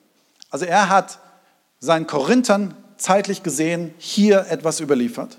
Also 0.49 0.65
er 0.65 0.89
hat 0.89 1.19
seinen 1.79 2.05
Korinthern 2.05 2.75
zeitlich 2.97 3.43
gesehen 3.43 3.93
hier 3.97 4.45
etwas 4.49 4.79
überliefert. 4.79 5.37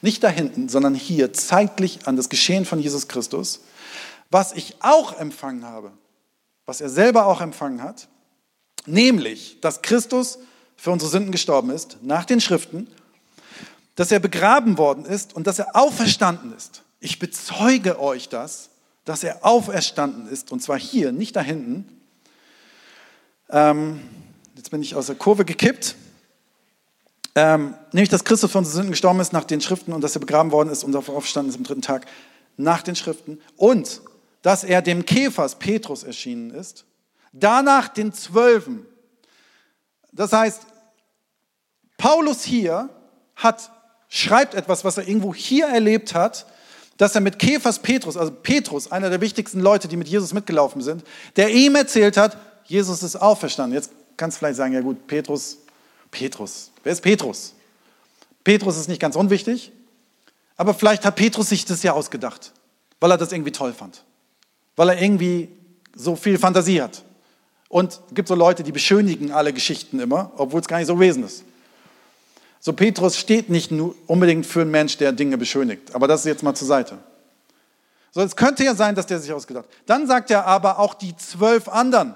Nicht 0.00 0.24
da 0.24 0.28
hinten, 0.28 0.68
sondern 0.68 0.94
hier 0.94 1.32
zeitlich 1.32 2.06
an 2.06 2.16
das 2.16 2.28
Geschehen 2.28 2.64
von 2.64 2.80
Jesus 2.80 3.08
Christus, 3.08 3.60
was 4.30 4.52
ich 4.52 4.76
auch 4.80 5.18
empfangen 5.18 5.64
habe, 5.64 5.92
was 6.66 6.80
er 6.80 6.88
selber 6.88 7.26
auch 7.26 7.40
empfangen 7.40 7.82
hat, 7.82 8.08
nämlich, 8.86 9.60
dass 9.60 9.82
Christus 9.82 10.38
für 10.78 10.92
unsere 10.92 11.10
Sünden 11.10 11.32
gestorben 11.32 11.70
ist, 11.70 11.98
nach 12.02 12.24
den 12.24 12.40
Schriften, 12.40 12.86
dass 13.96 14.12
er 14.12 14.20
begraben 14.20 14.78
worden 14.78 15.04
ist 15.04 15.34
und 15.34 15.46
dass 15.48 15.58
er 15.58 15.74
auferstanden 15.74 16.54
ist. 16.56 16.82
Ich 17.00 17.18
bezeuge 17.18 18.00
euch 18.00 18.28
das, 18.28 18.70
dass 19.04 19.24
er 19.24 19.44
auferstanden 19.44 20.28
ist, 20.28 20.52
und 20.52 20.62
zwar 20.62 20.78
hier, 20.78 21.10
nicht 21.10 21.34
da 21.34 21.40
hinten. 21.40 22.00
Ähm, 23.50 24.00
jetzt 24.54 24.70
bin 24.70 24.80
ich 24.80 24.94
aus 24.94 25.06
der 25.06 25.16
Kurve 25.16 25.44
gekippt. 25.44 25.96
Ähm, 27.34 27.74
nämlich, 27.92 28.08
dass 28.08 28.24
Christus 28.24 28.50
für 28.50 28.58
unsere 28.58 28.76
Sünden 28.76 28.92
gestorben 28.92 29.20
ist 29.20 29.32
nach 29.32 29.44
den 29.44 29.60
Schriften 29.60 29.92
und 29.92 30.02
dass 30.02 30.14
er 30.14 30.20
begraben 30.20 30.52
worden 30.52 30.70
ist 30.70 30.84
und 30.84 30.94
auferstanden 30.94 31.50
ist 31.50 31.56
am 31.56 31.64
dritten 31.64 31.82
Tag 31.82 32.06
nach 32.56 32.82
den 32.82 32.94
Schriften. 32.94 33.40
Und 33.56 34.00
dass 34.42 34.62
er 34.62 34.80
dem 34.80 35.04
Käfers 35.04 35.58
Petrus 35.58 36.04
erschienen 36.04 36.50
ist, 36.50 36.84
danach 37.32 37.88
den 37.88 38.12
Zwölfen. 38.12 38.86
Das 40.18 40.32
heißt, 40.32 40.62
Paulus 41.96 42.42
hier 42.42 42.90
hat, 43.36 43.70
schreibt 44.08 44.54
etwas, 44.54 44.84
was 44.84 44.98
er 44.98 45.06
irgendwo 45.06 45.32
hier 45.32 45.66
erlebt 45.68 46.12
hat, 46.12 46.44
dass 46.96 47.14
er 47.14 47.20
mit 47.20 47.38
Käfers 47.38 47.78
Petrus, 47.78 48.16
also 48.16 48.32
Petrus, 48.32 48.90
einer 48.90 49.10
der 49.10 49.20
wichtigsten 49.20 49.60
Leute, 49.60 49.86
die 49.86 49.96
mit 49.96 50.08
Jesus 50.08 50.34
mitgelaufen 50.34 50.82
sind, 50.82 51.04
der 51.36 51.50
ihm 51.50 51.76
erzählt 51.76 52.16
hat, 52.16 52.36
Jesus 52.64 53.04
ist 53.04 53.14
auferstanden. 53.14 53.74
Jetzt 53.74 53.92
kannst 54.16 54.36
du 54.36 54.38
vielleicht 54.40 54.56
sagen, 54.56 54.74
ja 54.74 54.80
gut, 54.80 55.06
Petrus, 55.06 55.58
Petrus, 56.10 56.72
wer 56.82 56.92
ist 56.92 57.00
Petrus? 57.00 57.54
Petrus 58.42 58.76
ist 58.76 58.88
nicht 58.88 59.00
ganz 59.00 59.14
unwichtig, 59.14 59.70
aber 60.56 60.74
vielleicht 60.74 61.04
hat 61.04 61.14
Petrus 61.14 61.50
sich 61.50 61.64
das 61.64 61.84
ja 61.84 61.92
ausgedacht, 61.92 62.52
weil 62.98 63.12
er 63.12 63.18
das 63.18 63.30
irgendwie 63.30 63.52
toll 63.52 63.72
fand, 63.72 64.02
weil 64.74 64.88
er 64.88 65.00
irgendwie 65.00 65.48
so 65.94 66.16
viel 66.16 66.38
Fantasie 66.38 66.82
hat. 66.82 67.04
Und 67.68 67.92
es 67.92 68.14
gibt 68.14 68.28
so 68.28 68.34
Leute, 68.34 68.62
die 68.62 68.72
beschönigen 68.72 69.30
alle 69.30 69.52
Geschichten 69.52 70.00
immer, 70.00 70.32
obwohl 70.36 70.60
es 70.60 70.68
gar 70.68 70.78
nicht 70.78 70.86
so 70.86 70.94
gewesen 70.94 71.24
ist. 71.24 71.44
So 72.60 72.72
Petrus 72.72 73.16
steht 73.16 73.50
nicht 73.50 73.70
unbedingt 74.06 74.46
für 74.46 74.62
einen 74.62 74.70
Mensch, 74.70 74.96
der 74.96 75.12
Dinge 75.12 75.38
beschönigt. 75.38 75.94
Aber 75.94 76.08
das 76.08 76.20
ist 76.20 76.26
jetzt 76.26 76.42
mal 76.42 76.54
zur 76.54 76.66
Seite. 76.66 76.98
So, 78.10 78.22
es 78.22 78.34
könnte 78.34 78.64
ja 78.64 78.74
sein, 78.74 78.94
dass 78.94 79.06
der 79.06 79.20
sich 79.20 79.32
ausgedacht 79.32 79.66
hat. 79.66 79.72
Dann 79.86 80.06
sagt 80.06 80.30
er 80.30 80.46
aber 80.46 80.78
auch 80.78 80.94
die 80.94 81.16
zwölf 81.16 81.68
anderen. 81.68 82.14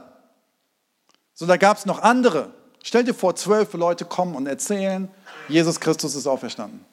So, 1.34 1.46
da 1.46 1.56
gab 1.56 1.76
es 1.76 1.86
noch 1.86 2.00
andere. 2.02 2.50
Stell 2.82 3.04
dir 3.04 3.14
vor, 3.14 3.36
zwölf 3.36 3.72
Leute 3.74 4.04
kommen 4.04 4.34
und 4.34 4.46
erzählen, 4.46 5.08
Jesus 5.48 5.78
Christus 5.78 6.14
ist 6.14 6.26
auferstanden. 6.26 6.84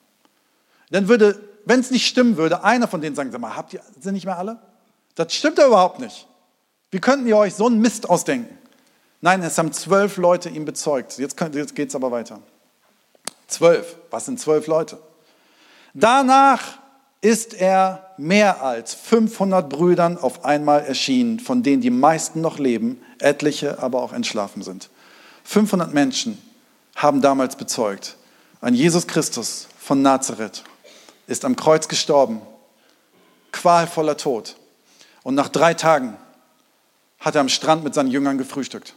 Dann 0.91 1.07
würde, 1.07 1.39
wenn 1.65 1.79
es 1.79 1.91
nicht 1.91 2.05
stimmen 2.05 2.37
würde, 2.37 2.63
einer 2.63 2.87
von 2.87 3.01
denen 3.01 3.15
sagen, 3.15 3.31
sag 3.31 3.41
mal, 3.41 3.55
habt 3.55 3.73
ihr, 3.73 3.81
sind 3.99 4.13
nicht 4.13 4.25
mehr 4.25 4.37
alle? 4.37 4.59
Das 5.15 5.33
stimmt 5.33 5.57
ja 5.57 5.67
überhaupt 5.67 5.99
nicht. 5.99 6.27
Wie 6.91 6.99
könnten 6.99 7.27
ihr 7.27 7.37
euch 7.37 7.55
so 7.55 7.67
einen 7.67 7.79
Mist 7.79 8.09
ausdenken? 8.09 8.57
Nein, 9.21 9.43
es 9.43 9.57
haben 9.57 9.71
zwölf 9.73 10.17
Leute 10.17 10.49
ihm 10.49 10.65
bezeugt. 10.65 11.17
Jetzt, 11.17 11.39
jetzt 11.53 11.75
geht 11.75 11.89
es 11.89 11.95
aber 11.95 12.11
weiter. 12.11 12.39
Zwölf. 13.47 13.97
Was 14.09 14.25
sind 14.25 14.39
zwölf 14.39 14.67
Leute? 14.67 14.97
Danach 15.93 16.79
ist 17.21 17.53
er 17.53 18.13
mehr 18.17 18.63
als 18.63 18.93
500 18.93 19.69
Brüdern 19.69 20.17
auf 20.17 20.45
einmal 20.45 20.81
erschienen, 20.81 21.39
von 21.39 21.63
denen 21.63 21.81
die 21.81 21.89
meisten 21.89 22.41
noch 22.41 22.59
leben, 22.59 23.01
etliche 23.19 23.79
aber 23.79 24.01
auch 24.01 24.13
entschlafen 24.13 24.61
sind. 24.61 24.89
500 25.43 25.93
Menschen 25.93 26.41
haben 26.95 27.21
damals 27.21 27.55
bezeugt, 27.55 28.15
ein 28.61 28.73
Jesus 28.73 29.07
Christus 29.07 29.67
von 29.77 30.01
Nazareth 30.01 30.63
ist 31.27 31.45
am 31.45 31.55
Kreuz 31.55 31.87
gestorben, 31.87 32.41
qualvoller 33.51 34.17
Tod. 34.17 34.55
Und 35.23 35.35
nach 35.35 35.49
drei 35.49 35.73
Tagen 35.73 36.17
hat 37.19 37.35
er 37.35 37.41
am 37.41 37.49
Strand 37.49 37.83
mit 37.83 37.93
seinen 37.93 38.11
Jüngern 38.11 38.37
gefrühstückt. 38.37 38.95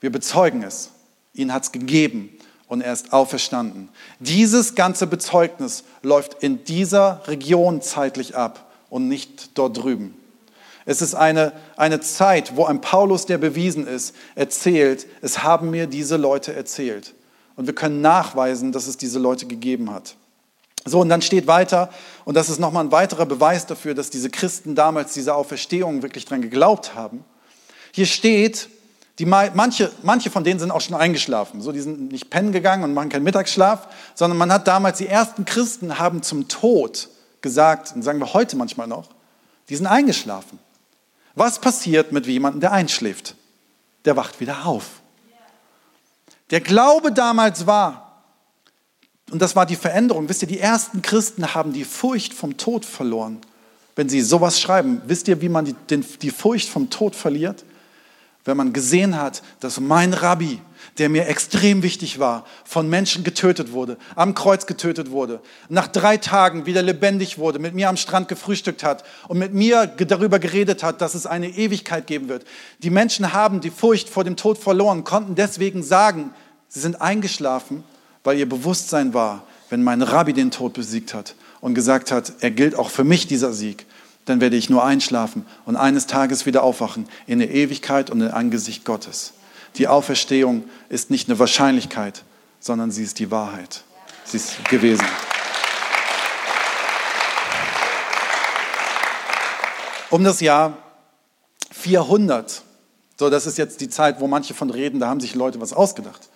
Wir 0.00 0.10
bezeugen 0.10 0.62
es. 0.62 0.90
Ihn 1.34 1.52
hat 1.52 1.64
es 1.64 1.72
gegeben 1.72 2.30
und 2.66 2.80
er 2.82 2.92
ist 2.92 3.12
auferstanden. 3.12 3.88
Dieses 4.18 4.74
ganze 4.74 5.06
Bezeugnis 5.06 5.84
läuft 6.02 6.42
in 6.42 6.64
dieser 6.64 7.22
Region 7.26 7.80
zeitlich 7.80 8.36
ab 8.36 8.70
und 8.90 9.08
nicht 9.08 9.56
dort 9.56 9.76
drüben. 9.76 10.14
Es 10.84 11.00
ist 11.00 11.14
eine, 11.14 11.52
eine 11.76 12.00
Zeit, 12.00 12.56
wo 12.56 12.64
ein 12.64 12.80
Paulus, 12.80 13.26
der 13.26 13.38
bewiesen 13.38 13.86
ist, 13.86 14.14
erzählt, 14.34 15.06
es 15.20 15.42
haben 15.42 15.70
mir 15.70 15.86
diese 15.86 16.16
Leute 16.16 16.54
erzählt. 16.54 17.14
Und 17.56 17.66
wir 17.66 17.74
können 17.74 18.00
nachweisen, 18.00 18.72
dass 18.72 18.86
es 18.86 18.96
diese 18.96 19.18
Leute 19.18 19.46
gegeben 19.46 19.92
hat. 19.92 20.16
So, 20.84 21.00
und 21.00 21.08
dann 21.08 21.22
steht 21.22 21.46
weiter, 21.46 21.90
und 22.24 22.34
das 22.36 22.48
ist 22.48 22.58
nochmal 22.58 22.84
ein 22.84 22.92
weiterer 22.92 23.26
Beweis 23.26 23.66
dafür, 23.66 23.94
dass 23.94 24.10
diese 24.10 24.30
Christen 24.30 24.74
damals 24.74 25.12
diese 25.12 25.34
Auferstehung 25.34 26.02
wirklich 26.02 26.24
dran 26.24 26.42
geglaubt 26.42 26.94
haben. 26.94 27.24
Hier 27.92 28.06
steht, 28.06 28.68
die, 29.18 29.26
manche, 29.26 29.92
manche 30.02 30.30
von 30.30 30.42
denen 30.42 30.58
sind 30.58 30.70
auch 30.70 30.80
schon 30.80 30.96
eingeschlafen. 30.96 31.60
So, 31.60 31.70
die 31.70 31.80
sind 31.80 32.10
nicht 32.10 32.30
pennen 32.30 32.50
gegangen 32.50 32.82
und 32.82 32.94
machen 32.94 33.10
keinen 33.10 33.22
Mittagsschlaf, 33.22 33.86
sondern 34.14 34.38
man 34.38 34.50
hat 34.50 34.66
damals, 34.66 34.98
die 34.98 35.06
ersten 35.06 35.44
Christen 35.44 35.98
haben 35.98 36.22
zum 36.22 36.48
Tod 36.48 37.08
gesagt, 37.42 37.92
und 37.94 38.02
sagen 38.02 38.18
wir 38.18 38.32
heute 38.32 38.56
manchmal 38.56 38.88
noch, 38.88 39.10
die 39.68 39.76
sind 39.76 39.86
eingeschlafen. 39.86 40.58
Was 41.34 41.60
passiert 41.60 42.12
mit 42.12 42.26
jemandem, 42.26 42.60
der 42.60 42.72
einschläft? 42.72 43.36
Der 44.04 44.16
wacht 44.16 44.40
wieder 44.40 44.66
auf. 44.66 45.00
Der 46.50 46.60
Glaube 46.60 47.12
damals 47.12 47.66
war, 47.66 48.11
und 49.30 49.40
das 49.40 49.56
war 49.56 49.66
die 49.66 49.76
Veränderung, 49.76 50.28
wisst 50.28 50.42
ihr, 50.42 50.48
die 50.48 50.60
ersten 50.60 51.00
Christen 51.02 51.54
haben 51.54 51.72
die 51.72 51.84
Furcht 51.84 52.34
vom 52.34 52.56
Tod 52.56 52.84
verloren. 52.84 53.38
Wenn 53.94 54.08
sie 54.08 54.20
sowas 54.20 54.60
schreiben, 54.60 55.02
wisst 55.06 55.28
ihr, 55.28 55.40
wie 55.40 55.48
man 55.48 55.64
die, 55.64 55.74
den, 55.90 56.04
die 56.20 56.30
Furcht 56.30 56.68
vom 56.68 56.90
Tod 56.90 57.14
verliert? 57.14 57.64
wenn 58.44 58.56
man 58.56 58.72
gesehen 58.72 59.20
hat, 59.20 59.42
dass 59.60 59.78
mein 59.78 60.14
Rabbi, 60.14 60.60
der 60.98 61.08
mir 61.08 61.28
extrem 61.28 61.82
wichtig 61.82 62.18
war, 62.18 62.44
von 62.64 62.88
Menschen 62.88 63.22
getötet 63.22 63.72
wurde, 63.72 63.96
am 64.16 64.34
Kreuz 64.34 64.66
getötet 64.66 65.10
wurde, 65.10 65.40
nach 65.68 65.86
drei 65.86 66.16
Tagen 66.16 66.66
wieder 66.66 66.82
lebendig 66.82 67.38
wurde, 67.38 67.60
mit 67.60 67.74
mir 67.74 67.88
am 67.88 67.96
Strand 67.96 68.26
gefrühstückt 68.26 68.82
hat 68.82 69.04
und 69.28 69.38
mit 69.38 69.54
mir 69.54 69.86
darüber 69.86 70.40
geredet 70.40 70.82
hat, 70.82 71.00
dass 71.00 71.14
es 71.14 71.26
eine 71.26 71.50
Ewigkeit 71.50 72.08
geben 72.08 72.28
wird. 72.28 72.44
Die 72.82 72.90
Menschen 72.90 73.32
haben 73.32 73.60
die 73.60 73.70
Furcht 73.70 74.08
vor 74.08 74.24
dem 74.24 74.36
Tod 74.36 74.58
verloren, 74.58 75.04
konnten 75.04 75.36
deswegen 75.36 75.84
sagen, 75.84 76.34
sie 76.68 76.80
sind 76.80 77.00
eingeschlafen, 77.00 77.84
weil 78.24 78.38
ihr 78.38 78.48
Bewusstsein 78.48 79.14
war, 79.14 79.46
wenn 79.70 79.82
mein 79.82 80.02
Rabbi 80.02 80.32
den 80.32 80.50
Tod 80.50 80.74
besiegt 80.74 81.14
hat 81.14 81.34
und 81.60 81.74
gesagt 81.74 82.12
hat, 82.12 82.32
er 82.40 82.50
gilt 82.50 82.74
auch 82.74 82.90
für 82.90 83.04
mich 83.04 83.26
dieser 83.26 83.52
Sieg, 83.52 83.86
dann 84.24 84.40
werde 84.40 84.56
ich 84.56 84.70
nur 84.70 84.84
einschlafen 84.84 85.46
und 85.64 85.76
eines 85.76 86.06
Tages 86.06 86.46
wieder 86.46 86.62
aufwachen 86.62 87.08
in 87.26 87.40
der 87.40 87.50
Ewigkeit 87.50 88.10
und 88.10 88.20
im 88.20 88.32
Angesicht 88.32 88.84
Gottes. 88.84 89.32
Die 89.76 89.88
Auferstehung 89.88 90.64
ist 90.88 91.10
nicht 91.10 91.28
eine 91.28 91.38
Wahrscheinlichkeit, 91.38 92.24
sondern 92.60 92.90
sie 92.90 93.02
ist 93.02 93.18
die 93.18 93.30
Wahrheit. 93.30 93.82
Sie 94.24 94.36
ist 94.36 94.64
gewesen. 94.66 95.06
Um 100.10 100.22
das 100.22 100.40
Jahr 100.40 100.76
400, 101.70 102.62
so 103.18 103.30
das 103.30 103.46
ist 103.46 103.56
jetzt 103.56 103.80
die 103.80 103.88
Zeit, 103.88 104.20
wo 104.20 104.26
manche 104.26 104.52
von 104.52 104.68
reden, 104.68 105.00
da 105.00 105.08
haben 105.08 105.20
sich 105.20 105.34
Leute 105.34 105.60
was 105.60 105.72
ausgedacht. 105.72 106.28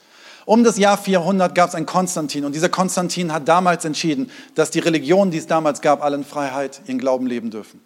Um 0.47 0.63
das 0.63 0.79
Jahr 0.79 0.97
400 0.97 1.57
gab 1.57 1.71
es 1.71 1.75
einen 1.75 1.87
Konstantin 1.87 2.45
und 2.45 2.55
dieser 2.55 2.69
Konstantin 2.69 3.33
hat 3.33 3.49
damals 3.49 3.85
entschieden, 3.85 4.31
dass 4.55 4.71
die 4.71 4.79
Religionen, 4.79 5.33
die 5.33 5.39
es 5.39 5.49
damals 5.49 5.81
gab, 5.81 6.03
alle 6.03 6.17
in 6.17 6.25
Freiheit 6.25 6.81
ihren 6.87 6.99
Glauben 6.99 7.27
leben 7.27 7.51
dürfen. 7.51 7.81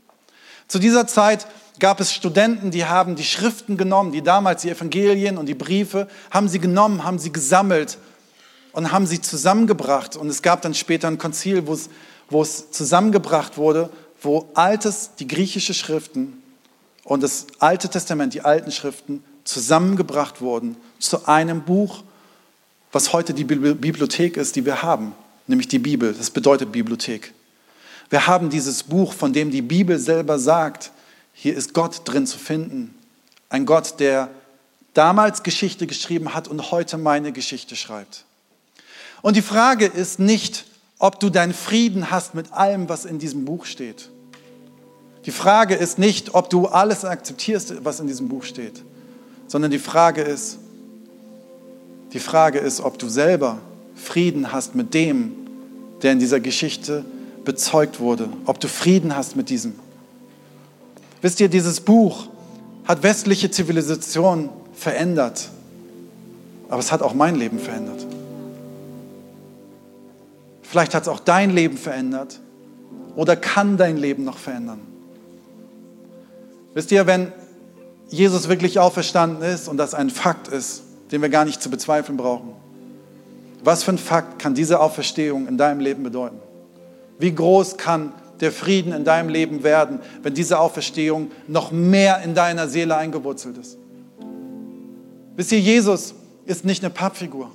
Zu 0.69 0.79
dieser 0.79 1.07
Zeit 1.07 1.47
gab 1.79 2.01
es 2.01 2.13
Studenten, 2.13 2.71
die 2.71 2.85
haben 2.85 3.17
die 3.17 3.25
Schriften 3.25 3.79
genommen, 3.79 4.13
die 4.13 4.21
damals 4.21 4.61
die 4.61 4.69
Evangelien 4.69 5.39
und 5.39 5.47
die 5.47 5.55
Briefe, 5.55 6.07
haben 6.31 6.49
sie 6.49 6.59
genommen, 6.59 7.03
haben 7.03 7.19
sie 7.19 7.33
gesammelt 7.33 7.97
und 8.73 8.93
haben 8.93 9.07
sie 9.07 9.23
zusammengebracht. 9.23 10.17
Und 10.17 10.29
es 10.29 10.43
gab 10.43 10.61
dann 10.61 10.75
später 10.75 11.09
ein 11.09 11.17
Konzil, 11.17 11.67
wo 11.67 11.73
es, 11.73 11.89
wo 12.29 12.43
es 12.43 12.71
zusammengebracht 12.71 13.57
wurde, 13.57 13.89
wo 14.21 14.51
Altes, 14.53 15.13
die 15.19 15.27
griechische 15.27 15.73
Schriften 15.73 16.43
und 17.05 17.23
das 17.23 17.47
Alte 17.59 17.89
Testament, 17.89 18.35
die 18.35 18.43
alten 18.43 18.71
Schriften 18.71 19.25
zusammengebracht 19.45 20.43
wurden 20.43 20.77
zu 20.99 21.27
einem 21.27 21.63
Buch 21.63 22.03
was 22.93 23.13
heute 23.13 23.35
die 23.35 23.45
Bibliothek 23.45 24.37
ist, 24.37 24.57
die 24.57 24.65
wir 24.65 24.83
haben, 24.83 25.15
nämlich 25.47 25.69
die 25.69 25.79
Bibel. 25.79 26.13
Das 26.13 26.31
bedeutet 26.31 26.73
Bibliothek. 26.73 27.33
Wir 28.09 28.27
haben 28.27 28.51
dieses 28.51 28.83
Buch, 28.83 29.13
von 29.13 29.33
dem 29.33 29.51
die 29.51 29.63
Bibel 29.63 29.99
selber 29.99 30.39
sagt, 30.39 30.91
hier 31.33 31.57
ist 31.57 31.75
Gott 31.75 32.03
drin 32.05 32.27
zu 32.27 32.39
finden. 32.39 32.95
Ein 33.49 33.67
Gott, 33.67 34.01
der 34.01 34.31
damals 34.95 35.43
Geschichte 35.43 35.87
geschrieben 35.87 36.35
hat 36.35 36.49
und 36.49 36.73
heute 36.73 36.99
meine 36.99 37.33
Geschichte 37.33 37.77
schreibt. 37.77 38.25
Und 39.23 39.37
die 39.37 39.43
Frage 39.43 39.87
ist 39.87 40.19
nicht, 40.19 40.65
ob 40.99 41.21
du 41.21 41.31
deinen 41.31 41.55
Frieden 41.55 42.11
hast 42.11 42.35
mit 42.35 42.53
allem, 42.53 42.89
was 42.89 43.05
in 43.05 43.19
diesem 43.19 43.45
Buch 43.45 43.65
steht. 43.65 44.11
Die 45.27 45.31
Frage 45.31 45.75
ist 45.75 45.99
nicht, 45.99 46.35
ob 46.35 46.51
du 46.51 46.67
alles 46.67 47.05
akzeptierst, 47.05 47.85
was 47.85 48.01
in 48.01 48.07
diesem 48.07 48.29
Buch 48.29 48.45
steht, 48.45 48.83
sondern 49.47 49.71
die 49.71 49.79
Frage 49.79 50.23
ist, 50.23 50.59
die 52.13 52.21
Frage 52.21 52.59
ist, 52.59 52.81
ob 52.81 52.99
du 52.99 53.09
selber 53.09 53.59
Frieden 53.95 54.53
hast 54.53 54.75
mit 54.75 54.95
dem, 54.95 55.33
der 56.03 56.13
in 56.13 56.19
dieser 56.19 56.41
Geschichte 56.41 57.05
bezeugt 57.45 58.01
wurde, 58.01 58.29
ob 58.47 58.61
du 58.61 58.69
Frieden 58.69 59.17
hast 59.17 59.37
mit 59.37 59.49
diesem. 59.51 59.75
Wisst 61.23 61.41
ihr, 61.41 61.49
dieses 61.49 61.81
Buch 61.81 62.27
hat 62.85 63.03
westliche 63.03 63.51
Zivilisation 63.51 64.49
verändert, 64.73 65.51
aber 66.69 66.81
es 66.81 66.91
hat 66.91 67.03
auch 67.03 67.15
mein 67.15 67.37
Leben 67.37 67.59
verändert. 67.59 68.07
Vielleicht 70.63 70.95
hat 70.95 71.03
es 71.03 71.09
auch 71.09 71.21
dein 71.21 71.51
Leben 71.51 71.77
verändert 71.77 72.41
oder 73.17 73.37
kann 73.37 73.77
dein 73.77 73.97
Leben 73.97 74.25
noch 74.25 74.39
verändern. 74.39 74.81
Wisst 76.75 76.93
ihr, 76.93 77.07
wenn 77.07 77.33
Jesus 78.09 78.49
wirklich 78.49 78.79
auferstanden 78.79 79.43
ist 79.43 79.69
und 79.69 79.77
das 79.77 79.95
ein 79.95 80.11
Fakt 80.11 80.49
ist, 80.49 80.83
den 81.11 81.23
wir 81.23 81.29
gar 81.29 81.45
nicht 81.45 81.63
zu 81.63 81.71
bezweifeln 81.71 82.17
brauchen, 82.17 82.53
was 83.63 83.83
für 83.83 83.93
ein 83.93 83.99
Fakt 83.99 84.39
kann 84.39 84.55
diese 84.55 84.81
Auferstehung 84.81 85.47
in 85.47 85.59
deinem 85.59 85.81
Leben 85.81 86.03
bedeuten? 86.03 86.39
Wie 87.19 87.35
groß 87.35 87.77
kann 87.77 88.13
der 88.41 88.53
Frieden 88.53 88.93
in 88.93 89.05
deinem 89.05 89.29
Leben 89.29 89.63
werden, 89.63 90.01
wenn 90.23 90.33
diese 90.33 90.59
Auferstehung 90.59 91.31
noch 91.47 91.71
mehr 91.71 92.23
in 92.23 92.35
deiner 92.35 92.69
Seele 92.69 92.97
eingewurzelt 92.97 93.59
ist? 93.59 93.77
Wisst 95.37 95.53
ihr, 95.53 95.61
Jesus 95.61 96.15
ist 96.47 96.65
nicht 96.65 96.83
eine 96.83 96.93
Pappfigur. 96.93 97.51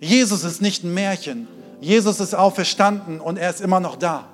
Jesus 0.00 0.44
ist 0.44 0.60
nicht 0.60 0.84
ein 0.84 0.92
Märchen. 0.92 1.48
Jesus 1.80 2.20
ist 2.20 2.34
auferstanden 2.34 3.20
und 3.20 3.38
er 3.38 3.50
ist 3.50 3.60
immer 3.60 3.80
noch 3.80 3.96
da. 3.96 4.28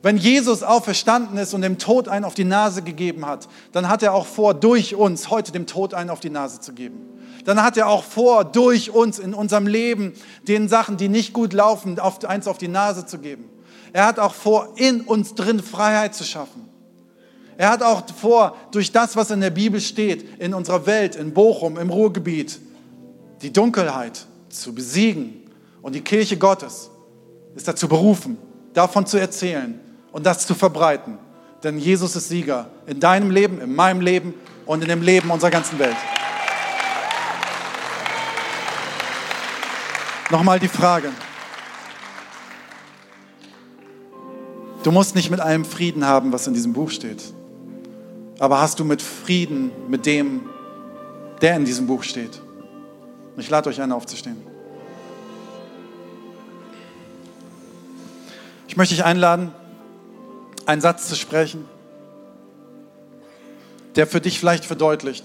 Wenn 0.00 0.16
Jesus 0.16 0.62
auferstanden 0.62 1.38
ist 1.38 1.54
und 1.54 1.62
dem 1.62 1.78
Tod 1.78 2.08
einen 2.08 2.24
auf 2.24 2.34
die 2.34 2.44
Nase 2.44 2.82
gegeben 2.82 3.26
hat, 3.26 3.48
dann 3.72 3.88
hat 3.88 4.02
er 4.02 4.14
auch 4.14 4.26
vor, 4.26 4.54
durch 4.54 4.94
uns 4.94 5.28
heute 5.28 5.50
dem 5.50 5.66
Tod 5.66 5.92
einen 5.92 6.10
auf 6.10 6.20
die 6.20 6.30
Nase 6.30 6.60
zu 6.60 6.72
geben. 6.72 7.00
Dann 7.44 7.62
hat 7.62 7.76
er 7.76 7.88
auch 7.88 8.04
vor, 8.04 8.44
durch 8.44 8.90
uns 8.90 9.18
in 9.18 9.34
unserem 9.34 9.66
Leben 9.66 10.12
den 10.46 10.68
Sachen, 10.68 10.98
die 10.98 11.08
nicht 11.08 11.32
gut 11.32 11.52
laufen, 11.52 11.98
auf, 11.98 12.24
eins 12.24 12.46
auf 12.46 12.58
die 12.58 12.68
Nase 12.68 13.06
zu 13.06 13.18
geben. 13.18 13.50
Er 13.92 14.06
hat 14.06 14.20
auch 14.20 14.34
vor, 14.34 14.74
in 14.76 15.00
uns 15.00 15.34
drin 15.34 15.60
Freiheit 15.60 16.14
zu 16.14 16.22
schaffen. 16.22 16.68
Er 17.56 17.70
hat 17.70 17.82
auch 17.82 18.04
vor, 18.08 18.56
durch 18.70 18.92
das, 18.92 19.16
was 19.16 19.32
in 19.32 19.40
der 19.40 19.50
Bibel 19.50 19.80
steht, 19.80 20.38
in 20.40 20.54
unserer 20.54 20.86
Welt, 20.86 21.16
in 21.16 21.34
Bochum, 21.34 21.76
im 21.76 21.90
Ruhrgebiet, 21.90 22.60
die 23.42 23.52
Dunkelheit 23.52 24.26
zu 24.48 24.72
besiegen. 24.72 25.42
Und 25.82 25.96
die 25.96 26.02
Kirche 26.02 26.36
Gottes 26.36 26.90
ist 27.56 27.66
dazu 27.66 27.88
berufen, 27.88 28.38
davon 28.74 29.04
zu 29.04 29.16
erzählen 29.16 29.80
und 30.12 30.26
das 30.26 30.46
zu 30.46 30.54
verbreiten. 30.54 31.18
Denn 31.62 31.78
Jesus 31.78 32.14
ist 32.16 32.28
Sieger 32.28 32.66
in 32.86 33.00
deinem 33.00 33.30
Leben, 33.30 33.60
in 33.60 33.74
meinem 33.74 34.00
Leben 34.00 34.34
und 34.66 34.82
in 34.82 34.88
dem 34.88 35.02
Leben 35.02 35.30
unserer 35.30 35.50
ganzen 35.50 35.78
Welt. 35.78 35.96
Nochmal 40.30 40.60
die 40.60 40.68
Frage. 40.68 41.10
Du 44.82 44.92
musst 44.92 45.14
nicht 45.14 45.30
mit 45.30 45.40
allem 45.40 45.64
Frieden 45.64 46.04
haben, 46.06 46.32
was 46.32 46.46
in 46.46 46.54
diesem 46.54 46.72
Buch 46.72 46.90
steht. 46.90 47.22
Aber 48.38 48.60
hast 48.60 48.78
du 48.78 48.84
mit 48.84 49.02
Frieden 49.02 49.72
mit 49.88 50.06
dem, 50.06 50.42
der 51.40 51.56
in 51.56 51.64
diesem 51.64 51.86
Buch 51.86 52.04
steht? 52.04 52.40
Ich 53.36 53.50
lade 53.50 53.68
euch 53.68 53.80
ein, 53.80 53.90
aufzustehen. 53.90 54.36
Ich 58.68 58.76
möchte 58.76 58.94
dich 58.94 59.04
einladen, 59.04 59.52
einen 60.68 60.82
Satz 60.82 61.08
zu 61.08 61.16
sprechen, 61.16 61.64
der 63.96 64.06
für 64.06 64.20
dich 64.20 64.38
vielleicht 64.38 64.66
verdeutlicht, 64.66 65.24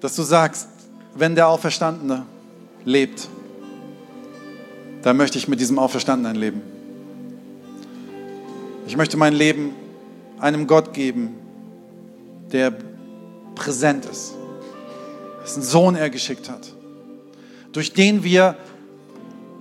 dass 0.00 0.14
du 0.16 0.22
sagst, 0.22 0.68
wenn 1.14 1.34
der 1.34 1.48
Auferstandene 1.48 2.26
lebt, 2.84 3.26
dann 5.00 5.16
möchte 5.16 5.38
ich 5.38 5.48
mit 5.48 5.60
diesem 5.60 5.78
Auferstandenen 5.78 6.36
leben. 6.36 6.60
Ich 8.86 8.98
möchte 8.98 9.16
mein 9.16 9.32
Leben 9.32 9.72
einem 10.38 10.66
Gott 10.66 10.92
geben, 10.92 11.36
der 12.52 12.76
präsent 13.54 14.04
ist, 14.04 14.34
dessen 15.42 15.62
Sohn 15.62 15.96
er 15.96 16.10
geschickt 16.10 16.50
hat, 16.50 16.70
durch 17.72 17.94
den 17.94 18.24
wir 18.24 18.56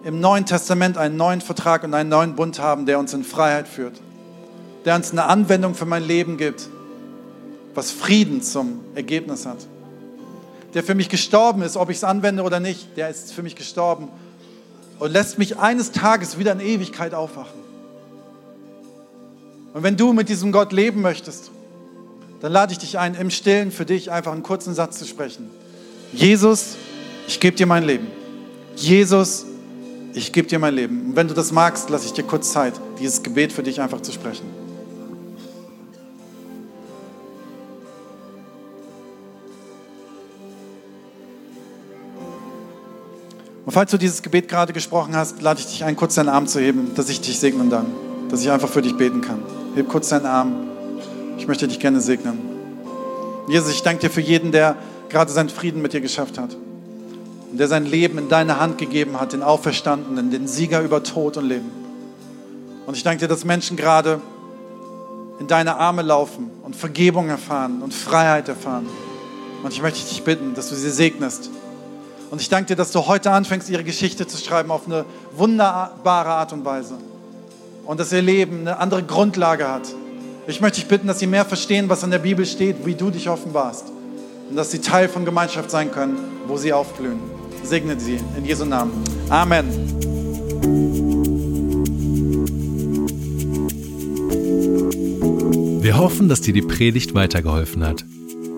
im 0.04 0.20
Neuen 0.20 0.46
Testament 0.46 0.98
einen 0.98 1.18
neuen 1.18 1.42
Vertrag 1.42 1.84
und 1.84 1.94
einen 1.94 2.10
neuen 2.10 2.36
Bund 2.36 2.60
haben, 2.60 2.86
der 2.86 3.00
uns 3.00 3.14
in 3.14 3.24
Freiheit 3.24 3.68
führt, 3.68 4.00
der 4.86 4.96
uns 4.96 5.12
eine 5.12 5.26
Anwendung 5.26 5.76
für 5.76 5.86
mein 5.86 6.04
Leben 6.04 6.38
gibt, 6.38 6.68
was 7.76 7.92
Frieden 7.92 8.42
zum 8.42 8.80
Ergebnis 8.96 9.46
hat, 9.46 9.58
der 10.74 10.84
für 10.84 10.96
mich 10.96 11.10
gestorben 11.10 11.62
ist, 11.62 11.78
ob 11.78 11.90
ich 11.90 11.98
es 11.98 12.04
anwende 12.04 12.44
oder 12.44 12.60
nicht, 12.60 12.98
der 12.98 13.10
ist 13.10 13.34
für 13.34 13.44
mich 13.44 13.56
gestorben 13.56 14.08
und 15.00 15.12
lässt 15.12 15.38
mich 15.38 15.58
eines 15.58 15.92
Tages 15.92 16.38
wieder 16.38 16.52
in 16.54 16.60
Ewigkeit 16.60 17.14
aufwachen. 17.14 17.60
Und 19.74 19.84
wenn 19.84 19.98
du 19.98 20.14
mit 20.14 20.30
diesem 20.30 20.52
Gott 20.52 20.74
leben 20.74 21.02
möchtest, 21.02 21.52
dann 22.42 22.52
lade 22.52 22.72
ich 22.72 22.80
dich 22.80 22.98
ein, 22.98 23.16
im 23.16 23.30
Stillen 23.30 23.72
für 23.72 23.86
dich 23.86 24.12
einfach 24.12 24.32
einen 24.32 24.44
kurzen 24.44 24.74
Satz 24.74 24.98
zu 24.98 25.06
sprechen. 25.06 25.50
Jesus, 26.14 26.76
ich 27.28 27.40
gebe 27.40 27.56
dir 27.56 27.68
mein 27.68 27.84
Leben. 27.84 28.08
Jesus, 28.76 29.46
ich 30.14 30.32
gebe 30.32 30.48
dir 30.48 30.60
mein 30.60 30.74
Leben. 30.74 31.08
Und 31.08 31.16
wenn 31.16 31.28
du 31.28 31.34
das 31.34 31.52
magst, 31.52 31.90
lasse 31.90 32.06
ich 32.06 32.14
dir 32.14 32.24
kurz 32.24 32.52
Zeit, 32.52 32.74
dieses 33.00 33.24
Gebet 33.24 33.54
für 33.54 33.64
dich 33.64 33.82
einfach 33.82 34.02
zu 34.02 34.12
sprechen. 34.12 34.46
Und 43.66 43.74
falls 43.74 43.92
du 43.92 43.98
dieses 43.98 44.24
Gebet 44.24 44.48
gerade 44.48 44.74
gesprochen 44.74 45.16
hast, 45.16 45.44
lade 45.44 45.60
ich 45.60 45.68
dich 45.68 45.84
ein, 45.84 45.96
kurz 45.96 46.16
deinen 46.16 46.30
Arm 46.30 46.48
zu 46.48 46.60
heben, 46.60 46.96
dass 46.96 47.08
ich 47.10 47.22
dich 47.22 47.40
segnen 47.40 47.70
dann, 47.70 47.86
dass 48.30 48.42
ich 48.42 48.50
einfach 48.50 48.70
für 48.70 48.82
dich 48.82 48.98
beten 48.98 49.22
kann. 49.22 49.44
Heb 49.76 49.90
kurz 49.90 50.10
deinen 50.10 50.26
Arm. 50.26 50.70
Ich 51.38 51.48
möchte 51.48 51.68
dich 51.68 51.80
gerne 51.80 52.02
segnen. 52.02 52.40
Jesus, 53.48 53.72
ich 53.72 53.84
danke 53.84 54.02
dir 54.02 54.10
für 54.10 54.22
jeden, 54.22 54.52
der 54.52 54.76
gerade 55.10 55.32
seinen 55.32 55.50
Frieden 55.50 55.84
mit 55.84 55.94
dir 55.94 56.02
geschafft 56.02 56.40
hat 56.40 56.56
und 57.52 57.60
der 57.60 57.68
sein 57.68 57.86
Leben 57.86 58.18
in 58.18 58.30
deine 58.30 58.60
Hand 58.60 58.78
gegeben 58.78 59.20
hat, 59.20 59.34
den 59.34 59.44
Auferstandenen, 59.44 60.32
den 60.32 60.48
Sieger 60.48 60.82
über 60.82 61.04
Tod 61.04 61.38
und 61.38 61.48
Leben. 61.48 61.72
Und 62.86 62.96
ich 62.96 63.04
danke 63.04 63.20
dir, 63.20 63.28
dass 63.28 63.46
Menschen 63.46 63.78
gerade 63.78 64.22
in 65.40 65.48
deine 65.48 65.78
Arme 65.78 66.02
laufen 66.02 66.52
und 66.64 66.76
Vergebung 66.76 67.30
erfahren 67.30 67.82
und 67.82 67.94
Freiheit 67.94 68.50
erfahren. 68.50 68.88
Und 69.64 69.74
ich 69.74 69.82
möchte 69.82 70.08
dich 70.08 70.24
bitten, 70.24 70.54
dass 70.54 70.70
du 70.70 70.76
sie 70.76 70.90
segnest. 70.90 71.50
Und 72.30 72.42
ich 72.42 72.50
danke 72.50 72.68
dir, 72.68 72.76
dass 72.76 72.92
du 72.92 73.08
heute 73.08 73.32
anfängst, 73.32 73.70
ihre 73.70 73.84
Geschichte 73.84 74.28
zu 74.28 74.38
schreiben 74.38 74.70
auf 74.70 74.86
eine 74.86 75.06
wunderbare 75.36 76.30
Art 76.30 76.54
und 76.54 76.66
Weise. 76.66 76.96
Und 77.86 78.00
dass 78.00 78.12
ihr 78.12 78.22
Leben 78.22 78.62
eine 78.62 78.78
andere 78.78 79.04
Grundlage 79.04 79.68
hat. 79.68 79.84
Ich 80.46 80.62
möchte 80.62 80.80
dich 80.80 80.88
bitten, 80.88 81.08
dass 81.08 81.20
sie 81.20 81.28
mehr 81.28 81.46
verstehen, 81.46 81.90
was 81.90 82.04
in 82.04 82.12
der 82.12 82.20
Bibel 82.20 82.46
steht, 82.46 82.86
wie 82.86 82.96
du 82.96 83.10
dich 83.10 83.30
offenbarst. 83.30 83.86
Und 84.50 84.56
dass 84.56 84.72
sie 84.72 84.80
Teil 84.80 85.10
von 85.10 85.26
Gemeinschaft 85.26 85.72
sein 85.72 85.92
können, 85.92 86.18
wo 86.48 86.58
sie 86.58 86.74
aufblühen. 86.74 87.39
Segnet 87.64 88.02
sie 88.02 88.20
in 88.38 88.46
Jesu 88.46 88.66
Namen. 88.66 88.92
Amen. 89.30 89.66
Wir 95.82 95.98
hoffen, 95.98 96.30
dass 96.30 96.42
dir 96.42 96.54
die 96.54 96.62
Predigt 96.62 97.16
weitergeholfen 97.16 97.84
hat. 97.84 98.06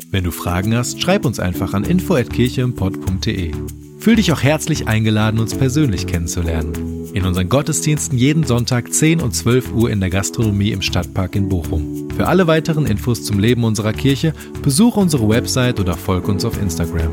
Wenn 0.09 0.23
du 0.23 0.31
Fragen 0.31 0.75
hast, 0.75 1.01
schreib 1.01 1.25
uns 1.25 1.39
einfach 1.39 1.73
an 1.73 1.83
info@kircheimpod.de. 1.83 3.53
Fühl 3.99 4.15
dich 4.15 4.31
auch 4.31 4.41
herzlich 4.41 4.87
eingeladen, 4.87 5.39
uns 5.39 5.55
persönlich 5.55 6.07
kennenzulernen. 6.07 6.73
In 7.13 7.25
unseren 7.25 7.49
Gottesdiensten 7.49 8.17
jeden 8.17 8.43
Sonntag 8.43 8.93
10 8.93 9.21
und 9.21 9.33
12 9.33 9.71
Uhr 9.73 9.89
in 9.91 9.99
der 9.99 10.09
Gastronomie 10.09 10.71
im 10.71 10.81
Stadtpark 10.81 11.35
in 11.35 11.49
Bochum. 11.49 12.09
Für 12.17 12.27
alle 12.27 12.47
weiteren 12.47 12.85
Infos 12.85 13.23
zum 13.23 13.37
Leben 13.39 13.63
unserer 13.63 13.93
Kirche 13.93 14.33
besuche 14.61 14.99
unsere 14.99 15.29
Website 15.29 15.79
oder 15.79 15.95
folge 15.95 16.31
uns 16.31 16.43
auf 16.45 16.61
Instagram. 16.61 17.11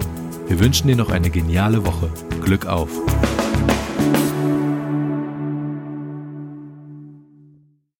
Wir 0.49 0.59
wünschen 0.61 0.89
dir 0.89 0.97
noch 0.97 1.11
eine 1.11 1.29
geniale 1.29 1.85
Woche. 1.85 2.11
Glück 2.43 2.65
auf! 2.65 2.89